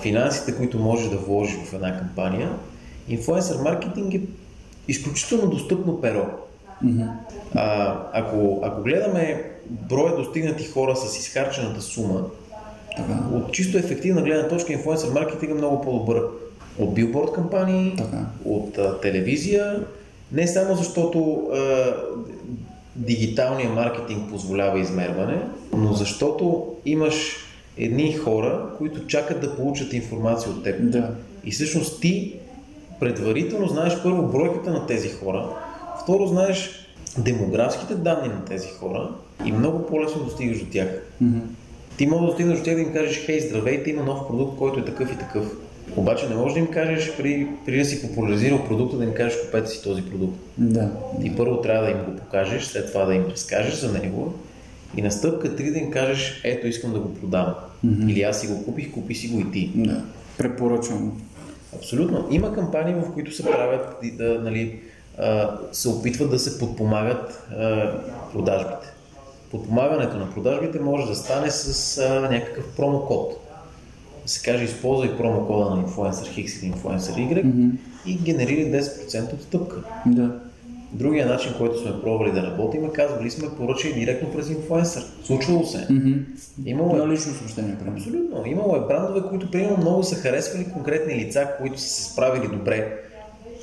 финансите, 0.00 0.56
които 0.56 0.78
можеш 0.78 1.08
да 1.08 1.16
вложиш 1.16 1.56
в 1.56 1.74
една 1.74 1.98
кампания, 1.98 2.50
инфлуенсър 3.08 3.62
маркетинг 3.62 4.14
е 4.14 4.20
изключително 4.88 5.50
достъпно 5.50 6.00
перо. 6.00 6.26
Мгм. 6.82 7.02
А, 7.54 7.96
ако, 8.12 8.60
ако 8.62 8.82
гледаме 8.82 9.50
броя 9.70 10.16
достигнати 10.16 10.64
хора 10.64 10.96
с 10.96 11.18
изхарчената 11.18 11.80
сума, 11.80 12.24
Така. 12.98 13.18
от 13.32 13.52
чисто 13.52 13.78
ефективна 13.78 14.22
гледна 14.22 14.48
точка 14.48 14.72
инфлуенсър 14.72 15.10
маркетинг 15.12 15.50
е 15.50 15.54
много 15.54 15.80
по-добър 15.80 16.22
от 16.78 16.94
билборд 16.94 17.32
кампании, 17.32 17.94
Така. 17.96 18.26
от 18.44 18.78
а, 18.78 19.00
телевизия, 19.00 19.86
не 20.32 20.46
само 20.46 20.74
защото 20.74 21.48
а, 21.52 21.94
дигиталният 22.96 23.74
маркетинг 23.74 24.30
позволява 24.30 24.78
измерване, 24.78 25.42
но 25.76 25.92
защото 25.92 26.66
имаш 26.84 27.36
едни 27.76 28.12
хора, 28.12 28.70
които 28.78 29.06
чакат 29.06 29.40
да 29.40 29.56
получат 29.56 29.92
информация 29.92 30.52
от 30.52 30.64
теб. 30.64 30.90
Да. 30.90 31.10
И 31.44 31.50
всъщност 31.50 32.00
ти 32.00 32.34
предварително 33.00 33.68
знаеш 33.68 34.02
първо 34.02 34.22
бройката 34.22 34.70
на 34.70 34.86
тези 34.86 35.08
хора, 35.08 35.48
второ 36.02 36.26
знаеш 36.26 36.70
демографските 37.18 37.94
данни 37.94 38.28
на 38.28 38.44
тези 38.44 38.68
хора 38.68 39.10
и 39.44 39.52
много 39.52 39.86
по-лесно 39.86 40.24
достигаш 40.24 40.64
до 40.64 40.70
тях. 40.70 41.02
Мгм. 41.20 41.38
Ти 41.98 42.06
може 42.06 42.20
да 42.20 42.26
достигнеш 42.26 42.58
до 42.58 42.64
тях 42.64 42.74
да 42.74 42.80
им 42.80 42.92
кажеш, 42.92 43.26
хей, 43.26 43.40
здравейте, 43.40 43.90
има 43.90 44.02
нов 44.02 44.28
продукт, 44.28 44.58
който 44.58 44.80
е 44.80 44.84
такъв 44.84 45.12
и 45.12 45.18
такъв. 45.18 45.56
Обаче 45.96 46.28
не 46.28 46.34
можеш 46.34 46.54
да 46.54 46.60
им 46.60 46.66
кажеш, 46.66 47.16
при, 47.16 47.48
при 47.66 47.78
да 47.78 47.84
си 47.84 48.08
популяризирал 48.08 48.64
продукта, 48.64 48.96
да 48.96 49.04
им 49.04 49.14
кажеш, 49.14 49.40
купете 49.40 49.68
си 49.68 49.82
този 49.82 50.02
продукт. 50.02 50.38
Да. 50.58 50.90
Ти 51.22 51.36
първо 51.36 51.60
трябва 51.60 51.84
да 51.84 51.90
им 51.90 51.98
го 51.98 52.16
покажеш, 52.16 52.64
след 52.64 52.92
това 52.92 53.04
да 53.04 53.14
им 53.14 53.24
разкажеш 53.30 53.74
за 53.74 53.92
него 53.92 54.34
и 54.96 55.02
на 55.02 55.10
стъпка 55.10 55.48
3 55.48 55.72
да 55.72 55.78
им 55.78 55.90
кажеш, 55.90 56.40
ето 56.44 56.66
искам 56.66 56.92
да 56.92 56.98
го 56.98 57.14
продам. 57.14 57.54
Мгм. 57.84 58.08
Или 58.08 58.22
аз 58.22 58.40
си 58.40 58.46
го 58.46 58.64
купих, 58.64 58.92
купи 58.92 59.14
си 59.14 59.28
го 59.28 59.40
и 59.40 59.50
ти. 59.52 59.72
Да. 59.74 60.02
Препоръчвам. 60.38 61.22
Абсолютно. 61.76 62.28
Има 62.30 62.54
кампании, 62.54 62.94
в 62.94 63.12
които 63.14 63.32
се 63.32 63.44
правят, 63.44 63.96
и 64.02 64.10
да, 64.10 64.40
нали, 64.44 64.80
се 65.72 65.88
опитват 65.88 66.30
да 66.30 66.38
се 66.38 66.58
подпомагат 66.58 67.48
продажбите. 68.32 68.97
Подпомагането 69.50 70.16
на 70.16 70.30
продажбите 70.30 70.80
може 70.80 71.06
да 71.06 71.14
стане 71.14 71.50
с 71.50 71.98
а, 71.98 72.20
някакъв 72.20 72.64
промокод. 72.76 73.44
Да 74.22 74.28
се 74.28 74.42
каже, 74.50 74.64
използвай 74.64 75.16
промокода 75.16 75.70
на 75.70 75.84
Influencer 75.86 76.44
X 76.44 76.62
или 76.62 76.72
Influencer 76.72 77.34
Y 77.34 77.44
Мгм. 77.44 77.68
и 78.06 78.18
генерира 78.18 78.78
10% 78.82 79.34
отстъпка. 79.34 79.76
Да. 80.06 80.30
Другия 80.92 81.26
начин, 81.26 81.52
който 81.58 81.80
сме 81.80 82.02
пробвали 82.02 82.32
да 82.32 82.42
работим, 82.42 82.84
е 82.84 82.92
казвали 82.92 83.30
сме 83.30 83.48
поръчай 83.56 83.92
директно 83.92 84.32
през 84.32 84.50
инфлуенсър. 84.50 85.04
Случвало 85.24 85.66
се. 85.66 85.86
Мгм. 85.90 86.12
Имало 86.64 86.96
е 87.02 87.08
лично 87.08 87.32
съобщение. 87.32 87.76
Абсолютно. 87.88 88.42
Имало 88.46 88.76
е 88.76 88.86
брандове, 88.88 89.28
които 89.28 89.50
примерно 89.50 89.76
много 89.76 90.02
са 90.02 90.14
харесвали 90.14 90.64
конкретни 90.72 91.14
лица, 91.14 91.48
които 91.60 91.80
са 91.80 91.88
се 91.88 92.12
справили 92.12 92.48
добре 92.48 93.07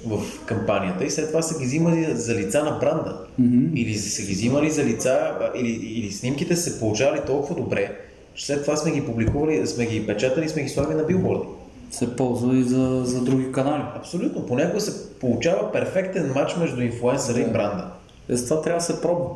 в 0.05 0.45
кампанията 0.45 1.05
и 1.05 1.11
след 1.11 1.27
това 1.27 1.41
са 1.41 1.59
ги 1.59 1.65
взимали 1.65 2.15
за 2.15 2.35
лица 2.35 2.63
на 2.63 2.71
бранда. 2.71 3.17
Мгм. 3.39 3.75
Или 3.75 3.95
са 3.95 4.21
ги 4.21 4.33
взимали 4.33 4.71
за 4.71 4.83
лица, 4.83 5.31
или, 5.55 5.69
или 5.69 6.11
снимките 6.11 6.55
се 6.55 6.79
получавали 6.79 7.21
толкова 7.27 7.55
добре, 7.55 7.95
че 8.35 8.45
след 8.45 8.61
това 8.61 8.77
сме 8.77 8.91
ги 8.91 9.05
публикували, 9.05 9.67
сме 9.67 9.85
ги 9.85 10.07
печатали 10.07 10.45
и 10.45 10.49
сме 10.49 10.63
ги 10.63 10.69
слагали 10.69 10.95
на 10.97 11.03
билборди. 11.03 11.47
Се 11.91 12.15
ползва 12.15 12.57
и 12.57 12.63
за, 12.63 13.01
за 13.05 13.21
други 13.21 13.51
канали. 13.51 13.83
Абсолютно. 13.95 14.45
Понякога 14.45 14.81
се 14.81 15.19
получава 15.19 15.71
перфектен 15.71 16.31
матч 16.35 16.55
между 16.57 16.81
инфлуенсъра 16.81 17.39
и 17.39 17.45
бранда. 17.45 17.87
Е, 18.29 18.37
с 18.37 18.47
това 18.47 18.61
трябва 18.61 18.79
да 18.79 18.85
се 18.85 19.01
пробва. 19.01 19.29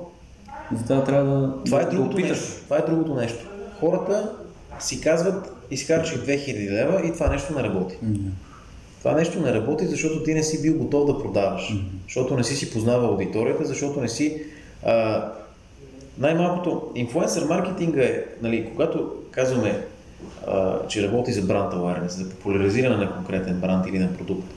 За 0.77 0.83
това 0.83 1.03
трябва 1.03 1.39
да, 1.39 1.63
Това 1.65 1.81
е 1.81 1.85
да 1.85 1.91
другото 1.91 2.17
нещо. 2.17 2.63
Това 2.63 2.77
е 2.77 2.81
другото 2.81 3.15
нещо. 3.15 3.45
Хората 3.79 4.31
си 4.79 5.01
казват, 5.01 5.51
изхарчих 5.71 6.17
2000 6.17 6.71
лева 6.71 7.07
и 7.07 7.13
това 7.13 7.29
нещо 7.29 7.53
не 7.55 7.63
работи. 7.63 7.95
Мгм. 8.03 8.29
Това 8.99 9.11
нещо 9.11 9.39
не 9.39 9.53
работи, 9.53 9.85
защото 9.85 10.23
ти 10.23 10.33
не 10.33 10.43
си 10.43 10.61
бил 10.61 10.77
готов 10.77 11.05
да 11.05 11.23
продаваш. 11.23 11.73
Защото 12.03 12.37
не 12.37 12.43
си 12.43 12.55
си 12.55 12.71
познавал 12.71 13.09
аудиторията, 13.09 13.65
защото 13.65 14.01
не 14.01 14.09
си... 14.09 14.41
А, 14.85 15.25
най-малкото, 16.17 16.91
инфлуенсър 16.95 17.45
маркетинга 17.45 18.01
е, 18.03 18.23
нали, 18.41 18.69
когато 18.71 19.13
казваме, 19.31 19.85
а, 20.47 20.87
че 20.87 21.07
работи 21.07 21.31
за 21.31 21.41
бранд 21.41 21.73
awareness, 21.73 22.07
за 22.07 22.29
популяризиране 22.29 22.95
на 22.97 23.15
конкретен 23.15 23.59
бранд 23.59 23.87
или 23.87 23.99
на 23.99 24.13
продукт, 24.13 24.47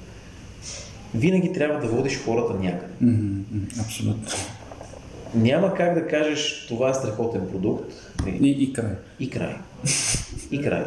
винаги 1.14 1.52
трябва 1.52 1.80
да 1.80 1.86
водиш 1.86 2.24
хората 2.24 2.54
някъде. 2.54 2.92
Мгм, 3.00 3.40
Абсолютно. 3.80 4.22
Няма 5.34 5.74
как 5.74 5.94
да 5.94 6.08
кажеш, 6.08 6.66
това 6.68 6.90
е 6.90 6.94
страхотен 6.94 7.48
продукт 7.50 7.92
И, 8.26 8.50
и 8.50 8.72
край. 8.72 8.92
и 9.20 9.30
край. 9.30 9.56
И 10.50 10.62
край. 10.62 10.84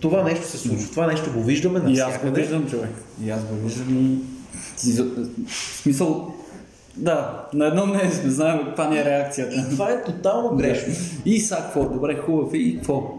Това 0.00 0.22
нещо 0.22 0.46
се 0.46 0.58
случва. 0.58 0.90
Това 0.90 1.06
нещо 1.06 1.32
го 1.32 1.42
виждаме 1.42 1.92
И 1.92 1.98
аз 1.98 2.18
го 2.18 2.30
виждам, 2.30 2.70
човек. 2.70 2.90
И 3.24 3.30
аз 3.30 3.44
го 3.44 3.54
виждам 3.54 3.86
и... 3.90 4.18
Ти 4.76 4.92
В 5.46 5.80
смисъл... 5.82 6.34
Да, 6.96 7.46
на 7.54 7.66
едно 7.66 7.86
мнение 7.86 8.10
сме, 8.10 8.30
знаем 8.30 8.60
каква 8.66 8.88
ни 8.88 8.98
е 8.98 9.04
реакцията. 9.04 9.70
Това 9.70 9.90
е 9.90 10.04
тотално 10.04 10.56
грешно. 10.56 10.94
И 11.24 11.40
са 11.40 11.56
какво, 11.56 11.84
добре, 11.84 12.16
хубав 12.16 12.54
е, 12.54 12.56
и 12.56 12.76
какво? 12.76 13.18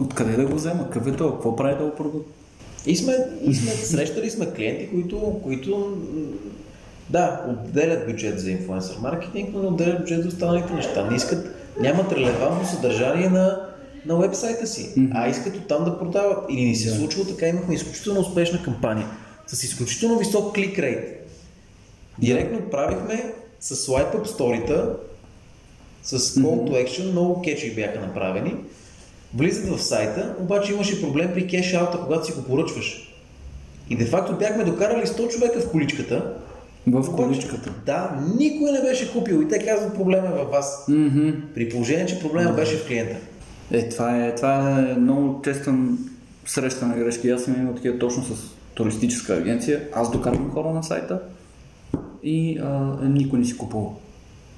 Откъде 0.00 0.36
да 0.36 0.46
го 0.46 0.54
взема? 0.54 0.84
Какъв 0.90 1.06
е 1.06 1.16
това? 1.16 1.32
Какво 1.32 1.56
прави 1.56 1.78
този 1.78 1.92
продукт? 1.96 2.30
И 2.86 2.96
сме, 2.96 3.16
и 3.44 3.54
сме 3.54 3.70
срещали 3.70 4.30
сме 4.30 4.50
клиенти, 4.50 4.90
които, 4.90 5.40
които 5.42 5.96
да, 7.10 7.44
отделят 7.48 8.06
бюджет 8.06 8.40
за 8.40 8.50
инфлуенсър 8.50 8.96
маркетинг, 9.02 9.50
но 9.52 9.62
не 9.62 9.68
отделят 9.68 9.98
бюджет 9.98 10.22
за 10.22 10.28
останалите 10.28 10.72
неща. 10.72 11.10
Не 11.10 11.16
искат, 11.16 11.46
нямат 11.80 12.12
релевантно 12.12 12.68
съдържание 12.68 13.28
на, 13.28 13.67
на 14.08 14.16
вебсайта 14.16 14.66
си, 14.66 15.10
а 15.14 15.28
искат 15.28 15.56
оттам 15.56 15.84
да 15.84 15.98
продават. 15.98 16.38
Или 16.50 16.64
ни 16.64 16.76
се 16.76 16.90
случва 16.90 17.26
така, 17.26 17.48
имахме 17.48 17.74
изключително 17.74 18.20
успешна 18.20 18.62
кампания 18.62 19.06
с 19.46 19.62
изключително 19.62 20.18
висок 20.18 20.54
клик 20.54 20.78
рейт. 20.78 21.30
Директно 22.18 22.60
правихме 22.70 23.32
с 23.60 23.76
Swipe 23.76 24.16
Up 24.16 24.24
сторита, 24.24 24.96
с 26.02 26.18
Call 26.18 26.70
to 26.70 26.86
Action, 26.86 27.10
много 27.10 27.42
кечи 27.42 27.74
бяха 27.74 28.00
направени. 28.00 28.54
Влизат 29.34 29.76
в 29.76 29.82
сайта, 29.82 30.34
обаче 30.40 30.72
имаше 30.72 31.02
проблем 31.02 31.30
при 31.34 31.46
кеш 31.46 31.74
аута, 31.74 31.98
когато 32.04 32.26
си 32.26 32.32
го 32.32 32.42
поръчваш. 32.42 33.14
И 33.90 33.96
де 33.96 34.04
факто 34.04 34.36
бяхме 34.36 34.64
докарали 34.64 35.06
100 35.06 35.28
човека 35.28 35.60
в 35.60 35.70
количката. 35.70 36.34
В 36.86 37.16
количката. 37.16 37.74
Да, 37.86 38.20
никой 38.38 38.72
не 38.72 38.80
беше 38.80 39.12
купил 39.12 39.42
и 39.42 39.48
те 39.48 39.64
казват 39.66 39.94
проблема 39.94 40.26
е 40.26 40.30
във 40.30 40.50
вас. 40.50 40.84
Мгм. 40.88 41.30
При 41.54 41.68
положение, 41.68 42.06
че 42.06 42.20
проблема 42.20 42.52
беше 42.52 42.76
в 42.76 42.86
клиента. 42.86 43.16
Е, 43.70 43.88
това 43.88 44.26
е, 44.26 44.34
това 44.34 44.80
е 44.80 44.94
много 44.94 45.42
честен 45.42 45.98
среща 46.46 46.86
на 46.86 46.96
грешки. 46.96 47.30
Аз 47.30 47.42
съм 47.42 47.54
имал 47.54 47.74
такива 47.74 47.98
точно 47.98 48.22
с 48.22 48.54
туристическа 48.74 49.34
агенция. 49.34 49.82
Аз 49.94 50.10
докарвам 50.10 50.50
хора 50.50 50.70
на 50.70 50.82
сайта 50.82 51.20
и 52.22 52.58
а, 52.58 52.96
никой 53.02 53.38
не 53.38 53.44
си 53.44 53.58
купува. 53.58 53.90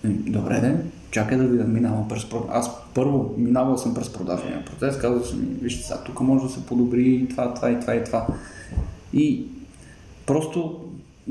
Е, 0.04 0.08
Добре 0.08 0.60
ден, 0.60 0.90
чакай 1.10 1.38
да 1.38 1.44
видя, 1.44 1.64
минавам 1.64 2.08
през 2.08 2.28
продаж. 2.28 2.46
Аз 2.50 2.70
първо 2.94 3.34
минавал 3.38 3.78
съм 3.78 3.94
през 3.94 4.12
продажния 4.12 4.64
процес, 4.64 4.98
казал 5.00 5.24
съм, 5.24 5.40
вижте 5.62 5.86
сега, 5.86 6.00
тук 6.04 6.20
може 6.20 6.44
да 6.44 6.50
се 6.50 6.66
подобри 6.66 7.26
това, 7.30 7.54
това 7.54 7.70
и 7.70 7.80
това 7.80 7.94
и 7.94 8.04
това. 8.04 8.26
И 9.12 9.46
просто 10.26 10.80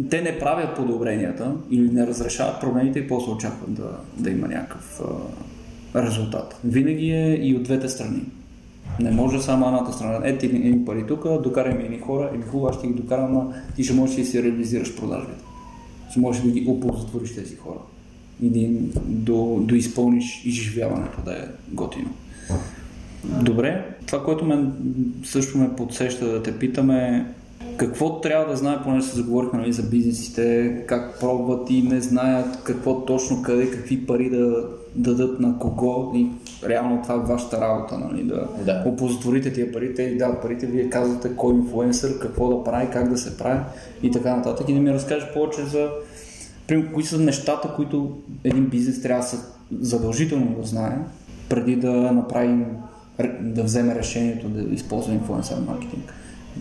те 0.09 0.21
не 0.21 0.39
правят 0.39 0.75
подобренията 0.75 1.55
или 1.69 1.91
не 1.91 2.07
разрешават 2.07 2.61
проблемите 2.61 2.99
и 2.99 3.07
после 3.07 3.31
очакват 3.31 3.73
да, 3.73 3.89
да 4.17 4.29
има 4.29 4.47
някакъв 4.47 5.01
резултат. 5.95 6.59
Винаги 6.63 7.11
е 7.11 7.39
и 7.41 7.55
от 7.55 7.63
двете 7.63 7.89
страни. 7.89 8.21
Не 8.99 9.11
може 9.11 9.41
само 9.41 9.67
едната 9.67 9.93
страна. 9.93 10.19
Ето 10.23 10.45
едни 10.45 10.85
пари 10.85 11.07
тук, 11.07 11.41
докарай 11.43 11.77
ми 11.77 11.83
едни 11.83 11.99
хора, 11.99 12.29
еми 12.33 12.43
хубаво, 12.43 12.67
аз 12.67 12.77
ще 12.77 12.87
ги 12.87 12.93
докарам, 12.93 13.33
но 13.33 13.53
ти 13.75 13.83
ще 13.83 13.93
можеш 13.93 14.15
да 14.15 14.25
си 14.25 14.43
реализираш 14.43 14.95
продажбите. 14.95 15.43
Ще 16.09 16.19
можеш 16.19 16.41
да 16.41 16.51
ги 16.51 16.65
оползотвориш 16.69 17.35
тези 17.35 17.55
хора 17.55 17.79
и 18.43 18.49
да 18.49 18.59
им 18.59 18.91
до, 19.05 19.59
доизпълниш 19.61 20.41
изживяването 20.45 21.21
да 21.25 21.31
е 21.31 21.45
готино. 21.71 22.09
Добре, 23.23 23.85
това, 24.05 24.23
което 24.23 24.45
мен 24.45 24.73
също 25.23 25.57
ме 25.57 25.75
подсеща 25.75 26.31
да 26.31 26.43
те 26.43 26.59
питаме 26.59 27.25
какво 27.77 28.21
трябва 28.21 28.51
да 28.51 28.57
знае, 28.57 28.83
понеже 28.83 29.07
се 29.07 29.15
заговорихме 29.15 29.59
нали, 29.59 29.73
за 29.73 29.83
бизнесите, 29.83 30.75
как 30.87 31.19
пробват 31.19 31.69
и 31.69 31.81
не 31.81 32.01
знаят 32.01 32.63
какво 32.63 33.05
точно, 33.05 33.41
къде, 33.41 33.71
какви 33.71 34.05
пари 34.05 34.29
да 34.29 34.67
дадат 34.95 35.39
на 35.39 35.59
кого 35.59 36.11
и 36.15 36.31
реално 36.67 37.01
това 37.01 37.15
е 37.15 37.17
вашата 37.17 37.61
работа, 37.61 37.97
нали, 37.97 38.23
да, 38.23 38.47
да. 38.65 38.83
опозотворите 38.85 39.53
тия 39.53 39.71
пари, 39.71 39.95
те 39.95 40.15
дават 40.15 40.41
парите, 40.41 40.65
вие 40.65 40.89
казвате 40.89 41.35
кой 41.35 41.53
инфлуенсър, 41.53 42.19
какво 42.19 42.57
да 42.57 42.63
прави, 42.63 42.87
как 42.93 43.09
да 43.09 43.17
се 43.17 43.37
прави 43.37 43.59
и 44.03 44.11
така 44.11 44.35
нататък 44.35 44.69
и 44.69 44.73
да 44.73 44.79
ми 44.79 44.93
разкажеш 44.93 45.33
повече 45.33 45.65
за 45.65 45.89
кои 46.93 47.03
са 47.03 47.19
нещата, 47.19 47.73
които 47.75 48.17
един 48.43 48.65
бизнес 48.65 49.01
трябва 49.01 49.25
задължително 49.79 50.55
да 50.61 50.67
знае, 50.67 50.97
преди 51.49 51.75
да 51.75 51.91
направи, 51.91 52.65
да 53.39 53.63
вземе 53.63 53.95
решението 53.95 54.49
да 54.49 54.73
използва 54.73 55.13
инфлуенсър 55.13 55.57
маркетинг. 55.67 56.13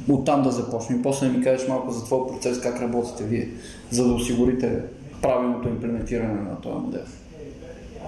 Оттам 0.09 0.43
да 0.43 0.51
започнем. 0.51 1.03
После 1.03 1.26
да 1.26 1.33
ми 1.33 1.45
кажеш 1.45 1.68
малко 1.68 1.93
за 1.93 2.05
твой 2.05 2.26
процес, 2.29 2.61
как 2.61 2.81
работите 2.81 3.24
вие, 3.24 3.49
за 3.91 4.09
да 4.09 4.14
осигурите 4.14 4.83
правилното 5.22 5.68
имплементиране 5.68 6.41
на 6.41 6.61
този 6.61 6.76
модел. 6.76 7.03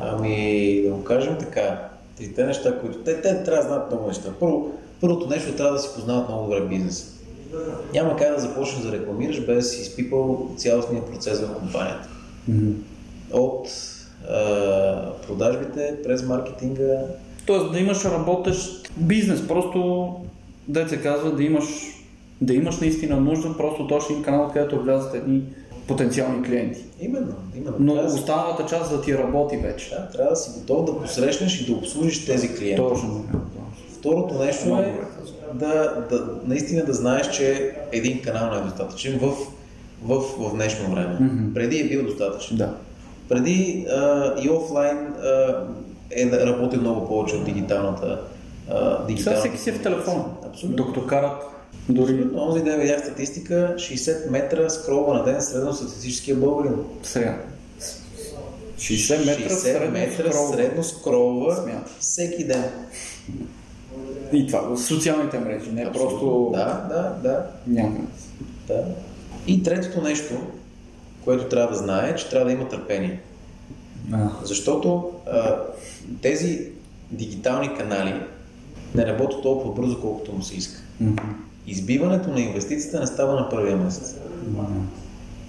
Ами, 0.00 0.82
да 0.84 0.90
го 0.90 1.04
кажем 1.04 1.36
така, 1.40 1.88
трите 2.16 2.46
неща, 2.46 2.80
които 2.80 2.98
те, 2.98 3.20
те 3.20 3.42
трябва 3.42 3.62
да 3.62 3.68
знаят 3.68 3.90
много 3.90 4.06
неща. 4.06 4.28
Първо, 4.40 4.72
първото 5.00 5.28
нещо 5.28 5.52
трябва 5.52 5.72
да 5.72 5.78
си 5.78 5.88
познават 5.94 6.28
много 6.28 6.42
добре 6.42 6.60
бизнеса. 6.60 7.06
Няма 7.94 8.16
как 8.16 8.34
да 8.34 8.40
започнеш 8.40 8.84
да 8.84 8.92
рекламираш 8.92 9.46
без 9.46 9.56
да 9.56 9.62
си 9.62 9.82
изпипал 9.82 10.48
цялостния 10.56 11.06
процес 11.06 11.40
в 11.40 11.54
компанията. 11.54 12.08
Mm-hmm. 12.50 12.74
От 13.32 13.68
а, 14.28 15.12
продажбите, 15.26 15.96
през 16.04 16.22
маркетинга. 16.22 17.00
Тоест 17.46 17.72
да 17.72 17.78
имаш 17.78 18.04
работещ 18.04 18.92
бизнес, 18.96 19.48
просто 19.48 20.10
да 20.68 20.88
се 20.88 21.02
казва 21.02 21.32
да 21.32 21.42
имаш, 21.42 21.64
да 22.40 22.54
имаш 22.54 22.80
наистина 22.80 23.20
нужда, 23.20 23.56
просто 23.56 23.86
точно 23.86 24.22
канал, 24.22 24.50
където 24.52 24.82
влязат 24.82 25.14
едни 25.14 25.42
потенциални 25.90 26.42
клиенти. 26.42 26.84
Именно, 27.00 27.34
именно. 27.56 27.76
Но 27.78 27.94
трябва 27.94 28.14
останалата 28.14 28.66
част 28.66 28.90
да 28.90 29.02
ти 29.02 29.18
работи 29.18 29.56
вече. 29.56 29.90
Да, 29.90 30.08
трябва 30.08 30.30
да 30.30 30.36
си 30.36 30.50
готов 30.60 30.84
да 30.84 30.98
посрещнеш 30.98 31.60
и 31.60 31.66
да 31.66 31.72
обслужиш 31.72 32.26
тези 32.26 32.54
клиенти. 32.54 32.82
Точно. 32.82 33.24
Второто 33.98 34.34
нещо 34.34 34.68
е 34.68 35.00
да, 35.54 36.06
да, 36.10 36.26
наистина 36.46 36.84
да 36.84 36.92
знаеш, 36.92 37.30
че 37.30 37.76
един 37.92 38.22
канал 38.22 38.50
не 38.50 38.58
е 38.58 38.62
достатъчен 38.62 39.18
в, 39.18 39.32
в, 40.02 40.20
в 40.38 40.54
днешно 40.54 40.94
време. 40.94 41.18
Mm-hmm. 41.20 41.54
Преди 41.54 41.80
е 41.80 41.88
бил 41.88 42.02
достатъчен. 42.02 42.56
Да. 42.56 42.74
Преди 43.28 43.86
а, 43.90 44.34
и 44.42 44.50
офлайн 44.50 44.98
а, 44.98 45.64
е 46.10 46.46
работил 46.46 46.80
много 46.80 47.08
повече 47.08 47.36
от 47.36 47.44
дигиталната. 47.44 48.20
А, 48.70 49.06
дигиталната 49.06 49.42
Сега 49.42 49.50
всеки 49.50 49.58
си 49.58 49.70
е 49.70 49.72
в 49.72 49.82
телефона. 49.82 50.24
Абсолютно. 50.46 50.76
Докато 50.76 51.06
карат 51.06 51.49
дори... 51.88 52.28
Онзи 52.34 52.64
ден 52.64 52.80
видях 52.80 53.00
статистика, 53.00 53.74
60 53.76 54.30
метра 54.30 54.70
скролва 54.70 55.14
на 55.14 55.24
ден 55.24 55.42
средно 55.42 55.72
статистическия 55.72 56.36
българин. 56.36 56.76
Сега. 57.02 57.38
60 58.78 59.26
метра, 59.26 59.54
60 59.54 59.56
средно, 59.56 59.90
метра 59.90 60.32
скролва. 60.32 60.54
средно 60.54 60.84
скролва 60.84 61.82
всеки 62.00 62.44
ден. 62.44 62.64
И 64.32 64.46
това 64.46 64.60
в 64.60 64.78
социалните 64.78 65.38
мрежи, 65.38 65.70
не 65.70 65.82
Абсолютно. 65.82 66.10
просто... 66.10 66.50
Да, 66.52 66.86
да, 66.88 67.28
да. 67.28 67.46
Няма. 67.66 67.96
Да. 68.66 68.84
И 69.46 69.62
третото 69.62 70.02
нещо, 70.02 70.34
което 71.24 71.48
трябва 71.48 71.72
да 71.72 71.78
знае, 71.78 72.10
е, 72.10 72.16
че 72.16 72.30
трябва 72.30 72.46
да 72.46 72.52
има 72.52 72.68
търпение. 72.68 73.20
А. 74.12 74.28
Защото 74.44 75.10
а, 75.26 75.56
тези 76.22 76.68
дигитални 77.10 77.76
канали 77.76 78.20
не 78.94 79.06
работят 79.06 79.42
толкова 79.42 79.74
бързо, 79.74 80.00
колкото 80.00 80.32
му 80.32 80.42
се 80.42 80.56
иска. 80.56 80.80
Mm-hmm. 81.02 81.22
Избиването 81.70 82.30
на 82.30 82.40
инвестицията 82.40 83.00
не 83.00 83.06
става 83.06 83.34
на 83.34 83.48
първия 83.48 83.76
месец. 83.76 84.16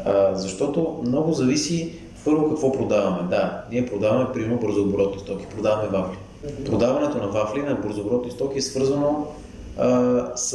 А, 0.05 0.35
защото 0.35 1.01
много 1.07 1.33
зависи 1.33 1.93
първо 2.25 2.49
какво 2.49 2.71
продаваме. 2.71 3.29
Да, 3.29 3.63
ние 3.71 3.85
продаваме 3.85 4.33
примерно 4.33 4.59
бързооборотни 4.59 5.21
стоки, 5.21 5.45
продаваме 5.55 5.89
вафли. 5.89 6.17
Продаването 6.65 7.17
на 7.17 7.27
вафли 7.27 7.61
на 7.61 7.75
бързооборотни 7.75 8.31
стоки 8.31 8.57
е 8.57 8.61
свързано 8.61 9.27
а, 9.77 10.25
с 10.35 10.53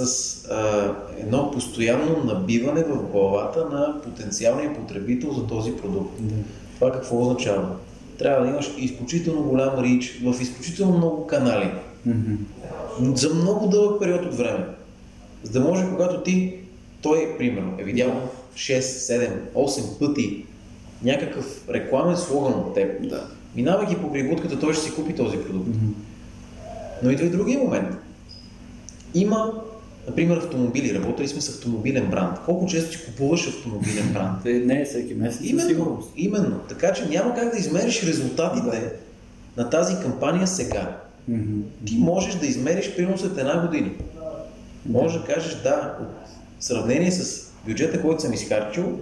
а, 0.51 0.95
едно 1.19 1.51
постоянно 1.51 2.25
набиване 2.25 2.83
в 2.83 3.03
главата 3.03 3.65
на 3.73 4.01
потенциалния 4.03 4.75
потребител 4.75 5.33
за 5.33 5.47
този 5.47 5.77
продукт. 5.77 6.15
Да. 6.21 6.35
Това 6.75 6.93
какво 6.93 7.21
означава? 7.21 7.69
Трябва 8.19 8.45
да 8.45 8.51
имаш 8.51 8.71
изключително 8.79 9.43
голям 9.43 9.79
рич 9.79 10.21
в 10.25 10.41
изключително 10.41 10.99
много 10.99 11.27
канали. 11.27 11.71
Mm-hmm. 12.09 13.15
За 13.15 13.35
много 13.35 13.67
дълъг 13.67 14.01
период 14.01 14.27
от 14.27 14.35
време. 14.35 14.67
За 15.47 15.53
да 15.53 15.61
може, 15.61 15.85
когато 15.91 16.23
ти, 16.23 16.55
той, 17.03 17.35
примерно, 17.39 17.75
е 17.79 17.85
видял 17.85 18.31
6, 18.55 18.81
7, 18.81 19.31
8 19.55 19.99
пъти 19.99 20.45
някакъв 21.03 21.69
рекламен 21.69 22.17
слоган 22.17 22.53
от 22.53 22.75
теб, 22.75 23.09
да 23.09 23.27
минавайки 23.57 23.97
покрай 23.97 24.23
будката, 24.23 24.59
той 24.59 24.75
ще 24.75 24.83
си 24.83 24.95
купи 24.95 25.15
този 25.15 25.39
продукт. 25.39 25.69
Mm-hmm. 25.69 25.93
Но 27.03 27.11
идва 27.11 27.27
и 27.27 27.31
другия 27.31 27.59
момент. 27.59 27.89
Има, 29.15 29.53
например, 30.07 30.37
автомобили. 30.37 30.95
Работили 30.95 31.29
сме 31.29 31.41
с 31.41 31.49
автомобилен 31.49 32.11
бранд. 32.11 32.39
Колко 32.45 32.67
често 32.67 32.91
ти 32.91 33.05
купуваш 33.05 33.49
автомобилен 33.49 34.13
бранд? 34.13 34.45
не 34.45 34.81
е 34.81 34.85
всеки 34.85 35.15
месец. 35.15 35.41
Именно, 35.45 35.69
сигурност. 35.69 36.11
именно. 36.17 36.61
Така 36.69 36.93
че 36.93 37.09
няма 37.09 37.35
как 37.35 37.53
да 37.53 37.59
измериш 37.59 38.03
резултатите 38.03 38.81
да. 39.57 39.63
на 39.63 39.71
тази 39.71 39.95
кампания 40.03 40.47
сега. 40.47 40.97
Mm-hmm. 41.31 41.63
Ти 41.85 41.99
можеш 41.99 42.35
да 42.35 42.47
измериш 42.47 42.95
примерно 42.97 43.19
след 43.19 43.39
една 43.39 43.67
година. 43.67 43.91
Може 44.89 45.19
да 45.19 45.25
кажеш 45.25 45.55
да, 45.55 45.95
в 46.61 46.65
сравнение 46.65 47.13
с 47.13 47.47
бюджета, 47.67 48.03
който 48.03 48.23
съм 48.23 48.33
изхарчил, 48.33 48.99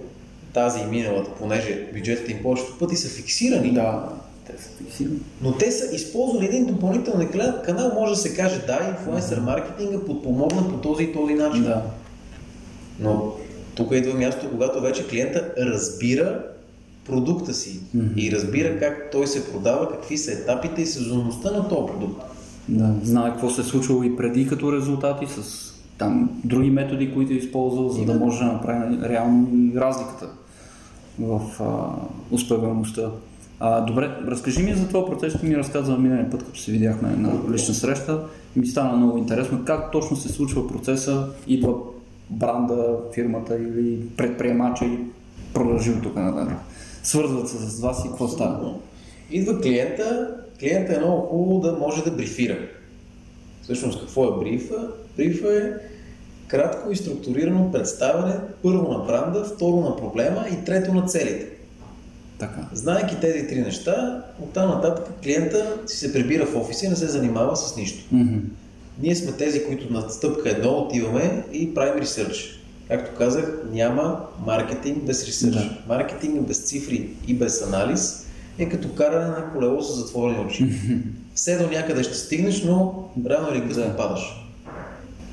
тази 0.53 0.79
и 0.79 0.85
миналата, 0.85 1.31
понеже 1.39 1.87
бюджетите 1.93 2.31
им 2.31 2.43
повечето 2.43 2.77
пъти 2.77 2.95
са 2.95 3.09
фиксирани, 3.09 3.73
да. 3.73 4.09
Те 4.47 4.63
са 4.63 4.69
фиксирани. 4.77 5.19
Но 5.41 5.57
те 5.57 5.71
са 5.71 5.95
използвали 5.95 6.45
един 6.45 6.65
допълнителен 6.65 7.29
канал, 7.65 7.91
може 7.93 8.13
да 8.13 8.17
се 8.17 8.33
каже, 8.33 8.61
да, 8.67 8.79
инфлуенсър 8.89 9.39
маркетинга 9.39 10.05
подпомогна 10.05 10.69
по 10.69 10.77
този 10.77 11.03
и 11.03 11.13
този 11.13 11.33
начин. 11.33 11.63
Да. 11.63 11.81
Но 12.99 13.33
тук 13.75 13.91
идва 13.91 14.13
място, 14.13 14.49
когато 14.51 14.81
вече 14.81 15.07
клиента 15.07 15.53
разбира 15.57 16.43
продукта 17.05 17.53
си 17.53 17.79
mm-hmm. 17.97 18.15
и 18.15 18.31
разбира 18.31 18.79
как 18.79 19.11
той 19.11 19.27
се 19.27 19.51
продава, 19.51 19.91
какви 19.91 20.17
са 20.17 20.31
етапите 20.31 20.81
и 20.81 20.85
сезонността 20.85 21.51
на 21.51 21.69
този 21.69 21.87
продукт. 21.87 22.21
Да, 22.69 22.93
знае 23.03 23.31
какво 23.31 23.49
се 23.49 23.61
е 23.61 23.63
случвало 23.63 24.03
и 24.03 24.15
преди 24.15 24.47
като 24.47 24.73
резултати 24.73 25.27
с 25.27 25.64
там 25.97 26.41
други 26.43 26.69
методи, 26.69 27.13
които 27.13 27.33
е 27.33 27.35
използвал, 27.35 27.89
за 27.89 28.05
да 28.05 28.13
може 28.13 28.39
да 28.39 28.45
направи 28.45 28.97
реално 29.09 29.71
разликата 29.75 30.29
в 31.19 31.41
а, 31.59 31.95
успеваемостта. 32.31 33.11
А, 33.59 33.81
добре, 33.81 34.11
разкажи 34.27 34.63
ми 34.63 34.73
за 34.73 34.87
това 34.87 35.05
процес, 35.05 35.39
ти 35.39 35.45
ми 35.45 35.57
разказа 35.57 35.97
миналия 35.97 36.29
път, 36.29 36.43
като 36.43 36.59
се 36.59 36.71
видяхме 36.71 37.09
на 37.09 37.53
лична 37.53 37.73
среща. 37.73 38.23
Ми 38.55 38.67
стана 38.67 38.97
много 38.97 39.17
интересно 39.17 39.61
как 39.65 39.91
точно 39.91 40.17
се 40.17 40.29
случва 40.29 40.67
процеса, 40.67 41.27
идва 41.47 41.73
бранда, 42.29 42.97
фирмата 43.13 43.55
или 43.55 43.99
предприемача 44.17 44.85
и 44.85 44.99
продължи 45.53 45.91
от 45.91 46.03
тук 46.03 46.15
нататък. 46.15 46.57
Свързват 47.03 47.49
се 47.49 47.57
с 47.57 47.79
вас 47.79 48.05
и 48.05 48.07
какво 48.07 48.27
става? 48.27 48.73
Идва 49.31 49.61
клиента, 49.61 50.35
клиента 50.59 50.95
е 50.95 50.99
много 50.99 51.21
хубаво 51.21 51.59
да 51.59 51.77
може 51.79 52.03
да 52.03 52.11
брифира. 52.11 52.57
Всъщност 53.65 53.99
какво 53.99 54.25
е 54.25 54.39
брифа? 54.39 54.87
Брифа 55.17 55.57
е 55.57 55.71
кратко 56.47 56.91
и 56.91 56.95
структурирано 56.95 57.71
представяне 57.71 58.33
първо 58.63 58.93
на 58.93 58.99
бранда, 59.05 59.43
второ 59.55 59.81
на 59.81 59.95
проблема 59.95 60.45
и 60.53 60.65
трето 60.65 60.93
на 60.93 61.05
целите. 61.05 61.47
Така. 62.39 62.69
Знайки 62.73 63.19
тези 63.21 63.47
три 63.47 63.61
неща, 63.61 64.23
оттам 64.41 64.69
нататък 64.69 65.05
клиента 65.23 65.77
си 65.85 65.97
се 65.97 66.13
прибира 66.13 66.45
в 66.45 66.55
офиса 66.55 66.85
и 66.85 66.89
не 66.89 66.95
се 66.95 67.07
занимава 67.07 67.57
с 67.57 67.77
нищо. 67.77 68.15
Mm-hmm. 68.15 68.39
Ние 69.01 69.15
сме 69.15 69.31
тези, 69.31 69.65
които 69.65 69.93
на 69.93 70.09
стъпка 70.09 70.49
едно 70.49 70.71
отиваме 70.71 71.43
и 71.53 71.73
правим 71.73 72.01
ресърч. 72.01 72.59
Както 72.87 73.17
казах, 73.17 73.61
няма 73.71 74.19
маркетинг 74.45 75.03
без 75.03 75.27
ресърч. 75.27 75.53
Да. 75.53 75.77
Маркетинг 75.87 76.47
без 76.47 76.57
цифри 76.57 77.09
и 77.27 77.33
без 77.33 77.67
анализ 77.67 78.27
е 78.57 78.69
като 78.69 78.93
каране 78.93 79.27
на 79.27 79.53
колело 79.53 79.81
с 79.81 79.95
затворени 79.95 80.45
очи. 80.45 80.63
Mm-hmm. 80.63 81.01
Все 81.35 81.57
до 81.57 81.69
някъде 81.69 82.03
ще 82.03 82.13
стигнеш, 82.13 82.63
но 82.63 83.09
рано 83.25 83.47
или 83.51 83.67
късно 83.67 83.83
да. 83.83 83.95
падаш. 83.95 84.21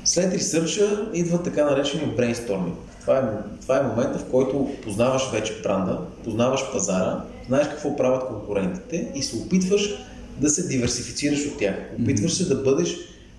След 0.05 0.33
ресърча 0.33 1.09
идва 1.13 1.43
така 1.43 1.65
наречения 1.65 2.15
брейнсторминг. 2.15 2.77
Това 3.01 3.17
е, 3.17 3.21
това 3.61 3.77
е 3.79 3.83
момента, 3.83 4.19
в 4.19 4.25
който 4.31 4.69
познаваш 4.83 5.31
вече 5.31 5.61
бранда, 5.63 5.99
познаваш 6.23 6.71
пазара, 6.71 7.23
знаеш 7.47 7.67
какво 7.67 7.95
правят 7.95 8.27
конкурентите 8.27 9.11
и 9.15 9.23
се 9.23 9.37
опитваш 9.37 9.95
да 10.37 10.49
се 10.49 10.67
диверсифицираш 10.67 11.45
от 11.45 11.57
тях. 11.57 11.75
Опитваш 12.01 12.33
се 12.33 12.45
да 12.45 12.55
бъдеш 12.55 12.97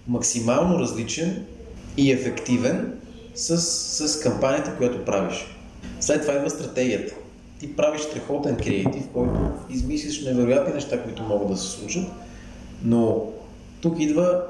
максимално 0.09 0.79
различен 0.79 1.45
и 1.97 2.12
ефективен 2.12 2.93
с, 3.35 3.59
с 4.09 4.21
кампанията, 4.21 4.77
която 4.77 5.05
правиш. 5.05 5.47
След 6.01 6.23
това 6.23 6.35
идва 6.35 6.51
стратегията. 6.51 7.15
Ти 7.61 7.77
правиш 7.77 8.01
страхотен 8.01 8.57
креатив, 8.57 9.09
който 9.12 9.51
измислиш 9.71 10.25
невероятни 10.25 10.75
неща, 10.75 11.03
които 11.03 11.23
могат 11.23 11.49
да 11.49 11.57
се 11.57 11.69
случат, 11.69 12.05
но 12.85 13.22
тук 13.80 14.01
идва 14.01 14.43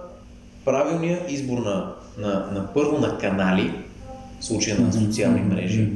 правилният 0.64 1.30
избор 1.30 1.58
на, 1.58 1.92
на, 2.18 2.28
на 2.28 2.68
първо 2.74 2.98
на 2.98 3.18
канали, 3.18 3.72
в 4.40 4.44
случая 4.44 4.80
на 4.80 4.92
социални 4.92 5.40
мрежи. 5.40 5.92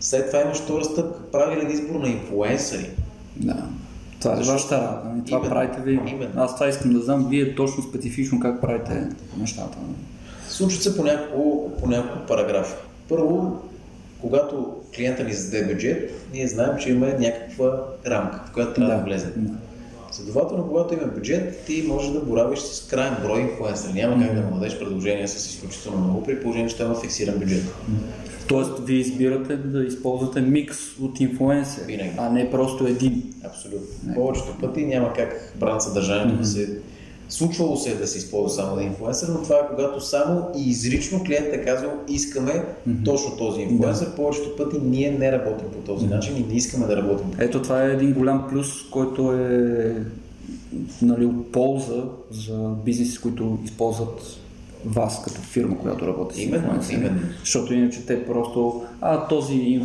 След 0.00 0.26
това 0.26 0.42
имаш 0.42 0.58
втора 0.58 0.84
стъпка, 0.84 1.30
правилен 1.32 1.70
избор 1.70 2.00
на 2.00 2.08
инфлуенсъри. 2.08 2.90
Да. 3.36 3.66
Това 4.20 4.34
е 4.34 4.42
вашата 4.42 4.76
работа. 4.76 5.24
Това 5.26 5.38
Именно. 5.38 5.54
правите 5.54 5.80
ви. 5.80 5.92
Именно. 5.92 6.32
Аз 6.36 6.54
това 6.54 6.68
искам 6.68 6.92
да 6.92 7.00
знам 7.00 7.26
вие 7.28 7.54
точно 7.54 7.82
специфично 7.82 8.40
как 8.40 8.60
правите 8.60 9.08
нещата. 9.38 9.78
Случват 10.48 10.82
се 10.82 10.96
по 10.96 11.04
няколко, 11.04 11.72
по 11.80 11.86
няколко 11.86 12.26
параграфа. 12.26 12.76
Първо, 13.08 13.62
когато 14.20 14.76
клиента 14.96 15.24
ни 15.24 15.32
зададе 15.32 15.74
бюджет, 15.74 16.10
ние 16.32 16.48
знаем, 16.48 16.78
че 16.80 16.90
имаме 16.90 17.18
някаква 17.18 17.84
рамка, 18.06 18.40
в 18.46 18.52
която 18.52 18.74
трябва 18.74 18.94
да, 18.94 19.04
влезем. 19.04 19.32
Да. 19.36 19.52
Следователно, 20.12 20.68
когато 20.68 20.94
има 20.94 21.06
бюджет, 21.06 21.64
ти 21.66 21.84
можеш 21.88 22.10
да 22.10 22.20
боравиш 22.20 22.58
с 22.58 22.88
крайен 22.88 23.14
брой 23.24 23.40
инфлуенсъри. 23.40 23.92
Няма 23.92 24.26
как 24.26 24.34
да 24.34 24.40
му 24.40 24.54
дадеш 24.54 24.78
предложения 24.78 25.28
с 25.28 25.46
изключително 25.46 25.98
много, 25.98 26.22
при 26.22 26.42
положение, 26.42 26.68
че 26.68 26.82
има 26.82 27.00
фиксиран 27.00 27.38
бюджет. 27.38 27.64
Тоест, 28.48 28.70
вие 28.86 28.98
избирате 28.98 29.56
да 29.56 29.84
използвате 29.84 30.40
микс 30.40 30.78
от 31.00 31.20
инфлуенсери, 31.20 31.84
Винаги. 31.86 32.10
а 32.16 32.30
не 32.30 32.50
просто 32.50 32.86
един. 32.86 33.34
Абсолютно. 33.44 34.14
Повечето 34.14 34.58
пъти 34.60 34.86
няма 34.86 35.12
как 35.12 35.54
бранд 35.56 35.82
съдържанието 35.82 36.38
да 36.38 36.46
се... 36.46 36.78
Случвало 37.32 37.76
се 37.76 37.90
е 37.90 37.94
да 37.94 38.06
се 38.06 38.18
използва 38.18 38.50
само 38.50 38.76
един 38.76 38.88
инфлуенсър, 38.88 39.28
но 39.28 39.42
това 39.42 39.56
е 39.56 39.68
когато 39.70 40.00
само 40.00 40.48
и 40.56 40.70
изрично 40.70 41.24
клиентът 41.24 41.54
е 41.54 41.64
казал 41.64 41.90
искаме 42.08 42.64
точно 43.04 43.36
този 43.36 43.60
инфлуенсър. 43.60 44.14
Повечето 44.16 44.56
пъти 44.56 44.76
ние 44.84 45.10
не 45.10 45.32
работим 45.32 45.68
по 45.72 45.78
този 45.78 46.06
начин 46.06 46.36
и 46.36 46.46
не 46.46 46.54
искаме 46.54 46.86
да 46.86 46.96
работим 46.96 47.26
Ето 47.38 47.62
това 47.62 47.84
е 47.84 47.92
един 47.92 48.12
голям 48.12 48.46
плюс, 48.50 48.90
който 48.90 49.32
е 49.32 49.96
нали, 51.02 51.30
полза 51.52 52.04
за 52.30 52.70
бизнеси, 52.84 53.18
които 53.18 53.58
използват 53.64 54.22
вас 54.84 55.22
като 55.24 55.40
фирма, 55.40 55.78
която 55.78 56.06
работи 56.06 56.34
с 56.34 56.42
Именно, 56.42 56.80
именно. 56.90 57.20
Защото 57.40 57.74
иначе 57.74 58.06
те 58.06 58.26
просто, 58.26 58.82
а 59.00 59.26
този, 59.26 59.82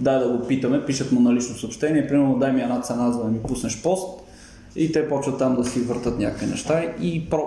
дай 0.00 0.18
да 0.18 0.28
го 0.28 0.46
питаме, 0.46 0.86
пишат 0.86 1.12
му 1.12 1.20
на 1.20 1.34
лично 1.34 1.56
съобщение, 1.56 2.06
примерно 2.06 2.38
дай 2.38 2.52
ми 2.52 2.60
една 2.60 2.80
цена, 2.80 3.12
за 3.12 3.18
да 3.18 3.28
ми 3.28 3.38
пуснеш 3.38 3.82
пост 3.82 4.19
и 4.76 4.92
те 4.92 5.08
почват 5.08 5.38
там 5.38 5.56
да 5.56 5.64
си 5.64 5.80
въртат 5.80 6.18
някакви 6.18 6.46
неща 6.46 6.82
и 7.00 7.30
про, 7.30 7.42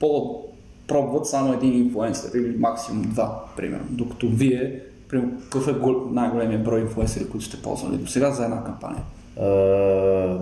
по, 0.00 0.40
пробват 0.88 1.26
само 1.26 1.52
един 1.52 1.76
инфлуенсър 1.76 2.38
или 2.38 2.56
максимум 2.58 3.02
два, 3.02 3.44
примерно. 3.56 3.86
Докато 3.90 4.28
вие, 4.28 4.80
примерно, 5.08 5.32
какъв 5.42 5.68
е 5.68 5.72
гол- 5.72 6.10
най-големия 6.10 6.58
брой 6.58 6.80
инфлуенсъри, 6.80 7.28
които 7.28 7.46
сте 7.46 7.62
ползвали 7.62 7.96
до 7.96 8.06
сега 8.06 8.30
за 8.30 8.44
една 8.44 8.64
кампания? 8.64 9.02
А, 9.40 9.44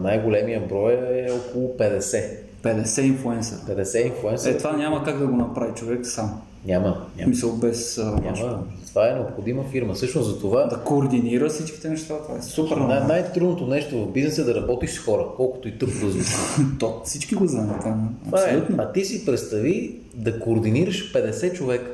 най-големия 0.02 0.66
брой 0.68 0.92
е 0.92 1.28
около 1.32 1.68
50. 1.78 2.24
50 2.62 3.00
инфлуенсъра. 3.00 3.76
50 3.76 4.06
инфлуенсъри. 4.06 4.52
Е, 4.52 4.58
това 4.58 4.72
няма 4.72 5.04
как 5.04 5.18
да 5.18 5.26
го 5.26 5.36
направи 5.36 5.72
човек 5.74 6.06
сам. 6.06 6.40
Няма, 6.66 6.86
няма. 6.86 7.24
смисъл 7.24 7.52
без 7.52 7.98
а. 7.98 8.04
Няма. 8.14 8.62
Това 8.88 9.08
е 9.08 9.14
необходима 9.14 9.64
фирма. 9.64 9.94
Всъщност 9.94 10.28
за 10.28 10.38
това 10.38 10.64
Да 10.64 10.76
координира 10.76 11.48
всичките 11.48 11.88
неща, 11.88 12.14
това 12.18 12.38
е 12.38 12.42
супер. 12.42 12.76
най- 12.76 13.00
най-трудното 13.00 13.66
нещо 13.66 13.98
в 13.98 14.12
бизнеса 14.12 14.42
е 14.42 14.44
да 14.44 14.54
работиш 14.54 14.90
с 14.90 14.98
хора, 14.98 15.24
колкото 15.36 15.68
и 15.68 15.78
тъпо 15.78 15.92
да 15.96 16.10
звучи. 16.10 16.30
То, 16.78 17.00
всички 17.04 17.34
го 17.34 17.46
знаят. 17.46 17.80
Това 18.24 18.40
е. 18.40 18.44
абсолютно. 18.44 18.76
А 18.78 18.92
ти 18.92 19.04
си 19.04 19.24
представи 19.26 19.94
да 20.14 20.40
координираш 20.40 21.12
50 21.12 21.52
човека. 21.52 21.90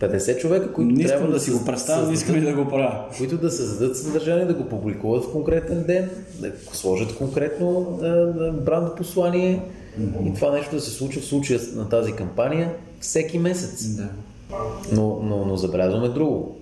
50 0.00 0.38
човека, 0.38 0.72
които 0.72 0.90
Не 0.90 1.04
трябва 1.04 1.28
да 1.28 1.40
си 1.40 1.50
го 1.50 1.64
представя, 1.64 1.98
създадат- 1.98 2.14
искам 2.14 2.36
и 2.36 2.40
да 2.42 2.54
го 2.54 2.68
правя. 2.68 3.04
които 3.18 3.36
да 3.36 3.50
създадат 3.50 3.96
съдържание, 3.96 4.44
да 4.44 4.54
го 4.54 4.64
публикуват 4.64 5.24
в 5.24 5.32
конкретен 5.32 5.82
ден, 5.82 6.10
да 6.40 6.50
сложат 6.72 7.14
конкретно 7.14 7.98
бранд 8.56 8.96
послание 8.96 9.62
и 10.24 10.34
това 10.34 10.50
нещо 10.50 10.74
да 10.74 10.80
се 10.80 10.90
случва 10.90 11.20
в 11.22 11.26
случая 11.26 11.60
на 11.74 11.88
тази 11.88 12.12
кампания 12.12 12.72
всеки 13.00 13.38
месец. 13.38 13.84
Да. 13.86 14.08
Но, 14.92 15.20
но, 15.22 15.44
но 15.44 15.56
забелязваме 15.56 16.08
друго. 16.08 16.58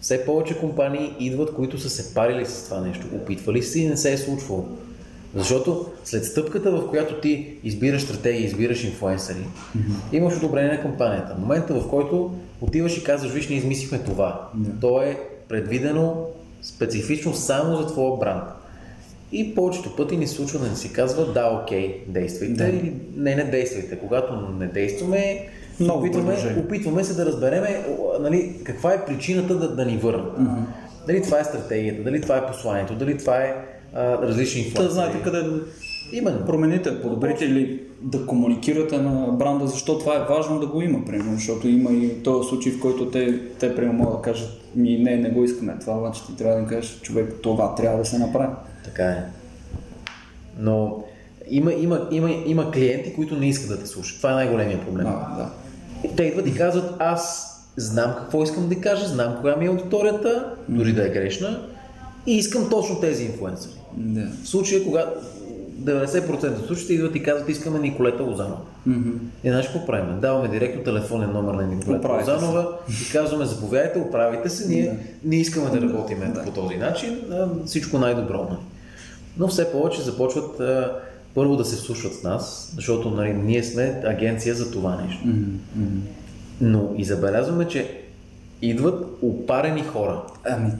Все 0.00 0.24
повече 0.24 0.58
компании 0.58 1.12
идват, 1.20 1.54
които 1.54 1.78
са 1.78 1.90
се 1.90 2.14
парили 2.14 2.46
с 2.46 2.64
това 2.64 2.80
нещо, 2.80 3.06
опитвали 3.14 3.62
се 3.62 3.80
и 3.80 3.88
не 3.88 3.96
се 3.96 4.12
е 4.12 4.18
случвало. 4.18 4.64
Защото 5.34 5.86
след 6.04 6.24
стъпката, 6.24 6.70
в 6.70 6.90
която 6.90 7.20
ти 7.20 7.56
избираш 7.64 8.02
стратегия, 8.02 8.44
избираш 8.44 8.84
инфлуенсъри, 8.84 9.46
имаш 10.12 10.36
одобрение 10.36 10.72
на 10.72 10.82
кампанията. 10.82 11.36
Момента, 11.38 11.74
в 11.74 11.88
който 11.90 12.34
отиваш 12.60 12.98
и 12.98 13.04
казваш, 13.04 13.32
виж, 13.32 13.48
ние 13.48 13.58
измислихме 13.58 13.98
това. 13.98 14.48
То 14.80 15.02
е 15.02 15.18
предвидено 15.48 16.26
специфично 16.62 17.34
само 17.34 17.76
за 17.76 17.86
твоя 17.86 18.16
бранд. 18.16 18.44
И 19.32 19.54
повечето 19.54 19.96
пъти 19.96 20.16
ни 20.16 20.26
случва 20.26 20.58
да 20.58 20.68
ни 20.70 20.76
се 20.76 20.92
казва, 20.92 21.32
да, 21.32 21.60
окей, 21.62 22.04
действайте, 22.08 22.54
Да. 22.54 22.68
или 22.68 22.94
не, 23.16 23.34
не 23.34 23.44
действайте. 23.44 23.98
Когато 23.98 24.36
не 24.58 24.66
действаме, 24.66 25.48
Много 25.80 26.00
опитваме, 26.00 26.36
опитваме 26.58 27.04
се 27.04 27.14
да 27.14 27.26
разбереме 27.26 27.84
нали, 28.20 28.60
каква 28.64 28.92
е 28.92 29.04
причината 29.04 29.58
да, 29.58 29.74
да 29.74 29.84
ни 29.84 29.96
върнат. 29.96 30.38
Дали 31.06 31.22
това 31.22 31.40
е 31.40 31.44
стратегията, 31.44 32.02
дали 32.02 32.20
това 32.20 32.36
е 32.36 32.46
посланието, 32.46 32.94
дали 32.94 33.18
това 33.18 33.36
е 33.36 33.54
а, 33.94 34.22
различни 34.22 34.60
информации. 34.60 34.94
знаете 34.94 35.22
къде 35.22 35.42
да 35.42 35.60
Именно. 36.12 36.46
промените, 36.46 37.02
подобрите 37.02 37.44
или 37.44 37.82
да 38.02 38.26
комуникирате 38.26 38.98
на 38.98 39.32
бранда, 39.32 39.66
защо 39.66 39.98
това 39.98 40.16
е 40.16 40.34
важно 40.34 40.60
да 40.60 40.66
го 40.66 40.82
има, 40.82 41.04
примерно, 41.04 41.34
защото 41.34 41.68
има 41.68 41.92
и 41.92 42.22
този 42.22 42.48
случай, 42.48 42.72
в 42.72 42.80
който 42.80 43.10
те, 43.10 43.40
те 43.60 43.76
примерно 43.76 43.98
могат 43.98 44.16
да 44.16 44.22
кажат, 44.22 44.50
ми 44.74 44.98
не, 44.98 45.16
не 45.16 45.30
го 45.30 45.44
искаме, 45.44 45.76
това 45.80 45.98
обаче 45.98 46.26
ти 46.26 46.36
трябва 46.36 46.54
да 46.54 46.62
им 46.62 46.68
кажеш, 46.68 47.00
човек, 47.00 47.34
това 47.42 47.74
трябва 47.74 47.98
да 47.98 48.04
се 48.04 48.18
направи. 48.18 48.54
Така 48.84 49.04
е. 49.04 49.24
Но 50.58 51.04
има, 51.48 51.72
има, 51.72 52.08
има, 52.10 52.30
има 52.46 52.70
клиенти, 52.70 53.14
които 53.14 53.36
не 53.36 53.48
искат 53.48 53.68
да 53.68 53.78
те 53.78 53.86
слушат. 53.86 54.16
Това 54.16 54.30
е 54.30 54.34
най-големия 54.34 54.80
проблем. 54.80 55.04
Да, 55.04 55.34
да. 55.36 55.50
Те 56.16 56.22
идват 56.22 56.46
и 56.46 56.54
казват, 56.54 56.94
аз 56.98 57.50
знам 57.76 58.14
какво 58.18 58.42
искам 58.42 58.68
да 58.68 58.80
кажа, 58.80 59.06
знам 59.06 59.36
коя 59.40 59.56
ми 59.56 59.64
е 59.64 59.68
аудиторията, 59.68 60.54
дори 60.68 60.92
да 60.92 61.06
е 61.06 61.10
грешна, 61.10 61.60
и 62.26 62.36
искам 62.36 62.70
точно 62.70 63.00
тези 63.00 63.24
инфлуенсъри. 63.24 63.72
да. 63.96 64.26
В 64.44 64.48
случая, 64.48 64.84
когато 64.84 65.10
90% 65.82 66.60
от 66.60 66.66
случаите 66.66 66.92
идват 66.92 67.16
и 67.16 67.22
казват, 67.22 67.48
искаме 67.48 67.78
Николета 67.78 68.22
Лозанова. 68.22 68.60
И 69.44 69.48
знаеш 69.48 69.66
какво 69.66 69.86
правим? 69.86 70.20
Даваме 70.20 70.48
директно 70.48 70.82
телефонен 70.82 71.32
номер 71.32 71.54
на 71.54 71.66
Николета 71.66 71.98
Оправите 71.98 72.24
се. 72.24 72.32
Лозанова 72.32 72.68
и 72.88 73.12
казваме, 73.12 73.44
заповядайте, 73.44 73.98
оправите 73.98 74.48
се, 74.48 74.68
ние 74.68 74.98
не 75.24 75.36
искаме 75.36 75.70
да 75.70 75.80
работим 75.80 76.18
по 76.44 76.50
този 76.50 76.76
начин, 76.76 77.20
всичко 77.66 77.98
най-добро. 77.98 78.38
нали. 78.50 78.60
Но 79.38 79.48
все 79.48 79.72
повече 79.72 80.02
започват 80.02 80.60
първо 81.34 81.56
да 81.56 81.64
се 81.64 81.76
вслушват 81.76 82.14
с 82.14 82.22
нас, 82.22 82.72
защото 82.76 83.10
нали, 83.10 83.32
ние 83.32 83.62
сме 83.62 84.02
агенция 84.04 84.54
за 84.54 84.70
това 84.70 85.02
нещо. 85.02 85.28
Но 86.60 86.94
и 86.96 87.04
забелязваме, 87.04 87.68
че 87.68 88.00
идват 88.62 89.18
опарени 89.22 89.82
хора. 89.82 90.22
Ами, 90.44 90.70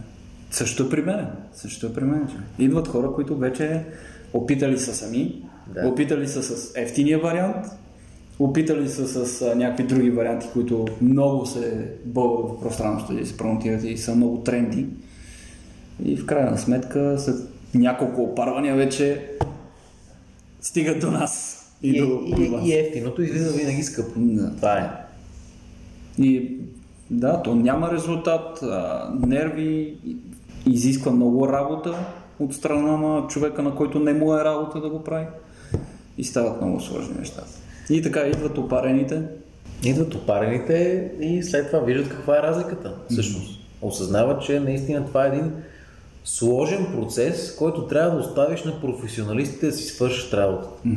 също 0.51 0.91
при 0.91 1.03
мен. 1.03 1.27
Също 1.53 1.95
при 1.95 2.05
мен. 2.05 2.29
Идват 2.59 2.89
хора, 2.89 3.13
които 3.15 3.37
вече 3.37 3.85
опитали 4.33 4.79
са 4.79 4.95
сами, 4.95 5.43
Да. 5.75 5.89
опитали 5.89 6.29
са 6.29 6.43
с 6.43 6.73
ефтиния 6.77 7.19
вариант, 7.19 7.67
опитали 8.39 8.89
са 8.89 9.27
с 9.27 9.43
а, 9.43 9.55
някакви 9.55 9.85
други 9.85 10.11
варианти, 10.11 10.47
които 10.53 10.85
много 11.01 11.47
се 11.47 11.91
бълват 12.05 12.51
в 12.51 12.61
пространството 12.61 13.23
и 13.23 13.27
се 13.27 13.37
промотират 13.37 13.85
и 13.85 13.97
са 13.97 14.15
много 14.17 14.37
тренди. 14.43 14.87
И 16.05 16.17
в 16.17 16.27
крайна 16.27 16.59
сметка, 16.59 17.15
след 17.19 17.37
няколко 17.75 18.23
опарвания 18.23 18.77
вече 18.77 19.31
стигат 20.65 21.01
до 21.01 21.11
нас. 21.11 21.61
И, 21.83 21.89
И, 21.89 22.01
до, 22.01 22.21
и, 22.27 22.49
до 22.49 22.57
вас. 22.57 22.67
и 22.67 22.73
ефтиното 22.73 23.23
излиза 23.23 23.53
винаги 23.53 23.83
скъпо. 23.83 24.12
Да. 24.17 24.57
Това 24.57 24.79
е. 24.79 24.91
И 26.23 26.57
да, 27.11 27.43
то 27.43 27.55
няма 27.55 27.93
резултат, 27.93 28.62
а, 28.62 29.11
нерви, 29.27 29.97
изисква 30.67 31.12
много 31.12 31.49
работа 31.49 31.95
от 32.39 32.55
страна 32.55 32.97
на 32.97 33.27
човека, 33.27 33.62
на 33.62 33.75
който 33.75 33.99
не 33.99 34.12
му 34.12 34.35
е 34.35 34.45
работа 34.45 34.81
да 34.81 34.91
го 34.91 35.05
прави. 35.05 35.27
И 36.19 36.25
стават 36.25 36.62
много 36.62 36.81
сложни 36.81 37.15
неща. 37.19 37.43
И 37.91 38.03
така 38.03 38.21
идват 38.21 38.59
опарените. 38.59 39.23
Идват 39.85 40.15
опарените 40.15 41.11
и 41.21 41.43
след 41.43 41.67
това 41.67 41.79
виждат 41.79 42.09
каква 42.09 42.39
е 42.39 42.43
разликата. 42.43 42.95
Всъщност. 43.11 43.61
Осъзнават, 43.83 44.43
че 44.43 44.61
наистина 44.61 45.07
това 45.07 45.25
е 45.25 45.29
един 45.29 45.53
сложен 46.25 46.87
процес, 46.95 47.57
който 47.57 47.87
трябва 47.87 48.11
да 48.11 48.27
оставиш 48.27 48.64
на 48.64 48.81
професионалистите 48.81 49.66
да 49.66 49.72
си 49.72 49.85
свършат 49.85 50.35
работата. 50.35 50.89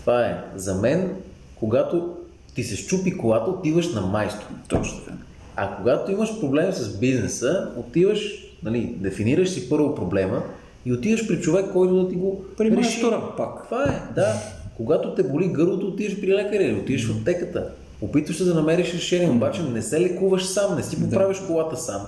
Това 0.00 0.26
е. 0.26 0.44
За 0.56 0.74
мен, 0.74 1.14
когато 1.54 2.14
ти 2.54 2.64
се 2.64 2.76
щупи 2.76 3.16
колата, 3.16 3.50
отиваш 3.50 3.92
на 3.92 4.00
майстор. 4.00 4.46
Точно 4.68 4.98
така. 4.98 5.16
А 5.56 5.76
когато 5.76 6.12
имаш 6.12 6.40
проблем 6.40 6.72
с 6.72 6.98
бизнеса, 6.98 7.68
отиваш, 7.76 8.20
нали, 8.62 8.94
дефинираш 8.96 9.48
си 9.48 9.68
първо 9.68 9.94
проблема 9.94 10.42
и 10.86 10.92
отиваш 10.92 11.28
при 11.28 11.40
човек, 11.40 11.66
който 11.72 12.02
да 12.02 12.08
ти 12.08 12.14
го 12.14 12.44
При 12.56 12.70
реши. 12.70 13.04
пак. 13.36 13.64
Това 13.64 13.84
е, 13.84 14.14
да. 14.14 14.34
Когато 14.76 15.14
те 15.14 15.22
боли 15.22 15.48
гърлото, 15.48 15.86
отиваш 15.86 16.20
при 16.20 16.34
лекаря 16.34 16.62
или 16.62 16.80
отиваш 16.80 17.06
в 17.06 17.18
аптеката. 17.18 17.68
Опитваш 18.00 18.36
се 18.36 18.44
да 18.44 18.54
намериш 18.54 18.94
решение, 18.94 19.30
обаче 19.30 19.62
не 19.62 19.82
се 19.82 20.00
лекуваш 20.00 20.44
сам, 20.44 20.76
не 20.76 20.82
си 20.82 21.02
поправиш 21.02 21.38
колата 21.46 21.76
сам. 21.76 22.06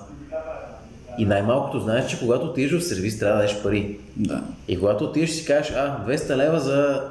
И 1.17 1.25
най-малкото 1.25 1.79
знаеш, 1.79 2.07
че 2.07 2.19
когато 2.19 2.45
отидеш 2.45 2.71
в 2.71 2.83
сервис, 2.83 3.19
трябва 3.19 3.35
да 3.35 3.41
дадеш 3.41 3.63
пари. 3.63 3.97
Да. 4.17 4.43
И 4.67 4.79
когато 4.79 5.03
отидеш 5.03 5.29
си 5.29 5.45
кажеш, 5.45 5.71
а, 5.71 6.05
200 6.07 6.35
лева 6.37 6.59
за 6.59 7.01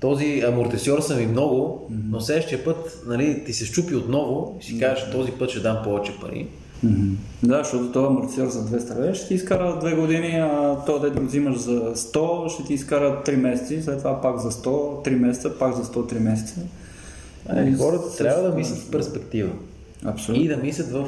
този 0.00 0.40
амортисьор 0.40 1.00
са 1.00 1.16
ми 1.16 1.26
много, 1.26 1.86
но 2.10 2.20
следващия 2.20 2.64
път 2.64 3.02
нали, 3.06 3.42
ти 3.46 3.52
се 3.52 3.64
щупи 3.64 3.94
отново 3.94 4.58
и 4.60 4.64
си 4.64 4.80
кажеш, 4.80 5.10
този 5.10 5.30
път 5.32 5.50
ще 5.50 5.60
дам 5.60 5.78
повече 5.84 6.12
пари. 6.20 6.46
Да, 7.42 7.58
защото 7.58 7.92
този 7.92 8.06
амортисьор 8.06 8.46
за 8.46 8.66
200 8.70 9.00
лева 9.00 9.14
ще 9.14 9.28
ти 9.28 9.34
изкара 9.34 9.80
2 9.80 9.96
години, 9.96 10.28
а 10.32 10.76
то 10.86 10.98
дето 10.98 11.20
го 11.20 11.26
взимаш 11.26 11.56
за 11.56 11.94
100 11.94 12.48
ще 12.48 12.64
ти 12.64 12.74
изкара 12.74 13.22
3 13.26 13.36
месеца, 13.36 13.82
след 13.82 13.98
това 13.98 14.20
пак 14.20 14.38
за 14.38 14.50
100, 14.50 14.64
3 15.04 15.10
месеца, 15.10 15.58
пак 15.58 15.74
за 15.74 15.84
100, 15.84 16.12
3 16.12 16.18
месеца. 16.18 16.60
Е, 17.56 17.72
хората 17.74 18.10
с- 18.10 18.16
трябва 18.16 18.42
да 18.42 18.56
мислят 18.56 18.78
в 18.78 18.90
перспектива. 18.90 19.50
Абсолютно. 20.04 20.44
И 20.44 20.48
да 20.48 20.56
мислят 20.56 20.90
в, 20.90 21.06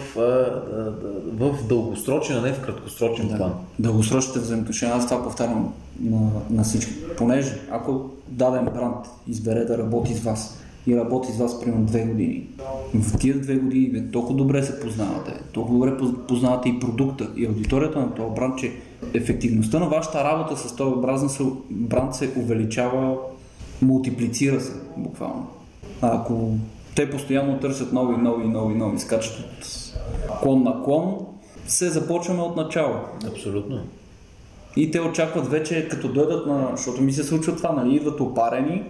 в 1.26 1.66
дългосрочен, 1.68 2.36
а 2.36 2.40
не 2.40 2.53
в 2.53 2.61
краткосрочен 2.61 3.28
план. 3.36 3.53
Дългосрочните 3.78 4.38
взаимоотношения, 4.38 4.97
аз 4.97 5.09
това 5.09 5.22
повтарям 5.22 5.72
на, 6.01 6.30
на 6.51 6.64
всички. 6.64 6.92
Понеже 7.18 7.59
ако 7.70 8.11
даден 8.28 8.64
бранд 8.64 9.07
избере 9.28 9.64
да 9.64 9.78
работи 9.78 10.14
с 10.14 10.22
вас 10.22 10.59
и 10.86 10.97
работи 10.97 11.32
с 11.32 11.38
вас 11.38 11.61
примерно 11.61 11.84
две 11.84 12.05
години, 12.05 12.47
в 12.95 13.18
тия 13.18 13.40
две 13.40 13.57
години 13.57 13.90
бе, 13.90 14.11
толкова 14.11 14.34
добре 14.34 14.62
се 14.62 14.80
познавате, 14.80 15.32
толкова 15.53 15.78
добре 15.78 15.99
поз- 15.99 16.26
познавате 16.28 16.68
и 16.68 16.80
продукта, 16.80 17.28
и 17.36 17.47
аудиторията 17.47 18.01
на 18.01 18.14
този 18.14 18.34
бранд, 18.34 18.59
че 18.59 18.72
ефективността 19.14 19.78
на 19.78 19.88
вашата 19.88 20.24
работа 20.24 20.57
с 20.57 20.76
този 20.76 20.95
бранд 21.01 21.30
се, 21.30 21.45
бранд 21.70 22.14
се 22.14 22.32
увеличава, 22.36 23.16
мултиплицира 23.82 24.61
се 24.61 24.72
буквално. 24.97 25.47
А 26.03 26.16
ако 26.16 26.51
те 26.97 27.11
постоянно 27.11 27.59
търсят 27.59 27.92
нови, 27.92 28.16
нови, 28.16 28.49
нови, 28.49 28.74
нови, 28.74 28.99
скачат 28.99 29.38
от 29.38 29.66
клон 30.42 30.62
на 30.62 30.82
клон, 30.84 31.16
се 31.66 31.90
започваме 31.90 32.42
от 32.42 32.57
начало. 32.57 32.95
Абсолютно. 33.28 33.80
И 34.76 34.90
те 34.90 35.01
очакват 35.01 35.47
вече, 35.47 35.88
като 35.88 36.09
дойдат 36.09 36.47
на... 36.47 36.68
Защото 36.76 37.03
ми 37.03 37.12
се 37.12 37.24
случва 37.24 37.57
това, 37.57 37.72
нали? 37.72 37.97
Идват 37.97 38.20
опарени, 38.20 38.82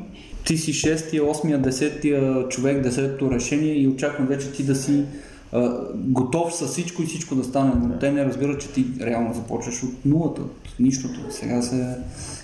ти 0.45 0.59
си 0.59 0.73
шестия, 0.73 1.25
осмия, 1.25 1.59
десетия 1.59 2.49
човек, 2.49 2.83
десетото 2.83 3.31
решение 3.31 3.75
и 3.75 3.89
очаквам 3.89 4.27
вече 4.27 4.53
ти 4.53 4.63
да 4.63 4.75
си 4.75 5.05
а, 5.53 5.81
готов 5.95 6.55
с 6.55 6.67
всичко 6.67 7.03
и 7.03 7.07
всичко 7.07 7.35
да 7.35 7.45
стане. 7.45 7.73
Но 7.83 7.99
те 7.99 8.13
не 8.13 8.25
разбират, 8.25 8.61
че 8.61 8.73
ти 8.73 8.87
реално 9.01 9.35
започваш 9.35 9.83
от 9.83 10.05
нулата, 10.05 10.43
от 10.43 10.79
нищото. 10.81 11.21
Сега 11.31 11.63
се 11.63 11.97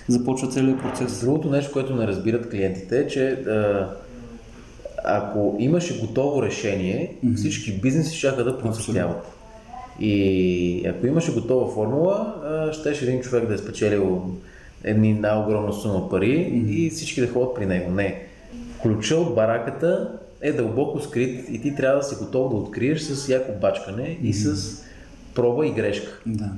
започва 0.07 0.47
целият 0.47 0.81
процес. 0.81 1.21
Другото 1.21 1.49
нещо, 1.49 1.71
което 1.71 1.95
не 1.95 2.07
разбират 2.07 2.49
клиентите 2.49 2.99
е, 2.99 3.07
че 3.07 3.29
а, 3.29 3.89
ако 5.03 5.55
имаше 5.59 5.99
готово 5.99 6.43
решение, 6.43 7.15
всички 7.35 7.73
бизнеси 7.73 8.17
ще 8.17 8.31
да 8.31 8.59
процъфтяват. 8.59 9.27
И 9.99 10.87
ако 10.87 11.07
имаше 11.07 11.33
готова 11.33 11.73
формула, 11.73 12.35
щеше 12.73 13.05
един 13.05 13.21
човек 13.21 13.47
да 13.47 13.53
е 13.53 13.57
спечелил 13.57 14.21
едни 14.83 15.13
на 15.13 15.39
огромна 15.39 15.73
сума 15.73 16.09
пари 16.09 16.63
и 16.67 16.89
всички 16.89 17.21
да 17.21 17.27
ходят 17.27 17.55
при 17.55 17.65
него. 17.65 17.91
Не. 17.91 18.23
Ключа 18.81 19.15
от 19.15 19.35
бараката 19.35 20.11
е 20.41 20.51
дълбоко 20.51 20.99
скрит 20.99 21.49
и 21.49 21.61
ти 21.61 21.75
трябва 21.75 21.97
да 21.97 22.03
си 22.03 22.15
готов 22.15 22.51
да 22.51 22.57
откриеш 22.57 23.01
с 23.01 23.29
яко 23.29 23.51
бачкане 23.61 24.17
и 24.23 24.33
с 24.33 24.75
проба 25.35 25.67
и 25.67 25.71
грешка. 25.71 26.19
Да. 26.25 26.49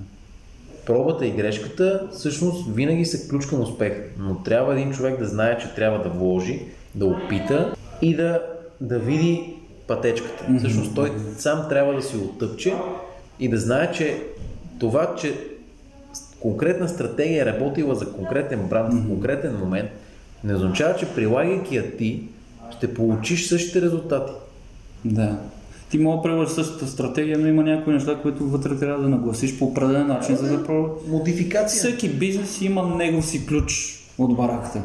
Пробата 0.86 1.26
и 1.26 1.32
грешката 1.32 2.08
всъщност 2.12 2.76
винаги 2.76 3.06
са 3.06 3.30
ключ 3.30 3.46
към 3.46 3.62
успех, 3.62 3.94
но 4.20 4.44
трябва 4.44 4.74
един 4.74 4.92
човек 4.92 5.20
да 5.20 5.26
знае, 5.26 5.58
че 5.58 5.76
трябва 5.76 6.04
да 6.04 6.10
вложи, 6.10 6.62
да 6.96 7.06
опита 7.06 7.76
и 8.04 8.16
да, 8.16 8.42
да 8.82 9.00
види 9.00 9.54
пътечката. 9.88 10.44
Mm-hmm. 10.44 10.60
Всъщност 10.60 10.96
той 10.96 11.12
сам 11.38 11.66
трябва 11.70 11.94
да 11.94 12.02
си 12.02 12.18
оттъпче 12.18 12.74
и 13.40 13.50
да 13.50 13.58
знае, 13.58 13.92
че 13.92 14.22
това, 14.80 15.16
че 15.16 15.40
конкретна 16.40 16.90
стратегия 16.90 17.42
е 17.42 17.46
работила 17.46 17.96
за 17.96 18.12
конкретен 18.12 18.68
бранд 18.70 18.94
mm-hmm. 18.94 19.06
в 19.06 19.08
конкретен 19.08 19.58
момент, 19.58 19.90
не 20.44 20.56
означава, 20.56 20.96
че 20.96 21.06
прилагайки 21.06 21.76
я 21.76 21.98
ти, 21.98 22.24
ще 22.78 22.94
получиш 22.94 23.48
същите 23.48 23.82
резултати. 23.82 24.32
Да. 25.06 25.38
Ти 25.90 25.98
мога 25.98 26.18
да 26.18 26.24
прилагаш 26.24 26.50
същата 26.50 26.88
стратегия, 26.88 27.40
но 27.40 27.48
има 27.48 27.64
някои 27.64 27.94
неща, 27.94 28.20
които 28.22 28.46
вътре 28.46 28.78
трябва 28.78 29.04
да 29.04 29.10
нагласиш 29.10 29.60
по 29.60 29.66
определен 29.66 30.08
начин, 30.08 30.36
за 30.36 30.58
да 30.58 30.64
про... 30.64 30.90
Модификация. 31.08 31.80
Всеки 31.80 32.10
бизнес 32.10 32.62
има 32.62 32.96
негов 32.96 33.26
си 33.26 33.46
ключ 33.48 34.00
от 34.18 34.36
бараката, 34.36 34.82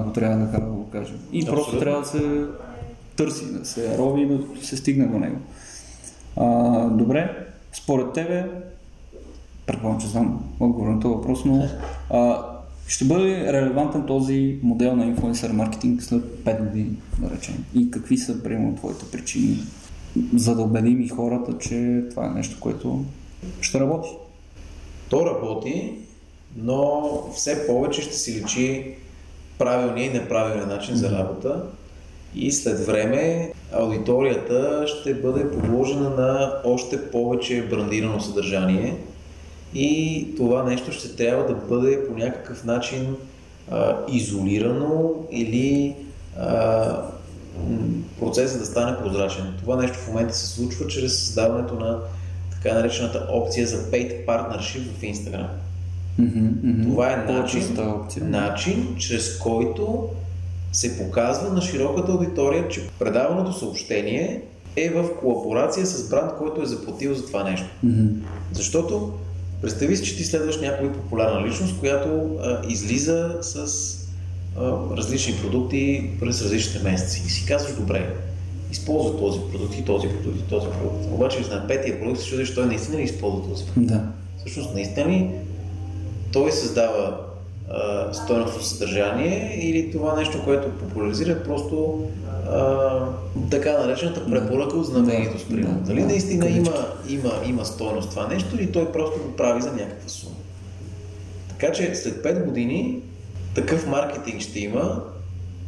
ако 0.00 0.12
трябва 0.12 0.36
да, 0.36 0.50
така 0.52 0.64
да 0.64 0.70
го 0.70 0.90
кажем. 0.90 1.18
И 1.32 1.44
просто 1.44 1.60
Абсолютно. 1.60 1.80
трябва 1.80 2.00
да 2.00 2.06
се 2.08 2.46
търси, 3.16 3.52
да 3.52 3.64
се 3.64 3.98
рови 3.98 4.22
и 4.22 4.26
да 4.26 4.66
се 4.66 4.76
стигне 4.76 5.06
до 5.06 5.18
него. 5.18 5.36
А, 6.36 6.88
добре, 6.88 7.46
според 7.72 8.12
тебе, 8.12 8.50
предполагам, 9.66 10.00
че 10.00 10.06
знам 10.06 10.44
отговор 10.60 10.88
на 10.88 11.00
този 11.00 11.14
въпрос, 11.14 11.44
но 11.44 11.68
а, 12.10 12.46
ще 12.88 13.04
бъде 13.04 13.52
релевантен 13.52 14.06
този 14.06 14.58
модел 14.62 14.96
на 14.96 15.06
инфлуенсър 15.06 15.52
маркетинг 15.52 16.02
след 16.02 16.22
5 16.22 16.64
години, 16.64 16.96
да 17.18 17.30
речем? 17.30 17.64
И 17.74 17.90
какви 17.90 18.18
са, 18.18 18.42
примерно, 18.42 18.76
твоите 18.76 19.04
причини, 19.12 19.58
за 20.34 20.54
да 20.54 20.62
убедим 20.62 21.00
и 21.00 21.08
хората, 21.08 21.58
че 21.58 22.04
това 22.10 22.26
е 22.26 22.30
нещо, 22.30 22.60
което 22.60 23.04
ще 23.60 23.80
работи? 23.80 24.08
То 25.08 25.26
работи, 25.26 25.92
но 26.56 27.02
все 27.34 27.66
повече 27.66 28.02
ще 28.02 28.14
си 28.14 28.42
личи 28.42 28.94
правилния 29.58 30.06
и 30.06 30.12
неправилния 30.12 30.66
начин 30.66 30.96
за 30.96 31.18
работа 31.18 31.62
и 32.34 32.52
след 32.52 32.86
време 32.86 33.52
аудиторията 33.72 34.84
ще 34.86 35.14
бъде 35.14 35.50
подложена 35.50 36.10
на 36.10 36.52
още 36.64 37.10
повече 37.10 37.66
брандирано 37.70 38.20
съдържание 38.20 38.96
и 39.74 40.28
това 40.36 40.62
нещо 40.62 40.92
ще 40.92 41.16
трябва 41.16 41.46
да 41.46 41.54
бъде 41.54 42.06
по 42.08 42.14
някакъв 42.16 42.64
начин 42.64 43.16
а, 43.70 43.96
изолирано 44.08 45.10
или 45.30 45.96
а, 46.38 47.02
процесът 48.20 48.60
да 48.60 48.66
стане 48.66 48.98
прозрачен. 48.98 49.54
Това 49.60 49.76
нещо 49.76 49.98
в 49.98 50.08
момента 50.08 50.34
се 50.34 50.46
случва 50.46 50.86
чрез 50.86 51.18
създаването 51.18 51.74
на 51.74 51.98
така 52.50 52.74
наречената 52.74 53.26
опция 53.30 53.66
за 53.66 53.76
paid 53.90 54.26
partnership 54.26 54.82
в 54.98 55.02
Instagram. 55.02 55.46
Това 56.82 57.12
е 57.12 57.32
начин, 57.32 57.62
опция. 57.78 58.24
начин, 58.24 58.94
чрез 58.98 59.38
който 59.38 60.08
се 60.72 60.98
показва 60.98 61.52
на 61.52 61.62
широката 61.62 62.12
аудитория, 62.12 62.68
че 62.68 62.88
предаваното 62.98 63.52
съобщение 63.52 64.42
е 64.76 64.90
в 64.90 65.08
колаборация 65.20 65.86
с 65.86 66.08
бранд, 66.08 66.32
който 66.38 66.62
е 66.62 66.66
заплатил 66.66 67.14
за 67.14 67.26
това 67.26 67.50
нещо. 67.50 67.66
Защото 68.52 69.12
представи 69.62 69.96
си, 69.96 70.04
че 70.04 70.16
ти 70.16 70.24
следваш 70.24 70.60
някой 70.60 70.92
популярна 70.92 71.46
личност, 71.46 71.78
която 71.80 72.36
а, 72.42 72.60
излиза 72.68 73.38
с 73.40 73.66
а, 74.58 74.72
различни 74.96 75.34
продукти 75.42 76.10
през 76.20 76.42
различните 76.42 76.90
месеци. 76.90 77.22
И 77.26 77.30
си 77.30 77.46
казваш, 77.46 77.74
добре, 77.74 78.14
използва 78.72 79.18
този 79.18 79.40
продукт 79.52 79.78
и 79.78 79.84
този 79.84 80.08
продукт 80.08 80.38
и 80.40 80.48
този 80.50 80.66
продукт. 80.66 81.04
Обаче 81.12 81.40
на 81.50 81.66
петия 81.68 82.00
продукт 82.00 82.20
се 82.20 82.26
чудиш, 82.26 82.54
той 82.54 82.66
наистина 82.66 82.98
ли 82.98 83.02
използва 83.02 83.48
този 83.50 83.64
продукт. 83.64 83.86
Да. 83.88 84.02
Всъщност, 84.38 84.74
наистина 84.74 85.08
ли 85.08 85.30
той 86.34 86.52
създава 86.52 87.16
стойностно 88.12 88.62
съдържание 88.62 89.58
или 89.62 89.90
това 89.92 90.16
нещо, 90.16 90.44
което 90.44 90.70
популяризира 90.70 91.42
просто 91.42 92.04
а, 92.50 92.90
така 93.50 93.78
наречената 93.78 94.26
препоръка 94.30 94.76
от 94.76 94.86
знаменитост. 94.86 95.48
Да, 95.48 95.54
примерно. 95.56 95.74
да, 95.80 95.86
Дали 95.86 96.00
да, 96.00 96.06
наистина 96.06 96.40
кавички. 96.40 96.58
има, 96.60 96.72
има, 97.08 97.30
има 97.46 97.64
стойност 97.64 98.10
това 98.10 98.26
нещо 98.28 98.56
или 98.56 98.72
той 98.72 98.92
просто 98.92 99.18
го 99.18 99.36
прави 99.36 99.62
за 99.62 99.72
някаква 99.72 100.08
сума. 100.08 100.34
Така 101.48 101.72
че 101.72 101.94
след 101.94 102.24
5 102.24 102.44
години 102.44 103.00
такъв 103.54 103.86
маркетинг 103.86 104.40
ще 104.40 104.60
има, 104.60 105.02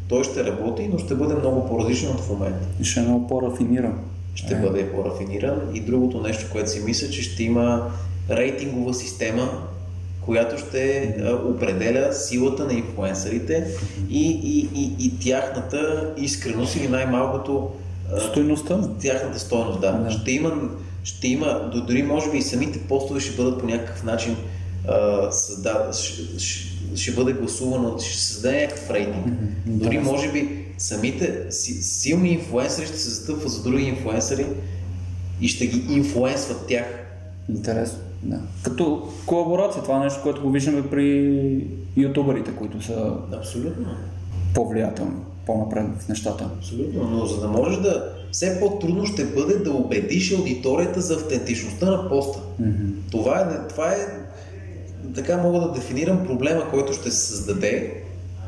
той 0.08 0.24
ще 0.24 0.44
работи, 0.44 0.88
но 0.92 0.98
ще 0.98 1.14
бъде 1.14 1.34
много 1.34 1.68
по-различен 1.68 2.10
от 2.10 2.20
в 2.20 2.30
момента 2.30 2.66
И 2.80 2.84
ще 2.84 3.00
е 3.00 3.02
много 3.02 3.26
по-рафиниран. 3.28 3.98
ще 4.34 4.54
Е. 4.54 4.58
бъде 4.58 4.92
по-рафиниран. 4.92 5.60
И 5.74 5.80
другото 5.80 6.20
нещо, 6.20 6.46
което 6.52 6.70
си 6.70 6.80
мисля, 6.80 7.10
че 7.10 7.22
ще 7.22 7.42
има 7.42 7.90
рейтингова 8.30 8.94
система, 8.94 9.62
която 10.26 10.58
ще 10.58 11.14
определя 11.44 12.12
силата 12.12 12.64
на 12.64 12.72
инфлуенсърите 12.72 13.66
и, 14.10 14.28
и, 14.30 14.68
и, 14.74 15.06
и 15.06 15.18
тяхната 15.18 16.12
искреност 16.16 16.76
или 16.76 16.88
най-малкото 16.88 17.70
Стойността 18.30 18.80
тяхната 19.00 19.38
стойност. 19.38 19.80
Да. 19.80 19.92
Да. 19.92 20.10
Ще 20.10 20.30
има, 20.30 20.52
ще 21.04 21.28
има, 21.28 21.70
до- 21.74 21.80
дори 21.80 22.02
може 22.02 22.30
би 22.30 22.38
и 22.38 22.42
самите 22.42 22.78
постове 22.78 23.20
ще 23.20 23.36
бъдат 23.36 23.60
по 23.60 23.66
някакъв 23.66 24.04
начин 24.04 24.36
а, 24.88 25.30
създа, 25.32 25.90
ще, 25.92 26.38
ще, 26.38 26.68
ще 26.96 27.12
бъде 27.12 27.32
гласувано, 27.32 27.98
ще 27.98 28.18
създаде 28.18 28.60
някакъв 28.60 28.90
рейтинг. 28.90 29.26
Дори 29.66 29.98
може 29.98 30.32
би 30.32 30.64
самите 30.78 31.46
си, 31.50 31.72
силни 31.82 32.28
инфлуенсъри 32.30 32.86
ще 32.86 32.98
се 32.98 33.08
застъпват 33.08 33.52
за 33.52 33.62
други 33.62 33.84
инфлуенсъри 33.84 34.46
и 35.40 35.48
ще 35.48 35.66
ги 35.66 35.94
инфлуенсват 35.94 36.66
тях. 36.66 36.86
Интересно. 37.48 37.98
Да. 38.26 38.38
Като 38.62 39.08
колаборация, 39.26 39.82
това 39.82 39.96
е 39.96 40.04
нещо, 40.04 40.20
което 40.22 40.42
го 40.42 40.50
виждаме 40.50 40.90
при 40.90 41.66
ютуберите, 41.96 42.50
които 42.50 42.82
са 42.82 43.12
Абсолютно. 43.32 43.86
по-влиятелни, 44.54 45.16
по-напред 45.46 45.84
в 45.98 46.08
нещата. 46.08 46.50
Абсолютно, 46.58 47.04
но 47.04 47.26
за 47.26 47.40
да 47.40 47.48
можеш 47.48 47.80
да... 47.80 48.12
Все 48.32 48.60
по-трудно 48.60 49.06
ще 49.06 49.24
бъде 49.24 49.54
да 49.54 49.72
убедиш 49.72 50.32
аудиторията 50.32 51.00
за 51.00 51.14
автентичността 51.14 51.90
на 51.90 52.08
поста. 52.08 52.38
Mm-hmm. 52.62 52.92
Това 53.10 53.40
е, 53.40 53.68
това 53.68 53.92
е... 53.92 53.96
Така 55.14 55.36
мога 55.36 55.60
да 55.60 55.72
дефинирам 55.72 56.26
проблема, 56.26 56.70
който 56.70 56.92
ще 56.92 57.10
се 57.10 57.26
създаде, 57.26 58.02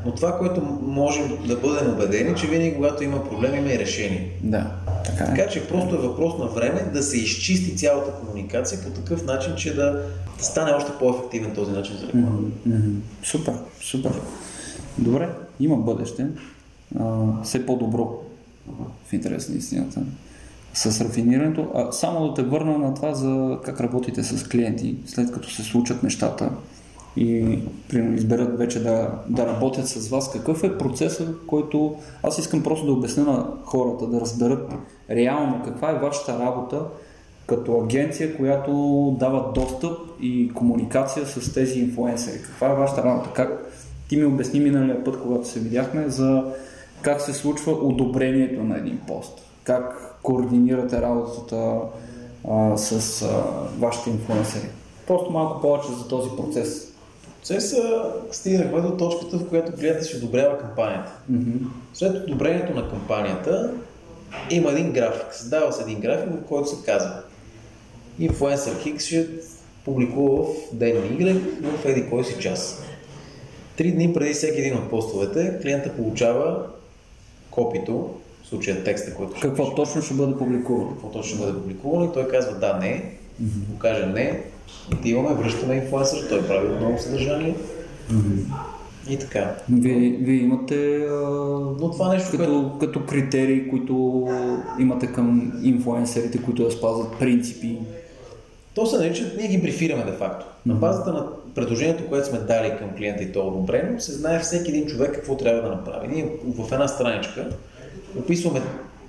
но 0.05 0.11
това, 0.11 0.37
което 0.37 0.61
можем 0.81 1.37
да 1.47 1.55
бъдем 1.55 1.93
убедени, 1.93 2.35
че 2.35 2.47
винаги 2.47 2.75
когато 2.75 3.03
има 3.03 3.29
проблем, 3.29 3.55
има 3.55 3.73
и 3.73 3.79
решение. 3.79 4.31
Да, 4.43 4.71
така 5.05 5.23
е. 5.23 5.27
Така 5.27 5.49
че 5.49 5.67
просто 5.67 5.95
е 5.95 5.97
въпрос 5.97 6.39
на 6.39 6.45
време 6.45 6.91
да 6.93 7.03
се 7.03 7.17
изчисти 7.17 7.77
цялата 7.77 8.11
комуникация 8.11 8.81
по 8.83 8.89
такъв 8.89 9.25
начин, 9.25 9.55
че 9.55 9.75
да, 9.75 9.91
да 10.37 10.43
стане 10.43 10.71
още 10.71 10.91
по-ефективен 10.99 11.55
този 11.55 11.71
начин 11.71 11.95
за 11.97 12.07
реклама. 12.07 12.39
Mm-hmm. 12.67 12.95
Супер, 13.23 13.53
супер. 13.81 14.11
Добре, 14.97 15.29
има 15.59 15.77
бъдеще. 15.77 16.27
А, 16.99 17.25
все 17.43 17.65
по-добро 17.65 18.19
в 19.07 19.13
интерес 19.13 19.49
на 19.49 19.55
истината. 19.55 20.01
С 20.73 21.01
рафинирането. 21.01 21.71
А, 21.75 21.91
само 21.91 22.27
да 22.27 22.33
те 22.33 22.43
върна 22.43 22.77
на 22.77 22.93
това 22.93 23.13
за 23.13 23.57
как 23.65 23.81
работите 23.81 24.23
с 24.23 24.47
клиенти, 24.47 24.95
след 25.05 25.31
като 25.31 25.49
се 25.49 25.63
случат 25.63 26.03
нещата 26.03 26.49
и 27.17 27.59
примерно 27.89 28.15
изберат 28.15 28.57
вече 28.57 28.83
да, 28.83 29.11
да 29.29 29.45
работят 29.45 29.87
с 29.87 30.09
вас, 30.09 30.31
какъв 30.31 30.63
е 30.63 30.77
процесът, 30.77 31.45
който 31.47 31.95
аз 32.23 32.37
искам 32.37 32.63
просто 32.63 32.85
да 32.85 32.91
обясня 32.91 33.23
на 33.23 33.47
хората, 33.63 34.07
да 34.07 34.21
разберат 34.21 34.73
реално 35.09 35.61
каква 35.65 35.91
е 35.91 35.99
вашата 35.99 36.39
работа 36.39 36.81
като 37.47 37.79
агенция, 37.79 38.37
която 38.37 38.71
дава 39.19 39.51
достъп 39.53 39.97
и 40.21 40.51
комуникация 40.53 41.25
с 41.25 41.53
тези 41.53 41.79
инфуенсери. 41.79 42.41
Каква 42.41 42.71
е 42.71 42.75
вашата 42.75 43.03
работа? 43.03 43.29
Как 43.33 43.73
ти 44.09 44.17
ми 44.17 44.25
обясни 44.25 44.59
миналия 44.59 45.03
път, 45.03 45.21
когато 45.21 45.47
се 45.47 45.59
видяхме, 45.59 46.09
за 46.09 46.43
как 47.01 47.21
се 47.21 47.33
случва 47.33 47.71
одобрението 47.71 48.63
на 48.63 48.77
един 48.77 48.99
пост, 49.07 49.41
как 49.63 50.15
координирате 50.23 51.01
работата 51.01 51.75
а, 52.49 52.77
с 52.77 53.21
а, 53.21 53.27
вашите 53.79 54.09
инфуенсери. 54.09 54.67
Просто 55.07 55.31
малко 55.31 55.61
повече 55.61 55.87
за 55.87 56.07
този 56.07 56.29
процес. 56.37 56.88
Процеса 57.39 58.03
стигнахме 58.31 58.81
до 58.81 58.97
точката, 58.97 59.37
в 59.37 59.49
която 59.49 59.71
клиентът 59.71 60.07
ще 60.07 60.17
одобрява 60.17 60.57
кампанията. 60.57 61.11
Mm-hmm. 61.31 61.67
След 61.93 62.27
одобрението 62.27 62.73
на 62.73 62.89
кампанията 62.89 63.73
има 64.49 64.71
един 64.71 64.91
график. 64.91 65.33
Създава 65.33 65.71
се 65.71 65.83
един 65.83 65.99
график, 65.99 66.29
в 66.29 66.47
който 66.47 66.69
се 66.69 66.85
казва 66.85 67.21
Инфуенсър 68.19 68.79
Хикс 68.79 69.05
ще 69.05 69.27
публикува 69.85 70.43
в 70.43 70.55
ден 70.73 70.95
Y 70.95 71.39
в 71.61 71.85
еди 71.85 72.09
кой 72.09 72.25
си 72.25 72.35
час. 72.39 72.83
Три 73.77 73.91
дни 73.91 74.13
преди 74.13 74.33
всеки 74.33 74.59
един 74.61 74.77
от 74.77 74.89
постовете 74.89 75.59
клиента 75.61 75.95
получава 75.95 76.65
копито, 77.51 78.15
в 78.43 78.47
случая 78.47 78.83
текста, 78.83 79.13
който 79.13 79.37
ще 79.37 79.47
Какво 79.47 79.75
точно 79.75 80.01
ще 80.01 80.13
бъде 80.13 80.37
публикувано? 80.37 80.89
какво 80.89 81.11
точно 81.11 81.37
ще 81.37 81.45
бъде 81.45 81.59
публикувано 81.59 82.05
и 82.05 82.13
той 82.13 82.27
казва 82.27 82.53
да, 82.53 82.73
не, 82.73 83.11
mm-hmm. 83.43 83.69
му 83.71 83.77
каже 83.79 84.05
не, 84.05 84.43
отиваме, 84.93 85.35
връщаме 85.35 85.75
инфлуенсър, 85.75 86.29
той 86.29 86.47
прави 86.47 86.67
отново 86.67 86.99
съдържание 86.99 87.55
Mm-hmm. 88.13 88.43
и 89.09 89.19
така. 89.19 89.55
Вие, 89.69 90.17
вие 90.21 90.35
имате 90.35 90.95
а, 90.95 91.13
Но 91.81 91.91
това 91.91 92.13
нещо, 92.13 92.31
като, 92.31 92.43
което... 92.43 92.77
като 92.79 93.05
критерии, 93.05 93.69
които 93.69 94.27
имате 94.79 95.07
към 95.07 95.59
инфлуенсерите, 95.63 96.43
които 96.43 96.63
да 96.63 96.71
спазват 96.71 97.19
принципи. 97.19 97.77
То 98.73 98.85
се 98.85 98.97
нарича, 98.97 99.31
ние 99.37 99.47
ги 99.47 99.61
брифираме 99.61 100.03
де 100.03 100.11
факто. 100.11 100.45
На 100.65 100.73
базата 100.73 101.13
на 101.13 101.27
предложението, 101.55 102.07
което 102.09 102.27
сме 102.27 102.39
дали 102.39 102.77
към 102.77 102.95
клиента 102.97 103.23
и 103.23 103.31
то 103.31 103.47
одобрено, 103.47 103.99
се 103.99 104.11
знае 104.11 104.39
всеки 104.39 104.71
един 104.71 104.87
човек 104.87 105.15
какво 105.15 105.37
трябва 105.37 105.61
да 105.61 105.69
направи. 105.69 106.07
Ние 106.07 106.29
в 106.57 106.71
една 106.71 106.87
страничка 106.87 107.49
описваме 108.19 108.61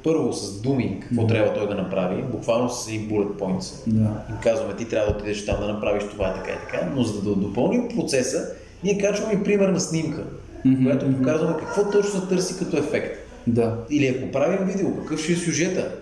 първо 0.04 0.32
с 0.32 0.60
думи 0.60 1.00
какво 1.02 1.26
трябва 1.26 1.54
той 1.54 1.68
да 1.68 1.74
направи, 1.74 2.22
буквално 2.22 2.70
с 2.70 2.88
един 2.88 3.08
bullet 3.10 3.38
points. 3.38 3.82
Да. 3.86 4.10
И 4.30 4.42
казваме, 4.42 4.76
ти 4.76 4.88
трябва 4.88 5.12
да 5.12 5.18
отидеш 5.18 5.46
там 5.46 5.60
да 5.60 5.68
направиш 5.68 6.02
това, 6.10 6.34
така 6.34 6.50
и 6.50 6.70
така, 6.70 6.88
но 6.96 7.02
за 7.02 7.22
да 7.22 7.34
допълним 7.34 7.88
процеса, 7.96 8.46
ние 8.84 8.98
качваме 8.98 9.32
и 9.34 9.44
примерна 9.44 9.80
снимка, 9.80 10.24
Мгм, 10.64 10.84
която 10.84 11.16
показваме 11.16 11.56
какво 11.58 11.90
точно 11.90 12.28
търси 12.28 12.58
като 12.58 12.76
ефект. 12.76 13.16
Да. 13.46 13.76
Или 13.90 14.06
ако 14.06 14.32
правим 14.32 14.66
видео, 14.66 14.96
какъв 14.96 15.20
ще 15.20 15.32
е 15.32 15.36
сюжета. 15.36 15.94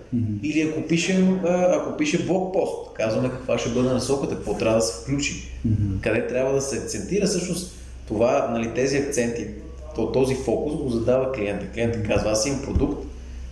Или 0.42 0.60
ако 0.60 0.88
пишем, 0.88 1.40
ако 1.72 1.96
пише 1.96 2.26
блокпост, 2.26 2.94
казваме 2.94 3.28
каква 3.28 3.58
ще 3.58 3.70
бъде 3.70 3.88
насоката, 3.88 4.34
какво 4.34 4.54
трябва 4.54 4.76
да 4.76 4.82
се 4.84 5.02
включи, 5.02 5.52
къде 6.00 6.26
трябва 6.26 6.54
да 6.54 6.60
се 6.60 6.76
акцентира. 6.78 7.26
Всъщност 7.26 7.74
това, 8.08 8.48
нали, 8.52 8.74
тези 8.74 8.96
акценти, 8.96 9.46
то, 9.94 10.12
този 10.12 10.34
фокус 10.34 10.74
го 10.74 10.88
задава 10.88 11.32
клиента. 11.32 11.66
Клиентът 11.74 12.06
казва, 12.06 12.30
аз 12.30 12.46
имам 12.46 12.62
продукт, 12.62 13.07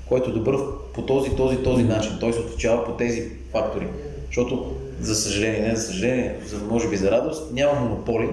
който 0.09 0.31
е 0.31 0.33
добър 0.33 0.57
по 0.95 1.03
този, 1.03 1.37
този, 1.37 1.57
този 1.57 1.83
начин. 1.85 2.13
Той 2.21 2.33
се 2.33 2.41
отличава 2.41 2.85
по 2.85 2.93
тези 2.93 3.29
фактори. 3.53 3.87
Защото, 4.27 4.75
за 5.01 5.15
съжаление, 5.15 5.69
не 5.69 5.77
за 5.77 5.83
съжаление, 5.83 6.37
за 6.47 6.59
може 6.59 6.89
би 6.89 6.97
за 6.97 7.11
радост, 7.11 7.53
няма 7.53 7.81
монополи, 7.81 8.29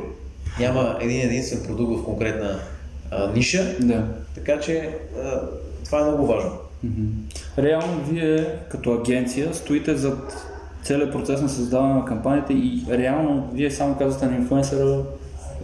няма 0.60 0.98
един 1.02 1.22
единствен 1.22 1.64
продукт 1.68 2.00
в 2.00 2.06
конкретна 2.06 2.60
а, 3.12 3.32
ниша, 3.32 3.76
Да. 3.80 4.08
така 4.36 4.60
че 4.60 4.90
а, 5.24 5.42
това 5.86 6.00
е 6.00 6.04
много 6.04 6.28
важно. 6.28 6.52
Реално 7.58 8.04
вие 8.10 8.46
като 8.70 8.94
агенция 8.94 9.54
стоите 9.54 9.96
зад 9.96 10.48
целият 10.84 11.12
процес 11.12 11.42
на 11.42 11.50
създаване 11.50 11.94
на 11.94 12.06
кампанията 12.06 12.54
и 12.54 12.86
реално 12.90 13.50
вие 13.54 13.72
само 13.72 13.98
казвате 13.98 14.26
на 14.26 14.36
инфуенсъра 14.36 15.04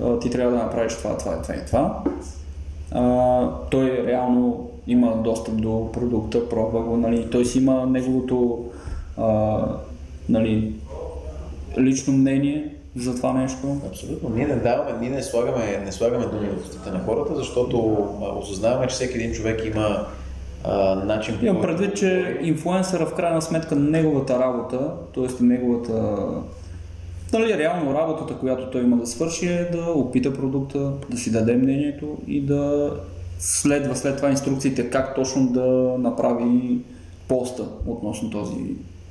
а, 0.04 0.20
ти 0.20 0.30
трябва 0.30 0.52
да 0.52 0.64
направиш 0.64 0.94
това, 0.94 1.18
това, 1.18 1.42
това 1.42 1.56
и 1.56 1.66
това. 1.66 2.04
А, 2.92 3.50
той 3.72 4.08
реално 4.08 4.72
има 4.92 5.16
достъп 5.24 5.62
до 5.62 5.92
продукта, 5.92 6.50
пробва 6.50 6.82
го, 6.82 6.98
нали, 6.98 7.28
той 7.32 7.46
си 7.46 7.58
има 7.58 7.86
неговото 7.86 8.66
а, 9.18 9.60
нали, 10.30 10.74
лично 11.78 12.14
мнение 12.14 12.76
за 12.96 13.16
това 13.16 13.34
нещо. 13.34 13.78
Абсолютно. 13.88 14.30
Ние 14.30 14.48
не 14.48 14.56
даваме, 14.56 14.92
ние 15.02 15.10
не 15.10 15.24
слагаме, 15.24 15.82
не 15.86 15.92
слагаме 15.92 16.26
думи 16.26 16.48
в 16.48 16.64
устите 16.64 16.92
на 16.92 17.00
хората, 17.00 17.36
защото 17.36 18.08
осъзнаваме, 18.40 18.88
че 18.88 18.96
всеки 18.96 19.18
един 19.18 19.34
човек 19.34 19.66
има 19.66 20.06
а, 20.64 20.96
начин 20.96 21.36
Имам 21.42 21.62
предвид, 21.62 21.96
че 21.96 22.40
инфлуенсъра 22.42 23.06
в 23.06 23.16
крайна 23.16 23.42
сметка 23.42 23.76
неговата 23.76 24.40
работа, 24.40 24.92
т.е. 25.14 25.44
неговата 25.44 26.18
Нали, 27.34 27.58
реално 27.58 27.94
работата, 27.94 28.40
която 28.40 28.70
той 28.72 28.82
има 28.82 28.98
да 28.98 29.08
свърши 29.08 29.48
е 29.48 29.70
да 29.72 29.92
опита 29.92 30.34
продукта, 30.34 30.92
да 31.10 31.18
си 31.18 31.32
даде 31.32 31.56
мнението 31.56 32.18
и 32.28 32.42
да 32.42 32.94
следва 33.40 33.96
след 33.96 34.16
това 34.18 34.30
инструкциите 34.30 34.90
как 34.90 35.16
точно 35.16 35.48
да 35.48 35.96
направи 36.00 36.78
поста 37.28 37.64
относно 37.88 38.30
този 38.30 38.56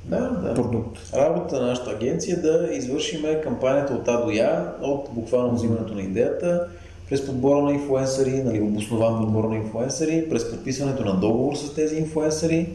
Да, 0.05 0.19
да. 0.29 0.53
продукт. 0.53 0.99
Работата 1.15 1.61
на 1.61 1.67
нашата 1.67 1.91
агенция 1.91 2.33
е 2.37 2.41
да 2.41 2.69
извършиме 2.73 3.41
кампанията 3.41 3.93
от 3.93 4.07
А 4.07 4.21
до 4.25 4.31
Я, 4.31 4.73
от 4.81 5.09
буквално 5.11 5.55
взимането 5.55 5.93
на 5.95 6.01
идеята, 6.01 6.67
през 7.09 7.25
подбора 7.25 7.61
на 7.61 7.71
инфуенсъри, 7.71 8.43
нали, 8.43 8.61
обоснован 8.61 9.21
подбор 9.21 9.43
на 9.43 9.55
инфуенсъри, 9.55 10.29
през 10.29 10.51
подписването 10.51 11.05
на 11.05 11.19
договор 11.19 11.55
с 11.55 11.73
тези 11.73 11.95
инфуенсъри, 11.95 12.69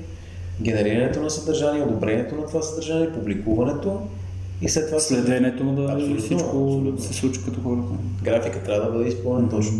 генерирането 0.62 1.20
на 1.22 1.30
съдържание, 1.30 1.82
одобрението 1.82 2.34
на 2.34 2.46
това 2.46 2.62
съдържание, 2.62 3.12
публикуването 3.12 4.00
и 4.62 4.68
след 4.68 4.86
това 4.88 5.00
Следенето 5.00 5.64
му 5.64 5.72
да 5.72 5.82
Абсолютно, 5.92 6.18
всичко 6.22 6.46
абсолютно. 6.46 6.98
се 7.02 7.12
случи 7.14 7.40
като 7.44 7.60
хората. 7.60 7.88
графика 8.22 8.62
трябва 8.62 8.86
да 8.86 8.92
бъде 8.92 9.08
изпълнен 9.08 9.48
точно. 9.48 9.78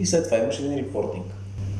И 0.00 0.06
след 0.06 0.24
това 0.24 0.38
имаш 0.38 0.58
един 0.58 0.78
репортинг. 0.78 1.24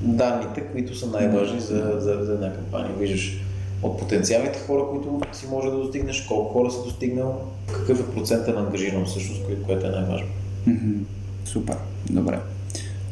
Данните, 0.02 0.60
които 0.60 0.98
са 0.98 1.06
най-важни 1.06 1.60
за, 1.60 1.96
за, 1.98 2.24
за 2.24 2.32
една 2.32 2.52
кампания. 2.54 2.96
Виждаш 2.98 3.40
от 3.82 3.98
потенциалните 3.98 4.58
хора, 4.58 4.82
които 4.90 5.20
си 5.32 5.46
може 5.50 5.70
да 5.70 5.76
достигнеш, 5.76 6.20
колко 6.20 6.52
хора 6.52 6.70
си 6.70 6.78
достигнал, 6.84 7.40
какъв 7.72 8.00
е 8.00 8.14
процента 8.14 8.52
на 8.52 8.60
ангажираност 8.60 9.10
всъщност, 9.10 9.42
кое- 9.42 9.62
което 9.66 9.86
е 9.86 9.90
най-важно. 9.90 10.26
Супер, 11.44 11.76
добре. 12.10 12.38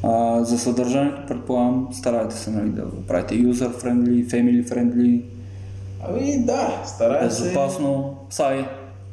А, 0.03 0.45
за 0.45 0.59
съдържанието 0.59 1.23
предполагам 1.29 1.89
стараете 1.93 2.35
се 2.37 2.51
нали, 2.51 2.69
да 2.69 2.83
го 2.83 3.03
правите 3.03 3.35
user-friendly, 3.35 4.27
family-friendly, 4.27 5.23
Ами 6.09 6.39
да, 6.45 6.83
старая 6.87 7.31
се. 7.31 7.43
безопасно. 7.43 8.17
Сай, 8.31 8.67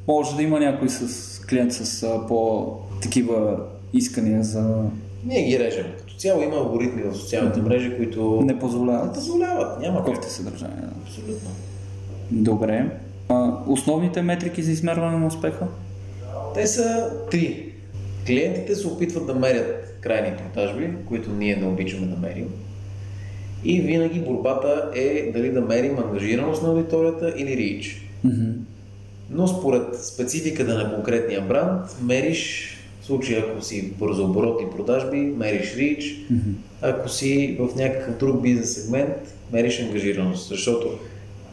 може 0.07 0.35
да 0.35 0.43
има 0.43 0.59
някой 0.59 0.89
с 0.89 1.39
клиент 1.39 1.73
с 1.73 2.03
а, 2.03 2.27
по 2.27 2.67
такива 3.01 3.57
искания 3.93 4.43
за 4.43 4.83
Ние 5.25 5.43
ги 5.43 5.59
режем. 5.59 5.85
Като 5.99 6.13
цяло 6.13 6.41
има 6.41 6.55
алгоритми 6.55 7.03
в 7.03 7.15
социалните 7.17 7.61
мрежи, 7.61 7.97
които 7.97 8.39
не 8.45 8.53
не 8.53 8.59
позволяват 8.59 9.13
позволяват. 9.13 9.79
Няма 9.79 9.97
как. 9.97 10.05
кофти 10.05 10.33
съдържание. 10.33 10.81
да. 10.81 10.89
Абсолютно. 11.03 11.49
Добре. 12.31 12.89
А, 13.29 13.53
основните 13.67 14.21
метрики 14.21 14.63
за 14.63 14.71
измерване 14.71 15.17
на 15.17 15.27
успеха? 15.27 15.67
Те 16.53 16.67
са 16.67 17.11
три. 17.31 17.71
Клиентите 18.27 18.75
се 18.75 18.87
опитват 18.87 19.27
да 19.27 19.35
мерят 19.35 19.97
крайни 20.01 20.37
продажби, 20.37 20.89
които 21.07 21.31
ние 21.31 21.55
не 21.55 21.67
обичаме 21.67 22.07
да 22.07 22.17
мерим. 22.27 22.49
И 23.63 23.81
винаги 23.81 24.19
борбата 24.19 24.91
е 24.95 25.31
дали 25.31 25.51
да 25.51 25.61
мерим 25.61 25.99
ангажираност 25.99 26.63
на 26.63 26.69
аудиторията 26.69 27.33
или 27.37 27.57
рич. 27.57 28.09
Мгм. 28.23 28.51
Но 29.29 29.47
според 29.47 30.05
спецификата 30.05 30.73
на 30.73 30.95
конкретния 30.95 31.41
бранд, 31.41 31.81
мериш 32.01 32.74
В 33.05 33.07
случай, 33.07 33.39
ако 33.39 33.61
си 33.61 33.91
бързо 33.99 34.25
оборот 34.25 34.61
и 34.61 34.75
продажби, 34.77 35.17
мериш 35.17 35.75
рич. 35.75 36.03
Mm-hmm. 36.03 36.53
Ако 36.81 37.09
си 37.09 37.57
в 37.59 37.75
някакъв 37.75 38.17
друг 38.17 38.41
бизнес 38.41 38.75
сегмент, 38.75 39.35
мериш 39.53 39.79
ангажираност. 39.79 40.47
Защото 40.49 40.87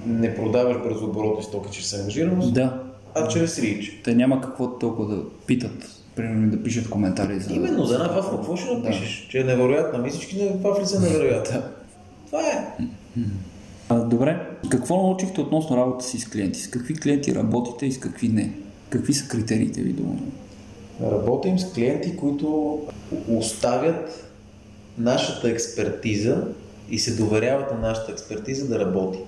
не 0.07 0.35
продаваш 0.35 0.77
бързо 0.83 1.05
оборот 1.07 1.41
и 1.41 1.45
стоки 1.45 1.73
чрез 1.73 1.93
ангажираност, 1.95 2.55
Да. 2.55 2.83
а 3.15 3.29
чрез 3.29 3.59
рич. 3.59 4.01
Те 4.05 4.15
няма 4.15 4.41
какво 4.41 4.79
толкова 4.79 5.17
да 5.17 5.23
питат, 5.47 5.89
примерно 6.17 6.51
да 6.51 6.63
пишат 6.63 6.91
коментари 6.91 7.41
за... 7.41 7.55
Именно 7.55 7.85
за 7.85 7.95
една 7.95 8.09
вафла, 8.09 8.37
какво 8.37 8.57
ще 8.57 8.75
напишеш? 8.75 9.27
Че 9.31 9.41
е 9.41 9.45
невероятна. 9.45 9.99
Ами 9.99 10.11
всички 10.11 10.49
вафли 10.63 10.87
са 10.87 11.01
невероятни. 11.01 11.57
Да. 11.57 11.71
Това 12.27 12.41
е. 12.41 12.85
А, 13.89 14.01
добре, 14.01 14.47
какво 14.71 14.97
научихте 14.97 15.41
относно 15.41 15.77
работа 15.77 16.05
си 16.05 16.19
с 16.19 16.29
клиенти? 16.29 16.61
С 16.61 16.71
какви 16.71 16.95
клиенти 16.95 17.35
работите 17.35 17.87
и 17.87 17.93
с 17.93 18.01
какви 18.01 18.29
не? 18.29 18.53
Какви 18.91 19.15
са 19.15 19.29
критериите 19.29 19.83
ви 19.83 19.93
думаю? 19.93 20.19
Работим 21.03 21.59
с 21.59 21.73
клиенти, 21.73 22.17
които 22.17 22.81
оставят 23.29 24.33
нашата 24.99 25.51
експертиза 25.51 26.45
и 26.91 26.99
се 26.99 27.17
доверяват 27.17 27.73
на 27.73 27.79
нашата 27.79 28.13
експертиза 28.13 28.69
да 28.69 28.81
работи. 28.81 29.19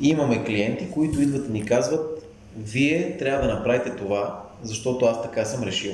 Имаме 0.00 0.44
клиенти, 0.44 0.90
които 0.90 1.22
идват 1.22 1.48
и 1.48 1.52
ни 1.52 1.64
казват, 1.64 2.28
вие 2.58 3.16
трябва 3.18 3.46
да 3.46 3.54
направите 3.54 3.90
това, 3.90 4.42
защото 4.62 5.04
аз 5.04 5.22
така 5.22 5.44
съм 5.44 5.62
решил. 5.62 5.92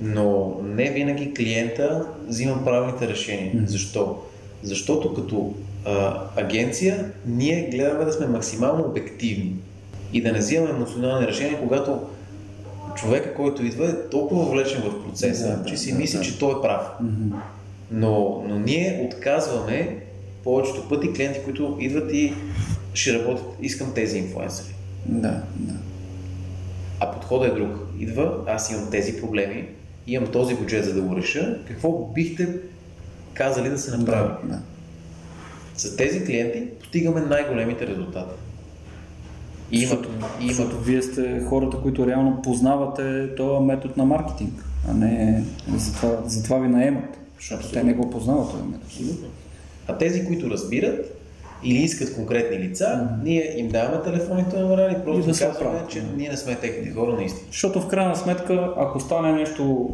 Но 0.00 0.56
не 0.62 0.90
винаги 0.90 1.34
клиента 1.34 2.06
взима 2.26 2.64
правилните 2.64 3.08
решения. 3.08 3.52
Мгм. 3.54 3.66
Защо? 3.66 4.18
Защото 4.62 5.14
като 5.14 5.54
а, 5.84 6.22
агенция 6.36 7.12
ние 7.26 7.68
гледаме 7.70 8.04
да 8.04 8.12
сме 8.12 8.26
максимално 8.26 8.84
обективни 8.84 9.54
и 10.12 10.22
да 10.22 10.32
не 10.32 10.38
взимаме 10.38 10.70
емоционални 10.70 11.26
решения, 11.26 11.60
когато 11.60 12.00
човека, 12.96 13.34
който 13.34 13.64
идва 13.64 13.88
е 13.88 14.08
толкова 14.10 14.44
влечен 14.44 14.82
в 14.82 15.04
процеса, 15.04 15.48
Да, 15.48 15.56
да, 15.56 15.64
че 15.64 15.76
си 15.76 15.92
да, 15.92 15.98
мисли, 15.98 16.18
да. 16.18 16.24
че 16.24 16.38
той 16.38 16.52
е 16.52 16.62
прав. 16.62 16.86
Но, 17.90 18.44
но 18.48 18.58
ние 18.58 19.08
отказваме 19.10 19.98
повечето 20.44 20.88
пъти 20.88 21.12
клиенти, 21.12 21.40
които 21.44 21.76
идват 21.80 22.12
и 22.12 22.34
ще 22.94 23.18
работят, 23.18 23.46
искам 23.60 23.94
тези 23.94 24.18
инфлуенсъри. 24.18 24.74
Да, 25.06 25.42
да. 25.56 25.74
А 27.00 27.10
подходът 27.10 27.52
е 27.52 27.54
друг. 27.54 27.70
Идва, 27.98 28.44
аз 28.46 28.70
имам 28.70 28.90
тези 28.90 29.20
проблеми, 29.20 29.68
имам 30.06 30.32
този 30.32 30.54
бюджет 30.54 30.84
за 30.84 30.94
да 30.94 31.02
го 31.02 31.16
реша, 31.16 31.58
какво 31.68 31.92
бихте 32.14 32.48
казали 33.34 33.68
да 33.68 33.78
се 33.78 33.96
направи? 33.96 34.28
Да, 34.44 34.48
да. 34.48 34.58
С 35.76 35.96
тези 35.96 36.24
клиенти 36.24 36.66
постигаме 36.80 37.20
най-големите 37.20 37.86
резултати. 37.86 38.34
И 39.72 39.82
има, 39.82 39.88
Защото, 39.90 40.08
и 40.40 40.44
има 40.44 40.52
защото 40.52 40.78
вие 40.78 41.02
сте 41.02 41.44
хората, 41.48 41.76
които 41.76 42.06
реално 42.06 42.42
познавате 42.42 43.34
този 43.34 43.64
метод 43.64 43.94
на 43.96 44.04
маркетинг, 44.04 44.64
а 44.88 44.94
не 44.94 45.44
затова, 45.76 46.18
затова 46.26 46.58
ви 46.58 46.68
наемат. 46.68 47.18
Защото 47.38 47.72
те 47.72 47.84
не 47.84 47.94
го 47.94 48.10
познават 48.10 48.50
този 48.50 48.62
метод. 48.62 48.84
Абсолютно. 48.86 49.28
А 49.88 49.98
тези, 49.98 50.26
които 50.26 50.50
разбират 50.50 51.18
или 51.64 51.78
искат 51.78 52.14
конкретни 52.14 52.58
лица, 52.58 53.08
ние 53.24 53.54
им 53.58 53.68
даваме 53.68 54.02
телефонните 54.02 54.58
номера 54.58 54.92
и 54.92 55.04
просто 55.04 55.20
И 55.20 55.32
да 55.32 55.38
казваме, 55.38 55.54
оправят. 55.54 55.90
че 55.90 56.02
ние 56.16 56.28
не 56.28 56.36
сме 56.36 56.54
техните 56.54 56.90
хора 56.90 57.12
наистина. 57.12 57.46
Защото 57.50 57.80
в 57.80 57.88
крайна 57.88 58.16
сметка, 58.16 58.74
ако 58.76 59.00
стане 59.00 59.32
нещо 59.32 59.90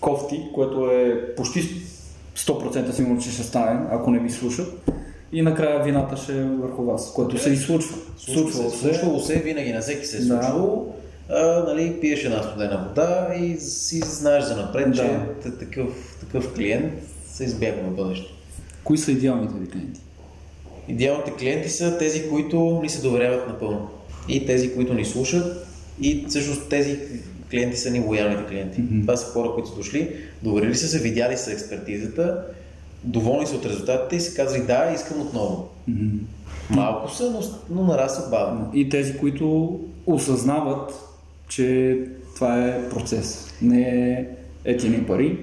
кофти, 0.00 0.42
което 0.54 0.90
е 0.90 1.34
почти 1.36 1.62
100% 2.36 2.90
сигурно, 2.90 3.20
че 3.20 3.30
ще 3.30 3.42
стане, 3.42 3.86
ако 3.90 4.10
не 4.10 4.18
ви 4.18 4.30
слушат, 4.30 4.90
и 5.34 5.42
накрая 5.42 5.82
вината 5.82 6.16
ще 6.16 6.32
е 6.40 6.44
върху 6.44 6.84
вас, 6.84 7.12
което 7.12 7.38
се 7.38 7.50
и 7.50 7.56
случва. 7.56 7.96
Случва 8.18 8.52
Случвало 8.52 8.70
се, 8.70 8.78
случвало 8.78 9.20
се, 9.20 9.34
винаги 9.34 9.72
на 9.72 9.80
всеки 9.80 10.06
се 10.06 10.16
е 10.16 10.20
случвало. 10.20 10.94
А, 11.28 11.64
нали, 11.66 12.00
пиеш 12.00 12.24
една 12.24 12.42
студена 12.42 12.86
вода 12.88 13.34
и 13.40 13.56
си 13.56 13.98
знаеш 13.98 14.44
за 14.44 14.56
напред, 14.56 14.90
Да. 14.90 14.96
че 14.96 15.50
такъв, 15.50 16.16
такъв 16.20 16.54
клиент 16.54 16.92
се 17.32 17.44
избягва 17.44 17.90
в 17.90 17.96
бъдеще. 17.96 18.26
Кои 18.84 18.98
са 18.98 19.12
идеалните 19.12 19.54
ви 19.58 19.70
клиенти? 19.70 20.00
Идеалните 20.88 21.30
клиенти 21.30 21.68
са 21.68 21.98
тези, 21.98 22.28
които 22.28 22.80
ни 22.82 22.88
се 22.88 23.02
доверяват 23.02 23.48
напълно. 23.48 23.88
И 24.28 24.46
тези, 24.46 24.74
които 24.74 24.94
ни 24.94 25.04
слушат. 25.04 25.66
И 26.00 26.24
всъщност 26.28 26.68
тези 26.68 26.98
клиенти 27.50 27.76
са 27.76 27.90
ни 27.90 28.00
лоялните 28.00 28.46
клиенти. 28.48 28.80
Мгм. 28.80 29.00
Това 29.00 29.16
са 29.16 29.26
хора, 29.26 29.50
които 29.54 29.68
са 29.68 29.76
дошли, 29.76 30.16
доверили 30.42 30.74
са 30.74 30.88
се, 30.88 30.98
видяли 30.98 31.36
са 31.36 31.52
експертизата, 31.52 32.44
доволни 33.04 33.46
са 33.46 33.56
от 33.56 33.66
резултатите 33.66 34.16
и 34.16 34.20
са 34.20 34.36
казали 34.36 34.62
да, 34.62 34.92
искам 34.94 35.20
отново. 35.20 35.68
Малко 36.70 37.10
са, 37.10 37.30
но, 37.30 37.40
но 37.76 37.84
нарастват 37.84 38.30
бавно. 38.30 38.70
И 38.74 38.88
тези, 38.88 39.18
които 39.18 39.80
осъзнават, 40.06 40.94
че 41.48 41.98
това 42.34 42.66
е 42.66 42.88
процес. 42.88 43.54
Не 43.62 43.80
е 43.80 44.26
ети 44.64 45.06
пари, 45.06 45.38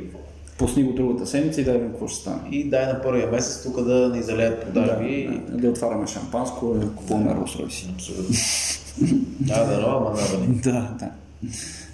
пусни 0.58 0.84
го 0.84 0.94
другата 0.94 1.28
седмица 1.28 1.62
и 1.62 1.64
дай 1.64 1.80
какво 1.80 2.08
ще 2.08 2.22
стане. 2.22 2.42
И 2.52 2.70
дай 2.70 2.86
на 2.86 3.02
първия 3.02 3.32
месец 3.32 3.64
тук 3.64 3.82
да 3.82 4.10
ни 4.16 4.24
залеят 4.24 4.64
продажби. 4.64 5.30
Да, 5.32 5.52
да, 5.52 5.62
да 5.62 5.70
отваряме 5.70 6.08
шампанско, 6.08 6.74
да 6.74 6.90
купуваме 6.90 7.32
Rolls 7.32 7.66
Royce. 7.66 7.94
Абсолютно. 7.94 8.36
Да, 9.40 9.66
да, 9.66 9.86
ама 9.88 10.10
надали. 10.10 10.60
Да, 10.64 10.96
да. 11.00 11.10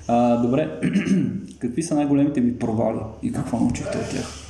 А, 0.07 0.38
добре, 0.38 0.80
какви 1.59 1.84
са 1.84 1.95
най-големите 1.95 2.41
ви 2.41 2.59
провали 2.59 2.99
и 3.24 3.32
какво 3.32 3.59
научихте 3.59 3.97
от 3.97 4.09
тях? 4.09 4.47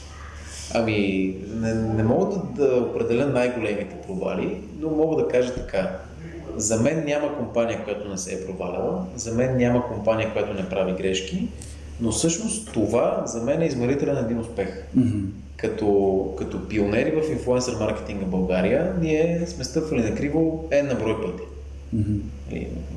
Ами, 0.74 1.36
не, 1.56 1.74
не 1.74 2.04
мога 2.04 2.36
да, 2.36 2.66
да 2.68 2.76
определя 2.76 3.26
най-големите 3.26 3.96
провали, 4.08 4.58
но 4.80 4.90
мога 4.90 5.24
да 5.24 5.28
кажа 5.28 5.54
така. 5.54 5.98
За 6.56 6.82
мен 6.82 7.04
няма 7.06 7.38
компания, 7.38 7.84
която 7.84 8.10
не 8.10 8.18
се 8.18 8.34
е 8.36 8.46
проваляла, 8.46 9.06
за 9.16 9.34
мен 9.34 9.58
няма 9.58 9.88
компания, 9.88 10.34
която 10.34 10.54
не 10.54 10.70
прави 10.70 10.92
грешки, 10.92 11.48
но 12.02 12.12
всъщност 12.12 12.74
това 12.74 13.24
за 13.26 13.42
мен 13.44 13.62
е 13.62 13.66
измерителен 13.66 14.14
на 14.14 14.20
един 14.22 14.40
успех. 14.40 14.84
Мгм. 14.96 15.20
Като, 15.58 16.34
като 16.38 16.68
пионери 16.68 17.12
в 17.12 17.32
инфлуенсър 17.32 17.76
маркетинга 17.80 18.26
в 18.26 18.30
България, 18.30 18.94
ние 19.02 19.44
сме 19.48 19.64
стъпвали 19.64 20.02
на 20.10 20.16
криво 20.16 20.68
една 20.72 20.94
на 20.94 21.00
брой 21.00 21.22
пъти. 21.22 21.44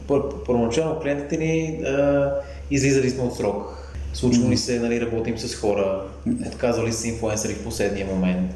Пър- 0.08 0.44
Първоначално 0.46 1.00
клиентите 1.00 1.36
ни 1.36 1.82
а, 1.84 2.30
излизали 2.70 3.10
сме 3.10 3.22
от 3.22 3.36
срок. 3.36 3.79
Случвало 4.12 4.48
ни 4.48 4.56
се, 4.56 4.80
нали, 4.80 5.00
работим 5.00 5.38
с 5.38 5.54
хора, 5.54 6.02
отказвали 6.46 6.92
се 6.92 7.08
инфлуенсъри 7.08 7.54
в 7.54 7.64
последния 7.64 8.06
момент. 8.06 8.50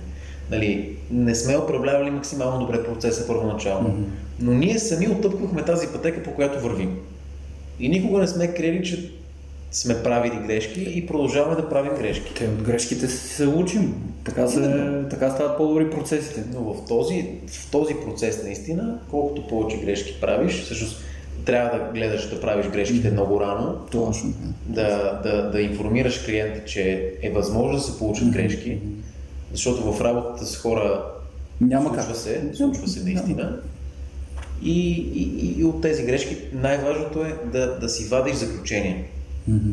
Нали, 0.51 0.97
не 1.11 1.35
сме 1.35 1.59
управлявали 1.59 2.11
максимално 2.11 2.67
добре 2.67 2.85
процеса 2.85 3.27
първоначално, 3.27 4.07
но 4.41 4.53
ние 4.53 4.79
сами 4.79 5.09
оттъпквахме 5.09 5.65
тази 5.65 5.87
пътека, 5.87 6.23
по 6.23 6.35
която 6.35 6.61
вървим. 6.61 6.99
И 7.81 7.89
никога 7.89 8.21
не 8.21 8.29
сме 8.29 8.55
криели, 8.55 8.85
че 8.85 9.11
сме 9.75 10.03
правили 10.03 10.47
грешки 10.47 10.93
и 10.95 11.07
продължаваме 11.07 11.57
да 11.57 11.69
правим 11.69 11.93
грешки. 11.95 12.35
Те 12.35 12.45
от 12.45 12.63
грешките 12.63 13.09
се 13.09 13.47
учим. 13.47 13.95
Така, 14.25 14.49
се, 14.49 14.61
така 15.11 15.31
стават 15.31 15.57
по-добри 15.57 15.91
процесите. 15.91 16.45
Но 16.55 16.61
в 16.61 16.87
този, 16.89 17.27
в 17.47 17.71
този 17.71 17.95
процес 17.95 18.43
наистина, 18.45 18.99
колкото 19.11 19.49
повече 19.49 19.77
грешки 19.77 20.21
правиш, 20.21 20.63
всъщност 20.63 20.97
трябва 21.45 21.79
да 21.79 21.93
гледаш 21.93 22.29
да 22.29 22.41
правиш 22.41 22.67
грешките 22.67 23.11
много 23.11 23.41
рано, 23.41 23.77
Точно. 23.91 24.35
да, 24.67 25.21
да, 25.23 25.51
да 25.51 25.61
информираш 25.61 26.25
клиента, 26.25 26.65
че 26.65 27.13
е 27.23 27.31
възможно 27.31 27.73
да 27.73 27.81
се 27.81 27.99
получат 27.99 28.31
грешки, 28.31 28.79
защото 29.53 29.93
в 29.93 30.01
работата 30.01 30.47
с 30.47 30.57
хора 30.57 31.05
Няма 31.61 31.89
случва 31.89 32.07
как. 32.07 32.17
се, 32.17 32.51
случва 32.55 32.89
се 32.89 33.05
наистина. 33.05 33.61
И, 34.63 34.91
и, 35.15 35.55
и 35.61 35.65
от 35.65 35.83
тези 35.83 36.05
грешки 36.05 36.37
най-важното 36.53 37.23
е 37.23 37.37
да, 37.53 37.79
да 37.79 37.89
си 37.89 38.09
вадиш 38.09 38.35
заключение. 38.35 39.05
Мгм. 39.49 39.71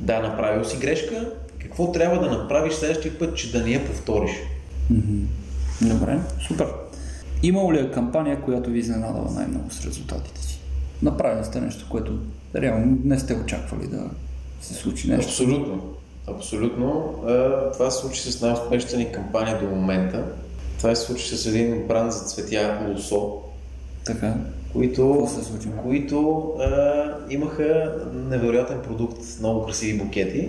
Да, 0.00 0.20
направил 0.20 0.64
си 0.64 0.76
грешка, 0.76 1.32
какво 1.58 1.92
трябва 1.92 2.28
да 2.28 2.38
направиш 2.38 2.74
следващия 2.74 3.18
път, 3.18 3.36
че 3.36 3.52
да 3.52 3.64
не 3.64 3.70
я 3.70 3.86
повториш? 3.86 4.30
Мгм. 4.90 5.24
Добре, 5.82 6.18
супер. 6.48 6.66
Имало 7.42 7.72
ли 7.72 7.78
е 7.78 7.90
кампания, 7.90 8.40
която 8.40 8.70
ви 8.70 8.78
изненадала 8.78 9.30
най-много 9.30 9.70
с 9.70 9.86
резултатите 9.86 10.42
си? 10.42 10.53
Направили 11.04 11.44
сте 11.44 11.60
нещо, 11.60 11.86
което 11.90 12.18
реално 12.56 12.98
не 13.04 13.18
сте 13.18 13.34
очаквали 13.34 13.86
да 13.86 14.10
се 14.60 14.74
случи 14.74 15.10
нещо. 15.10 15.30
Абсолютно. 15.30 15.94
Абсолютно. 16.26 17.14
Това 17.72 17.90
се 17.90 18.00
случи 18.00 18.32
с 18.32 18.40
най-успешната 18.40 18.96
ни 18.96 19.12
кампания 19.12 19.60
до 19.60 19.66
момента. 19.66 20.24
Това 20.78 20.94
се 20.94 21.06
случи 21.06 21.36
с 21.36 21.46
един 21.46 21.86
бранд 21.88 22.12
за 22.12 22.20
цветя 22.20 22.78
Лусо, 22.88 23.32
Така. 24.04 24.34
които, 24.72 25.28
които 25.82 26.50
а, 26.60 27.04
имаха 27.30 27.94
невероятен 28.14 28.78
продукт, 28.82 29.18
много 29.40 29.66
красиви 29.66 29.98
букети, 29.98 30.48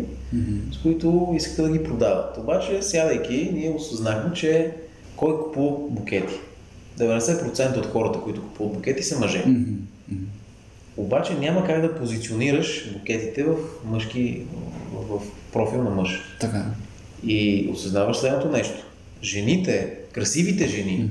с 0.73 0.77
които 0.77 1.33
искаха 1.35 1.63
да 1.63 1.77
ги 1.77 1.83
продават. 1.83 2.37
Обаче, 2.37 2.81
сядайки, 2.81 3.49
ние 3.53 3.69
осъзнахме, 3.69 4.33
че 4.33 4.71
кой 5.15 5.43
купува 5.43 5.77
букети? 5.89 6.33
90% 6.99 7.77
от 7.77 7.85
хората, 7.85 8.19
които 8.19 8.41
купуват 8.43 8.73
букети, 8.73 9.03
са 9.03 9.19
мъже. 9.19 9.43
Мгм. 9.47 9.71
Обаче 10.97 11.33
няма 11.33 11.65
как 11.65 11.81
да 11.81 11.95
позиционираш 11.95 12.93
букетите 12.93 13.43
в 13.43 13.55
мъжки, 13.85 14.41
в, 14.93 15.21
профил 15.53 15.83
на 15.83 15.89
мъж. 15.89 16.21
Така. 16.39 16.65
И 17.25 17.69
осъзнаваш 17.73 18.17
следното 18.17 18.49
нещо. 18.49 18.85
Жените, 19.23 19.93
красивите 20.11 20.67
жени, 20.67 21.09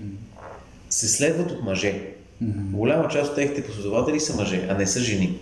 се 0.90 1.08
следват 1.08 1.50
от 1.50 1.62
мъже. 1.62 2.02
Мгм. 2.40 2.76
Голяма 2.76 3.08
част 3.08 3.30
от 3.30 3.36
техните 3.36 3.66
последователи 3.66 4.20
са 4.20 4.36
мъже, 4.36 4.66
а 4.70 4.78
не 4.78 4.86
са 4.86 5.00
жени. 5.00 5.38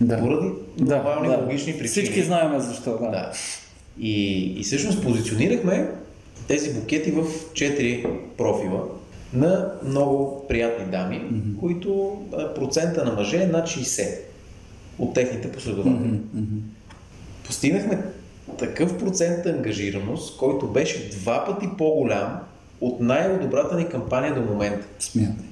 Да. 0.00 0.18
Поради 0.20 0.48
Да, 0.78 0.96
нормални, 0.96 1.28
да. 1.28 1.36
логични 1.36 1.72
причини. 1.72 1.88
Всички 1.88 2.22
знаем 2.22 2.60
защо, 2.60 2.90
да. 2.90 3.10
Да. 3.10 3.32
И, 4.00 4.42
и 4.60 4.62
всъщност 4.62 5.02
позиционирахме 5.02 5.88
тези 6.48 6.74
букети 6.74 7.10
в 7.10 7.24
четири 7.54 8.06
профила 8.36 8.82
на 9.34 9.72
много 9.84 10.44
приятни 10.48 10.90
дами, 10.90 11.16
mm-hmm. 11.16 11.60
които 11.60 12.18
процента 12.54 13.04
на 13.04 13.12
мъже 13.12 13.42
е 13.42 13.46
над 13.46 13.66
60 13.66 14.18
от 14.98 15.14
техните 15.14 15.52
последователи. 15.52 16.20
Мгм. 16.34 16.56
Постигнахме 17.46 18.02
такъв 18.58 18.98
процент 18.98 19.46
ангажираност, 19.46 20.38
който 20.38 20.68
беше 20.68 21.10
два 21.10 21.44
пъти 21.44 21.68
по-голям 21.78 22.40
от 22.80 23.00
най-добрата 23.00 23.76
ни 23.76 23.88
кампания 23.88 24.34
до 24.34 24.40
момента. 24.40 24.86
Смятай. 24.98 25.44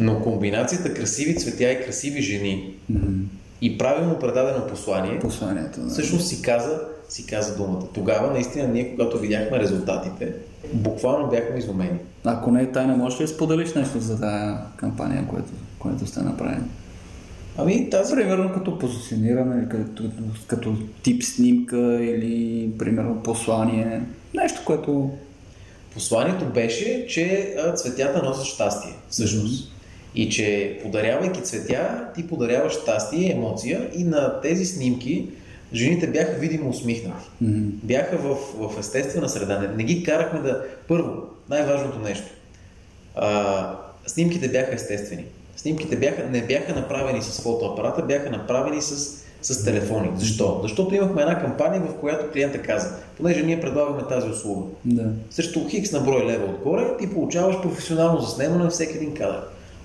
Но 0.00 0.20
комбинацията 0.20 0.94
красиви 0.94 1.36
цветя 1.36 1.72
и 1.72 1.84
красиви 1.84 2.22
жени 2.22 2.74
Мгм. 2.90 3.20
и 3.60 3.78
правилно 3.78 4.18
предадено 4.18 4.66
послание, 4.66 5.20
Посланието, 5.20 5.80
да. 5.80 5.90
всъщност 5.90 6.28
си 6.28 6.42
каза, 6.42 6.80
си 7.08 7.26
каза 7.26 7.56
думата. 7.56 7.82
Тогава, 7.94 8.32
наистина, 8.32 8.68
ние, 8.68 8.90
когато 8.90 9.18
видяхме 9.18 9.58
резултатите, 9.58 10.32
буквално 10.72 11.30
бяхме 11.30 11.58
изумени. 11.58 11.98
Ако 12.24 12.50
не 12.50 12.62
е 12.62 12.72
тайна, 12.72 12.96
можеш 12.96 13.20
ли 13.20 13.24
да 13.24 13.28
споделиш 13.28 13.74
нещо 13.74 14.00
за 14.00 14.20
тази 14.20 14.56
кампания, 14.76 15.26
което, 15.28 15.52
което 15.78 16.06
сте 16.06 16.20
направили? 16.20 16.62
Ами 17.58 17.90
тази 17.90 18.14
Примерно 18.14 18.52
като 18.52 18.78
позициониране, 18.78 19.68
като, 19.68 20.04
като 20.46 20.74
тип 21.02 21.22
снимка 21.22 22.04
или 22.04 22.70
примерно 22.78 23.22
послание. 23.22 24.02
Нещо, 24.34 24.60
което... 24.64 25.10
посланието 25.94 26.44
беше, 26.44 27.06
че 27.06 27.56
цветята 27.74 28.22
носят 28.22 28.44
щастие, 28.44 28.92
всъщност. 29.08 29.72
И 30.14 30.28
че 30.28 30.78
подарявайки 30.82 31.42
цветя, 31.42 32.08
ти 32.14 32.26
подаряваш 32.26 32.72
щастие 32.72 33.32
емоция 33.32 33.90
и 33.96 34.04
на 34.04 34.40
тези 34.40 34.66
снимки 34.66 35.28
жените 35.74 36.06
бяха 36.06 36.32
видимо 36.32 36.70
усмихнати. 36.70 37.26
Мгм. 37.40 37.60
Бяха 37.82 38.16
в, 38.16 38.36
в 38.58 38.78
естествена 38.78 39.28
среда. 39.28 39.58
Не, 39.58 39.68
не 39.68 39.84
ги 39.84 40.02
карахме 40.04 40.40
да... 40.40 40.64
Първо, 40.88 41.12
най-важното 41.50 41.98
нещо. 41.98 42.26
А, 43.16 43.76
снимките 44.06 44.48
бяха 44.48 44.74
естествени. 44.74 45.24
Снимките 45.56 45.96
бяха, 45.96 46.24
не 46.30 46.42
бяха 46.42 46.74
направени 46.74 47.22
с 47.22 47.40
фотоапарата, 47.40 48.02
бяха 48.02 48.30
направени 48.30 48.82
с, 48.82 49.22
с 49.42 49.64
телефони. 49.64 50.10
Защо? 50.16 50.58
Защото 50.62 50.94
имахме 50.94 51.22
една 51.22 51.40
кампания, 51.40 51.82
в 51.82 52.00
която 52.00 52.32
клиента 52.32 52.62
каза, 52.62 52.96
понеже 53.16 53.42
ние 53.42 53.60
предлагаме 53.60 54.02
тази 54.08 54.28
услуга, 54.28 54.66
Да. 54.84 55.10
срещу 55.30 55.68
хикс 55.68 55.92
на 55.92 56.00
брой 56.00 56.26
лева 56.26 56.44
отгоре, 56.44 56.96
ти 57.00 57.10
получаваш 57.10 57.62
професионално 57.62 58.20
заснемане 58.20 58.64
на 58.64 58.70
всеки 58.70 58.96
един 58.96 59.14
кадър. 59.14 59.40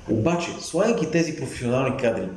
Обаче, 0.09 0.47
слагайки 0.61 1.11
тези 1.11 1.35
професионални 1.35 1.97
кадри 1.97 2.27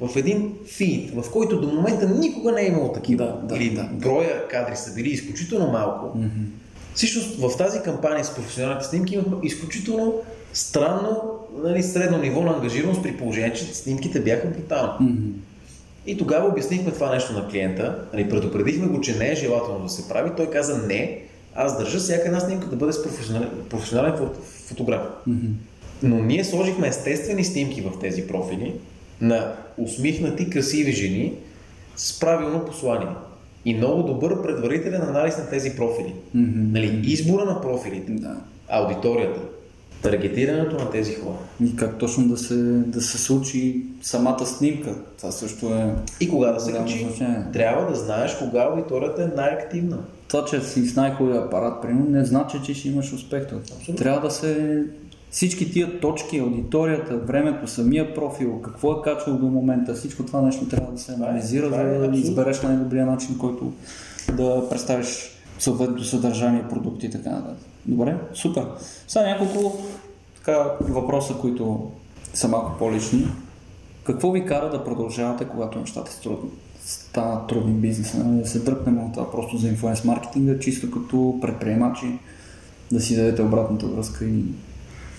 в 0.00 0.16
един 0.16 0.52
фид, 0.66 1.10
в 1.14 1.30
който 1.30 1.60
до 1.60 1.66
момента 1.68 2.08
никога 2.08 2.52
не 2.52 2.62
е 2.62 2.66
имало 2.66 2.92
такива, 2.92 3.24
Да, 3.24 3.46
да, 3.46 3.56
или 3.56 3.74
да, 3.74 3.88
броя 3.92 4.48
кадри 4.48 4.76
са 4.76 4.94
били 4.94 5.08
изключително 5.08 5.66
малко, 5.72 6.18
Мгм. 6.18 6.28
всъщност 6.94 7.36
в 7.36 7.56
тази 7.58 7.80
кампания 7.80 8.24
с 8.24 8.34
професионалните 8.34 8.84
снимки 8.86 9.14
имахме 9.14 9.36
изключително 9.42 10.14
странно, 10.52 11.22
нали, 11.64 11.82
средно 11.82 12.18
ниво 12.18 12.40
на 12.42 12.52
ангажираност 12.52 13.02
при 13.02 13.16
положение, 13.16 13.52
че 13.52 13.64
снимките 13.64 14.20
бяха 14.20 14.48
брутални. 14.48 14.92
Мгм. 15.00 15.28
И 16.06 16.16
тогава 16.18 16.48
обяснихме 16.48 16.92
това 16.92 17.14
нещо 17.14 17.32
на 17.32 17.48
клиента, 17.48 18.04
нали, 18.12 18.28
предупредихме 18.30 18.86
го, 18.86 19.00
че 19.00 19.16
не 19.16 19.30
е 19.30 19.34
желателно 19.34 19.82
да 19.82 19.88
се 19.88 20.08
прави. 20.08 20.30
Той 20.36 20.50
каза 20.50 20.78
не, 20.78 21.18
аз 21.54 21.78
държа 21.78 21.98
всяка 21.98 22.26
една 22.26 22.40
снимка 22.40 22.66
да 22.66 22.76
бъде 22.76 22.92
с 22.92 23.02
професионален, 23.02 23.48
професионален 23.70 24.12
фото- 24.12 24.40
фотограф. 24.66 25.02
Мгм. 25.26 25.46
Но 26.02 26.18
ние 26.18 26.44
сложихме 26.44 26.88
естествени 26.88 27.44
снимки 27.44 27.80
в 27.80 27.90
тези 28.00 28.26
профили 28.26 28.74
на 29.20 29.52
усмихнати, 29.78 30.50
красиви 30.50 30.92
жени 30.92 31.32
с 31.96 32.20
правилно 32.20 32.64
послание. 32.64 33.08
И 33.64 33.74
много 33.74 34.02
добър 34.02 34.42
предварителен 34.42 35.02
анализ 35.02 35.38
на 35.38 35.50
тези 35.50 35.76
профили. 35.76 36.14
Мгм. 36.34 36.72
Нали, 36.72 37.00
избора 37.04 37.44
на 37.44 37.60
профилите, 37.60 38.12
Да. 38.12 38.36
аудиторията, 38.68 39.40
таргетирането 40.02 40.76
на 40.76 40.90
тези 40.90 41.14
хора. 41.14 41.36
И 41.64 41.76
как 41.76 41.98
точно 41.98 42.28
да 42.28 42.36
се, 42.36 42.54
да 42.86 43.00
се 43.00 43.18
случи 43.18 43.82
самата 44.02 44.46
снимка. 44.46 44.94
Това 45.18 45.32
също 45.32 45.74
е... 45.74 45.94
И 46.20 46.28
кога 46.28 46.52
да 46.52 46.60
се 46.60 46.72
качи, 46.72 47.06
трябва 47.52 47.90
да 47.90 47.96
знаеш 47.96 48.34
кога 48.38 48.60
аудиторията 48.62 49.22
е 49.22 49.36
най-активна. 49.36 49.98
Това, 50.28 50.44
че 50.44 50.60
си 50.60 50.86
с 50.86 50.96
най-хубавия 50.96 51.40
апарат, 51.40 51.82
примерно, 51.82 52.10
не 52.10 52.24
значи, 52.24 52.58
че 52.64 52.74
ще 52.74 52.88
имаш 52.88 53.12
успех. 53.12 53.42
Абсолютно. 53.42 53.94
Трябва 53.94 54.20
да 54.20 54.30
се... 54.30 54.82
Всички 55.30 55.72
тия 55.72 56.00
точки, 56.00 56.38
аудиторията, 56.38 57.16
времето, 57.16 57.66
самия 57.66 58.14
профил, 58.14 58.60
какво 58.62 58.92
е 58.92 59.02
качвал 59.04 59.36
до 59.36 59.46
момента, 59.46 59.94
всичко 59.94 60.22
това 60.22 60.40
нещо 60.40 60.68
трябва 60.68 60.92
да 60.92 60.98
се 60.98 61.12
е- 61.12 61.14
анализира, 61.14 61.66
е 61.66 61.70
за 61.70 61.76
да 61.76 61.84
абсолютно. 61.84 62.16
избереш 62.16 62.62
най-добрия 62.62 63.06
начин, 63.06 63.38
който 63.38 63.72
да 64.32 64.68
представиш 64.70 65.30
съответното 65.58 66.04
съдържание, 66.04 66.68
продукти 66.68 67.06
и 67.06 67.10
така 67.10 67.30
нататък. 67.30 67.66
Добре, 67.86 68.16
супер. 68.34 68.66
Сега 69.08 69.26
няколко 69.26 69.78
така, 70.36 70.64
въпроса, 70.80 71.34
които 71.34 71.90
са 72.34 72.48
малко 72.48 72.78
по-лични. 72.78 73.26
Какво 74.04 74.30
ви 74.30 74.46
кара 74.46 74.70
да 74.70 74.84
продължавате, 74.84 75.44
когато 75.44 75.78
нещата 75.78 76.12
са 76.12 76.20
трудни? 76.20 76.50
Станат 76.84 77.48
трудни 77.48 77.72
бизнеса, 77.72 78.24
нали? 78.24 78.42
да 78.42 78.48
се 78.48 78.58
дръпнем 78.58 78.98
от 78.98 79.12
това 79.12 79.30
просто 79.30 79.56
за 79.56 79.68
инфлуенс 79.68 80.04
маркетинга, 80.04 80.58
чисто 80.58 80.90
като 80.90 81.38
предприемачи, 81.40 82.18
да 82.92 83.00
си 83.00 83.16
дадете 83.16 83.42
обратната 83.42 83.86
връзка 83.86 84.24
и 84.24 84.44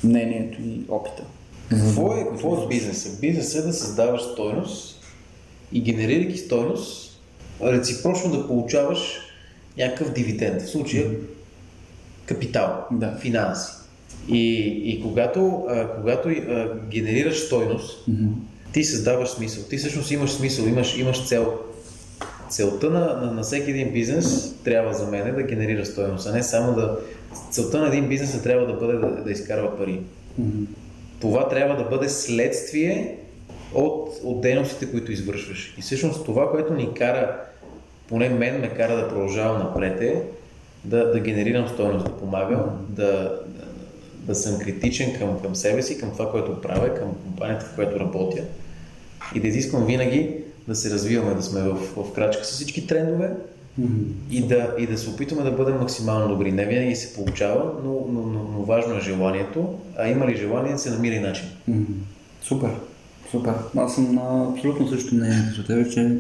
мнението 0.04 0.58
и 0.62 0.82
опита. 0.90 1.24
Какво 1.70 2.14
е, 2.18 2.26
какво 2.32 2.64
е 2.64 2.68
бизнеса? 2.68 3.10
Бизнесът 3.22 3.64
е 3.64 3.68
да 3.68 3.74
създаваш 3.74 4.22
стойност 4.22 5.00
и 5.74 5.82
генерирайки 5.82 6.38
стойност, 6.38 7.20
реципрочно 7.64 8.32
да 8.32 8.48
получаваш 8.48 9.20
някакъв 9.78 10.14
дивиденд. 10.14 10.62
В 10.62 10.70
случая 10.70 11.10
капитал, 12.26 12.86
Да. 12.92 13.18
финанси. 13.22 13.72
И, 14.28 14.58
и 14.86 15.02
когато, 15.02 15.64
а, 15.70 15.96
когато 15.96 16.30
а, 16.30 16.74
генерираш 16.92 17.40
стойност, 17.40 18.08
Мгм. 18.08 18.28
ти 18.74 18.84
създаваш 18.84 19.30
смисъл. 19.30 19.64
Ти 19.64 19.78
всъщност 19.78 20.12
имаш 20.12 20.32
смисъл, 20.32 20.66
имаш, 20.66 20.98
имаш 20.98 21.28
цел. 21.28 21.54
Целта 22.50 22.90
на, 22.90 23.00
на, 23.00 23.32
на 23.32 23.42
всеки 23.42 23.72
един 23.72 23.92
бизнес 23.94 24.56
трябва 24.64 24.94
за 24.94 25.08
мен 25.08 25.28
е 25.28 25.32
да 25.32 25.44
генерира 25.44 25.86
стойност, 25.86 26.28
а 26.28 26.32
не 26.32 26.44
само 26.44 26.76
да... 26.76 26.98
Целта 27.52 27.80
на 27.80 27.88
един 27.88 28.08
бизнес 28.08 28.34
не 28.34 28.42
трябва 28.42 28.66
да 28.66 28.74
бъде 28.74 28.94
да, 28.94 29.08
да 29.08 29.32
изкарва 29.32 29.78
пари. 29.78 30.00
Това 31.20 31.50
трябва 31.50 31.84
да 31.84 31.90
бъде 31.90 32.10
следствие 32.10 33.18
от, 33.74 34.10
от 34.24 34.42
дейностите, 34.42 34.92
които 34.92 35.12
извършваш. 35.12 35.76
И 35.78 35.82
всъщност 35.82 36.26
това, 36.26 36.52
което 36.52 36.74
ни 36.74 36.94
кара, 36.94 37.40
поне 38.08 38.30
мен 38.30 38.60
ме 38.60 38.70
кара 38.70 38.96
да 38.96 39.10
продължавам 39.10 39.60
напред 39.60 40.02
е 40.02 40.24
да, 40.86 41.12
да 41.12 41.20
генерирам 41.20 41.68
стойност, 41.68 42.06
да 42.06 42.18
помагам, 42.18 42.86
да, 42.90 43.06
да, 43.06 43.40
да 44.16 44.36
съм 44.36 44.60
критичен 44.60 45.20
към, 45.20 45.42
към 45.42 45.56
себе 45.56 45.82
си, 45.82 45.98
към 45.98 46.12
това, 46.12 46.32
което 46.32 46.62
правя, 46.62 46.96
към 46.96 47.16
компанията, 47.24 47.66
в 47.66 47.76
която 47.76 48.00
работя 48.00 48.42
и 49.36 49.40
да 49.40 49.48
изисквам 49.48 49.86
винаги 49.86 50.36
да 50.68 50.76
се 50.76 50.90
развиваме, 50.90 51.34
да 51.34 51.44
сме 51.44 51.62
в, 51.62 51.76
в 51.96 52.14
крачка 52.14 52.46
с 52.46 52.52
всички 52.52 52.88
трендове 52.88 53.30
И 54.32 54.48
да, 54.48 54.76
и 54.80 54.88
да 54.88 54.98
се 54.98 55.10
опитваме 55.10 55.44
да 55.44 55.52
бъдем 55.52 55.78
максимално 55.80 56.28
добри. 56.28 56.52
Не 56.52 56.66
винаги 56.66 56.96
се 56.96 57.14
получава, 57.14 57.72
но, 57.84 58.06
но, 58.12 58.22
но, 58.22 58.44
но 58.44 58.64
важно 58.64 58.96
е 58.96 59.02
желанието, 59.02 59.80
а 59.98 60.08
има 60.08 60.28
ли 60.28 60.38
желание, 60.38 60.78
се 60.78 60.90
намира 60.90 61.16
и 61.16 61.20
начин. 61.20 61.46
Супер, 62.42 62.70
супер. 63.32 63.54
Аз 63.78 63.96
съм 63.96 64.16
на 64.16 64.52
абсолютно 64.52 64.88
същото 64.88 65.16
мнение 65.16 65.46
като 65.50 65.68
тебе, 65.68 65.90
че 65.90 66.18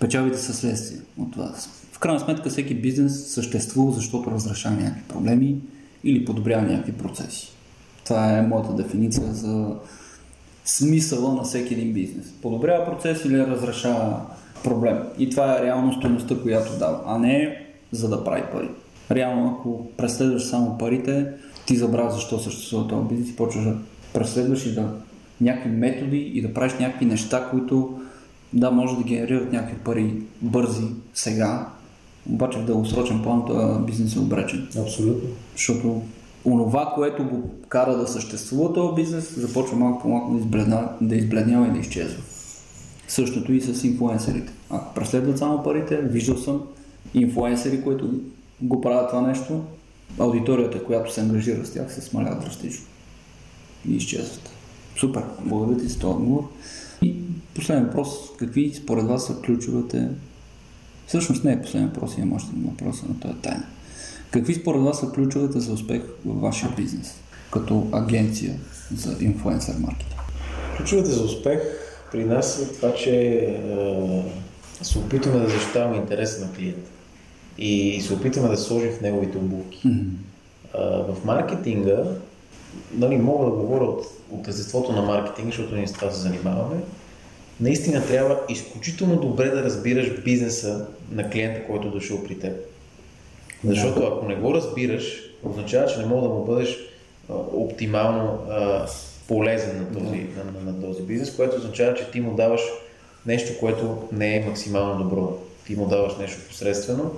печалбите 0.00 0.38
са 0.38 0.54
следствие 0.54 1.00
от 1.18 1.32
това. 1.32 1.54
В 1.92 1.98
крайна 1.98 2.20
сметка 2.20 2.50
всеки 2.50 2.74
бизнес 2.74 3.26
съществува, 3.26 3.92
защото 3.92 4.30
разрешава 4.30 4.76
някакви 4.76 5.02
проблеми 5.08 5.56
или 6.04 6.24
подобрява 6.24 6.62
някакви 6.62 6.92
процеси. 6.92 7.52
Това 8.04 8.38
е 8.38 8.42
моята 8.42 8.74
дефиниция 8.74 9.32
за 9.32 9.74
смисъла 10.64 11.34
на 11.34 11.42
всеки 11.42 11.74
един 11.74 11.92
бизнес. 11.92 12.26
Подобрява 12.42 12.86
процес 12.86 13.24
или 13.24 13.38
разрешава 13.38 14.20
проблем. 14.64 14.98
И 15.18 15.30
това 15.30 15.58
е 15.58 15.62
реално 15.62 15.92
стоеността, 15.92 16.34
която 16.42 16.78
дава, 16.78 17.00
а 17.06 17.18
не 17.18 17.66
за 17.92 18.08
да 18.08 18.24
прави 18.24 18.42
пари. 18.52 18.68
Реално, 19.10 19.56
ако 19.58 19.86
преследваш 19.96 20.44
само 20.44 20.78
парите, 20.78 21.26
ти 21.66 21.76
забравяш 21.76 22.12
защо 22.12 22.38
съществува 22.38 22.88
този 22.88 23.08
бизнес 23.08 23.30
и 23.30 23.36
почваш 23.36 23.64
да 23.64 23.76
преследваш 24.14 24.66
и 24.66 24.74
да 24.74 24.88
някакви 25.40 25.70
методи 25.70 26.18
и 26.18 26.42
да 26.42 26.54
правиш 26.54 26.72
някакви 26.80 27.06
неща, 27.06 27.48
които 27.50 28.00
да, 28.52 28.70
може 28.70 28.96
да 28.96 29.02
генерират 29.02 29.52
някакви 29.52 29.76
пари 29.76 30.14
бързи 30.42 30.86
сега, 31.14 31.68
обаче 32.30 32.58
в 32.58 32.64
дългосрочен 32.64 33.22
план 33.22 33.44
този 33.46 33.84
бизнес 33.84 34.16
е 34.16 34.20
обречен. 34.20 34.68
Абсолютно. 34.80 35.28
Защото 35.52 36.02
онова, 36.44 36.92
което 36.94 37.24
го 37.24 37.50
кара 37.68 37.96
да 37.96 38.08
съществува 38.08 38.72
този 38.72 38.94
бизнес, 38.94 39.38
започва 39.40 39.76
малко 39.76 40.02
по 40.02 40.08
малко 40.08 40.32
да, 40.32 40.38
избледна, 40.38 40.88
да 41.00 41.16
избледнява 41.16 41.68
и 41.68 41.70
да 41.70 41.78
изчезва. 41.78 42.22
Същото 43.08 43.52
и 43.52 43.60
с 43.60 43.84
инфлуенсерите. 43.84 44.52
Ако 44.70 44.94
преследват 44.94 45.38
само 45.38 45.62
парите, 45.62 45.96
виждал 45.96 46.36
съм 46.36 46.62
инфлуенсери, 47.14 47.82
които 47.82 48.20
го 48.60 48.80
правят 48.80 49.08
това 49.08 49.20
нещо, 49.20 49.64
аудиторията, 50.18 50.84
която 50.84 51.14
се 51.14 51.20
ангажира 51.20 51.66
с 51.66 51.72
тях, 51.72 51.94
се 51.94 52.00
смалява 52.00 52.40
драстично 52.40 52.86
и 53.88 53.96
изчезват. 53.96 54.50
Супер, 54.96 55.22
благодаря 55.40 55.78
ти 55.78 55.86
за 55.86 55.98
този 55.98 56.14
отговор. 56.14 56.48
И 57.02 57.14
последен 57.54 57.84
въпрос, 57.84 58.08
какви 58.38 58.74
според 58.74 59.06
вас 59.06 59.26
са 59.26 59.40
ключовете 59.40 60.08
Всъщност 61.06 61.44
не 61.44 61.52
е 61.52 61.62
последен 61.62 61.88
въпрос, 61.88 62.16
имам 62.18 62.32
още 62.32 62.50
един 62.52 62.70
въпрос, 62.70 63.02
но 63.08 63.14
той 63.14 63.30
е 63.30 63.34
тайна. 63.34 63.66
Какви 64.30 64.54
според 64.54 64.82
вас 64.82 65.00
са 65.00 65.10
ключовете 65.10 65.60
за 65.60 65.72
успех 65.72 66.02
в 66.24 66.40
вашия 66.40 66.72
бизнес, 66.76 67.14
като 67.52 67.86
агенция 67.92 68.54
за 68.96 69.16
инфлуенсър 69.20 69.74
маркетинг? 69.78 70.20
Ключовете 70.76 71.10
за 71.10 71.24
успех 71.24 71.60
при 72.14 72.24
нас 72.24 72.62
е 72.62 72.74
това, 72.74 72.94
че 72.94 73.10
е, 73.10 73.56
се 74.82 74.98
опитваме 74.98 75.40
да 75.40 75.48
защитаваме 75.48 75.96
интереса 75.96 76.44
на 76.46 76.52
клиента 76.52 76.90
и 77.58 78.00
се 78.00 78.14
опитваме 78.14 78.48
да 78.48 78.56
сложим 78.56 78.92
в 78.92 79.00
неговите 79.00 79.38
обувки. 79.38 79.82
Mm-hmm. 79.86 81.12
в 81.12 81.24
маркетинга, 81.24 82.04
нали, 82.94 83.16
мога 83.16 83.44
да 83.44 83.50
говоря 83.50 83.84
от, 83.84 84.04
от 84.30 84.48
естеството 84.48 84.92
на 84.92 85.02
маркетинга, 85.02 85.50
защото 85.50 85.74
ние 85.74 85.86
с 85.86 85.92
това 85.92 86.10
се 86.10 86.20
занимаваме, 86.20 86.76
наистина 87.60 88.06
трябва 88.06 88.40
изключително 88.48 89.16
добре 89.16 89.50
да 89.50 89.62
разбираш 89.62 90.22
бизнеса 90.22 90.86
на 91.10 91.30
клиента, 91.30 91.66
който 91.66 91.88
е 91.88 91.90
дошъл 91.90 92.24
при 92.24 92.38
теб. 92.38 92.52
Защото 93.64 94.02
ако 94.02 94.28
не 94.28 94.34
го 94.34 94.54
разбираш, 94.54 95.22
означава, 95.42 95.86
че 95.86 95.98
не 95.98 96.06
мога 96.06 96.28
да 96.28 96.34
му 96.34 96.44
бъдеш 96.44 96.78
а, 97.30 97.32
оптимално 97.52 98.38
а, 98.50 98.86
полезен 99.28 99.78
на 99.78 99.92
този, 99.92 100.26
на, 100.36 100.60
на, 100.60 100.72
на 100.72 100.80
този 100.80 101.02
бизнес, 101.02 101.36
което 101.36 101.56
означава, 101.56 101.94
че 101.94 102.10
ти 102.10 102.20
му 102.20 102.34
даваш 102.34 102.60
нещо, 103.26 103.52
което 103.60 104.08
не 104.12 104.36
е 104.36 104.44
максимално 104.44 105.04
добро. 105.04 105.38
Ти 105.66 105.76
му 105.76 105.86
даваш 105.86 106.16
нещо 106.16 106.48
посредствено, 106.48 107.10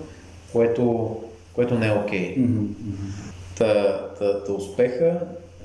което, 0.53 1.17
което 1.53 1.79
не 1.79 1.87
е 1.87 1.93
окей. 1.93 2.37
Okay. 2.37 2.39
Mm-hmm. 2.39 2.67
Та, 3.59 4.01
та, 4.19 4.45
та 4.45 4.53
успеха 4.53 5.21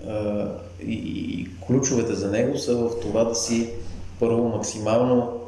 а, 0.07 0.47
и, 0.85 0.93
и 0.93 1.47
ключовете 1.67 2.13
за 2.13 2.31
него 2.31 2.57
са 2.57 2.75
в 2.75 2.99
това 3.01 3.23
да 3.23 3.35
си 3.35 3.69
първо 4.19 4.49
максимално 4.49 5.41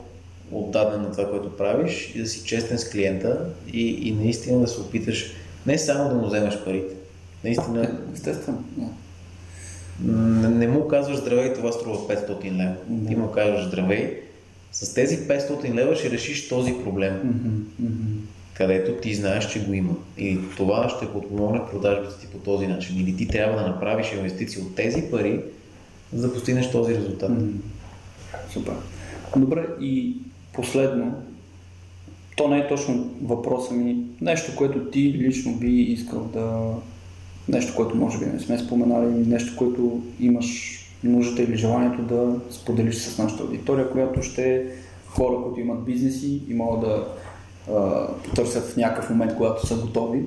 отдаден 0.52 1.02
на 1.02 1.12
това, 1.12 1.30
което 1.30 1.58
правиш 1.58 2.12
и 2.16 2.22
да 2.22 2.28
си 2.28 2.44
честен 2.46 2.80
с 2.80 2.90
клиента 2.90 3.46
и, 3.74 4.10
и 4.10 4.12
наистина 4.12 4.60
да 4.60 4.68
се 4.68 4.82
опиташ 4.82 5.32
не 5.66 5.78
само 5.78 6.10
да 6.10 6.16
му 6.16 6.28
вземеш 6.28 6.64
парите. 6.66 6.96
Наистина. 7.44 8.00
Естествено. 8.14 8.64
Не, 10.02 10.68
му 10.68 10.88
казваш 10.88 11.18
здравей, 11.18 11.54
това 11.54 11.72
струва 11.72 11.98
500 11.98 12.52
лева. 12.52 12.76
Mm-hmm. 12.92 13.08
Ти 13.08 13.16
му 13.16 13.32
казваш 13.32 13.68
здравей. 13.68 14.20
С 14.72 14.94
тези 14.94 15.18
500 15.18 15.74
лева 15.74 15.96
ще 15.96 16.12
решиш 16.12 16.50
този 16.50 16.74
проблем. 16.84 17.14
Mm-hmm. 17.14 17.84
Където 18.54 19.02
ти 19.02 19.16
знаеш, 19.16 19.48
че 19.48 19.66
го 19.66 19.74
има. 19.74 19.94
И 20.18 20.40
това 20.58 20.90
ще 20.90 21.12
подпомогне 21.12 21.62
продажбите 21.72 22.20
ти 22.20 22.28
по 22.28 22.38
този 22.38 22.68
начин. 22.68 23.00
Или 23.00 23.18
ти 23.18 23.28
трябва 23.28 23.62
да 23.62 23.68
направиш 23.68 24.12
инвестиции 24.14 24.62
от 24.62 24.76
тези 24.76 25.04
пари, 25.12 25.42
за 26.14 26.28
да 26.28 26.34
постигнеш 26.34 26.72
този 26.72 26.96
резултат. 26.96 27.32
Mm-hmm. 27.32 27.52
Супер. 28.54 28.74
Добре, 29.38 29.66
и 29.82 30.18
последно, 30.54 31.24
то 32.36 32.48
не 32.48 32.58
е 32.58 32.68
точно 32.68 33.10
въпроса 33.22 33.74
ми, 33.74 33.98
нещо, 34.22 34.56
което 34.56 34.80
ти 34.80 35.14
лично 35.14 35.56
би 35.56 35.82
искал 35.82 36.30
да... 36.34 36.74
Нещо, 37.48 37.76
което 37.76 37.96
може 37.96 38.20
би 38.20 38.26
не 38.26 38.40
сме 38.40 38.60
споменали, 38.60 39.28
нещо, 39.28 39.58
което 39.58 40.02
имаш 40.20 40.80
нуждата 41.04 41.44
или 41.44 41.58
желанието 41.58 42.02
да 42.02 42.36
споделиш 42.50 42.96
с 42.96 43.18
нашата 43.18 43.44
аудитория, 43.44 43.90
която 43.90 44.22
ще 44.22 44.56
е 44.56 44.64
хора, 45.08 45.44
които 45.44 45.60
имат 45.60 45.86
бизнеси 45.86 46.42
и 46.50 46.54
могат 46.54 46.82
да 46.82 47.08
а, 47.72 48.08
потърсят 48.24 48.64
в 48.64 48.78
някакъв 48.78 49.10
момент, 49.10 49.36
когато 49.36 49.68
са 49.68 49.76
готови 49.76 50.24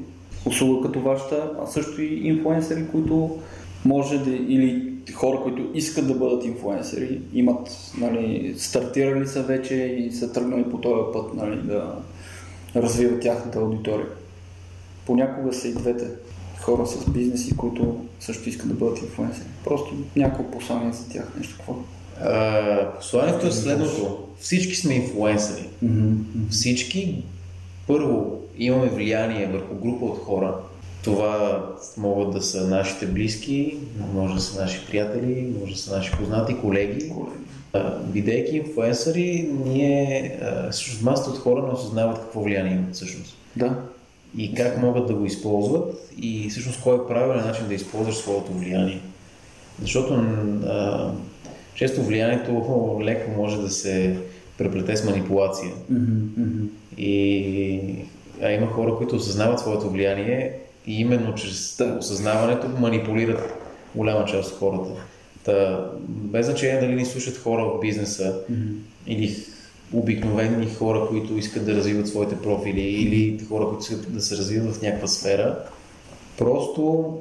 услуга 0.47 0.87
като 0.87 1.01
вашата, 1.01 1.51
а 1.63 1.67
също 1.67 2.03
и 2.03 2.29
инфлуенсери, 2.29 2.89
които 2.93 3.39
може 3.85 4.19
да 4.19 4.31
или 4.31 4.93
хора, 5.15 5.41
които 5.43 5.71
искат 5.75 6.07
да 6.07 6.15
бъдат 6.15 6.45
инфлуенсери, 6.45 7.21
имат, 7.33 7.93
нали, 8.01 8.55
стартирали 8.59 9.27
са 9.27 9.43
вече 9.43 9.75
и 9.75 10.13
са 10.13 10.33
тръгнали 10.33 10.71
по 10.71 10.79
този 10.79 11.13
път 11.13 11.35
нали, 11.35 11.63
да 11.63 11.95
развиват 12.77 13.21
тяхната 13.21 13.59
аудитория. 13.59 14.07
Понякога 15.07 15.53
са 15.53 15.69
и 15.69 15.75
двете 15.75 16.07
хора 16.61 16.87
с 16.87 17.11
бизнеси, 17.11 17.57
които 17.57 18.05
също 18.21 18.49
искат 18.49 18.69
да 18.69 18.75
бъдат 18.75 19.03
инфлуенсери. 19.03 19.47
Просто 19.65 19.95
няколко 20.17 20.51
послания 20.51 20.93
за 20.93 21.09
тях, 21.09 21.33
нещо 21.39 21.55
какво. 21.57 21.75
посланието 22.97 23.47
е 23.47 23.53
следното. 23.53 24.19
Всички 24.41 24.77
сме 24.77 24.95
инфлуенсери. 24.95 25.69
Mm-hmm. 25.85 26.15
Всички, 26.51 27.25
първо, 27.87 28.41
имаме 28.59 28.89
влияние 28.89 29.47
върху 29.47 29.75
група 29.75 30.05
от 30.05 30.19
хора, 30.19 30.55
това 31.05 31.65
могат 31.97 32.33
да 32.33 32.43
са 32.43 32.69
нашите 32.69 33.07
близки, 33.07 33.79
може 34.15 34.35
да 34.35 34.41
са 34.41 34.61
наши 34.61 34.87
приятели, 34.87 35.55
може 35.61 35.73
да 35.73 35.79
са 35.79 35.97
наши 35.97 36.13
познати, 36.13 36.57
колеги. 36.57 37.13
Бидейки 38.05 38.57
инфуенсъри, 38.57 39.51
ние, 39.65 40.39
всъщност 40.71 41.03
масата 41.03 41.31
от 41.31 41.39
хора 41.39 41.63
не 41.63 41.73
осъзнават 41.73 42.19
какво 42.19 42.41
влияние 42.41 42.73
имат 42.73 42.95
всъщност. 42.95 43.37
Да. 43.57 43.81
И 44.37 44.55
как 44.55 44.79
могат 44.83 45.07
да 45.07 45.15
го 45.15 45.25
използват 45.25 46.11
и 46.19 46.51
всъщност 46.51 46.83
кой 46.83 46.97
е 46.97 47.07
правилен 47.09 47.47
начин 47.47 47.69
да 47.69 47.75
използваш 47.75 48.17
своето 48.17 48.53
влияние. 48.53 49.01
Защото 49.81 50.15
а, 50.15 51.11
често 51.75 52.03
влиянието 52.03 52.99
леко 53.03 53.31
може 53.37 53.61
да 53.61 53.71
се 53.71 54.17
преплете 54.59 54.97
с 54.97 55.05
манипулация. 55.05 55.71
Mm-hmm. 55.93 56.69
И 56.99 57.81
а 58.43 58.53
има 58.53 58.67
хора, 58.67 58.95
които 58.97 59.17
осъзнават 59.17 59.61
своето 59.61 59.91
влияние 59.91 60.53
и 60.87 61.01
именно 61.01 61.35
чрез 61.35 61.81
осъзнаването 61.99 62.69
манипулират 62.69 63.55
голяма 63.95 64.25
част 64.25 64.53
от 64.53 64.59
хората. 64.59 64.91
Та, 65.45 65.87
без 66.09 66.47
значение 66.47 66.81
дали 66.81 66.95
ни 66.95 67.05
слушат 67.05 67.39
хора 67.39 67.63
от 67.63 67.81
бизнеса 67.81 68.39
mm-hmm. 68.53 68.75
или 69.07 69.37
обикновени 69.93 70.75
хора, 70.75 71.07
които 71.09 71.37
искат 71.39 71.67
да 71.67 71.75
развиват 71.75 72.09
своите 72.09 72.43
профили 72.43 72.81
или 72.81 73.45
хора, 73.49 73.69
които 73.69 73.83
искат 73.83 74.15
да 74.15 74.21
се 74.21 74.37
развиват 74.37 74.75
в 74.75 74.83
някаква 74.83 75.09
сфера, 75.09 75.59
просто 76.39 77.15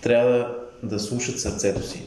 трябва 0.00 0.30
да, 0.30 0.56
да 0.82 0.98
слушат 0.98 1.40
сърцето 1.40 1.86
си. 1.86 2.02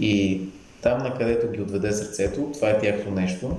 И 0.00 0.40
там, 0.82 0.98
на 0.98 1.14
където 1.14 1.50
ги 1.50 1.60
отведе 1.60 1.92
сърцето, 1.92 2.50
това 2.54 2.70
е 2.70 2.78
тяхното 2.78 3.10
нещо. 3.10 3.56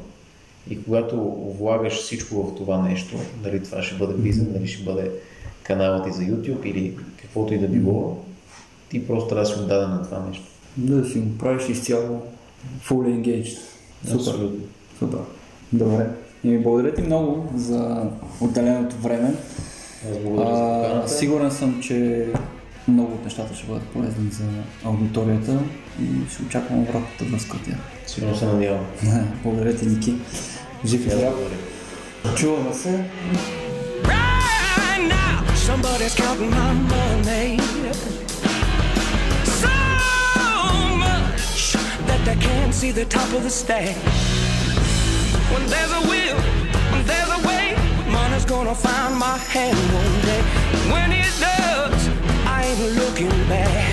И 0.69 0.83
когато 0.83 1.17
влагаш 1.59 1.93
всичко 1.93 2.43
в 2.43 2.55
това 2.55 2.81
нещо, 2.81 3.15
дали 3.43 3.63
това 3.63 3.83
ще 3.83 3.95
бъде 3.95 4.13
бизнес, 4.13 4.47
дали 4.47 4.67
ще 4.67 4.83
бъде 4.83 5.11
канала 5.63 6.03
ти 6.03 6.11
за 6.11 6.21
YouTube 6.21 6.65
или 6.65 6.97
каквото 7.21 7.53
и 7.53 7.59
да 7.59 7.67
било, 7.67 8.25
ти 8.89 9.07
просто 9.07 9.29
трябва 9.29 9.43
да 9.43 9.55
си 9.55 9.59
отдаден 9.59 9.89
на 9.89 10.03
това 10.03 10.25
нещо. 10.29 10.43
Да 10.77 11.09
си 11.09 11.19
го 11.19 11.37
правиш 11.37 11.69
изцяло 11.69 12.21
fully 12.87 13.21
engaged. 13.21 13.57
Супер. 14.05 14.15
Абсолютно. 14.15 14.65
Супер. 14.99 15.19
Добре. 15.73 16.07
И 16.43 16.49
ми 16.49 16.59
благодаря 16.59 16.93
ти 16.93 17.01
много 17.01 17.51
за 17.55 18.09
отделеното 18.41 18.95
време. 18.95 19.33
Аз 20.11 20.17
благодаря 20.19 20.49
а, 20.49 21.07
за 21.07 21.17
Сигурен 21.17 21.51
съм, 21.51 21.81
че 21.81 22.27
много 22.87 23.13
от 23.13 23.23
нещата 23.23 23.55
ще 23.55 23.67
бъдат 23.67 23.83
полезни 23.83 24.31
за 24.31 24.43
аудиторията 24.85 25.59
и 26.01 26.31
ще 26.33 26.43
очаквам 26.43 26.79
обратната 26.79 27.23
връзка 27.23 27.57
от 27.57 27.63
тях. 27.63 27.77
Сигурно 28.07 28.35
се 28.35 28.45
надявам. 28.45 28.85
благодаря 29.43 29.75
ти, 29.75 29.85
Ники. 29.85 30.13
Жив 30.85 31.07
и 31.07 31.09
здрав. 31.09 31.33
Чуваме 32.35 32.73
се. 32.73 32.99
Somebody's 35.69 36.15
counting 36.23 36.51
my 36.59 36.71
money. 36.93 37.49
So 39.61 39.73
much 41.03 41.55
that 42.07 42.21
they 42.27 42.37
can't 42.47 42.73
see 42.79 42.91
the 42.91 43.05
top 43.17 43.29
of 43.37 43.41
the 43.47 43.53
stack. 43.61 43.95
When 45.53 45.65
there's 45.67 45.91
a 45.91 46.01
will, 46.01 46.37
when 46.91 47.05
there's 47.05 47.29
a 47.29 47.47
way, 47.47 47.75
money's 48.11 48.45
gonna 48.45 48.73
find 48.73 49.15
my 49.17 49.37
hand 49.37 49.77
one 49.93 50.15
day. 50.29 50.41
When 50.91 51.11
it 51.11 51.31
does, 51.39 52.07
I 52.47 52.65
ain't 52.65 52.95
looking 52.95 53.29
back. 53.47 53.92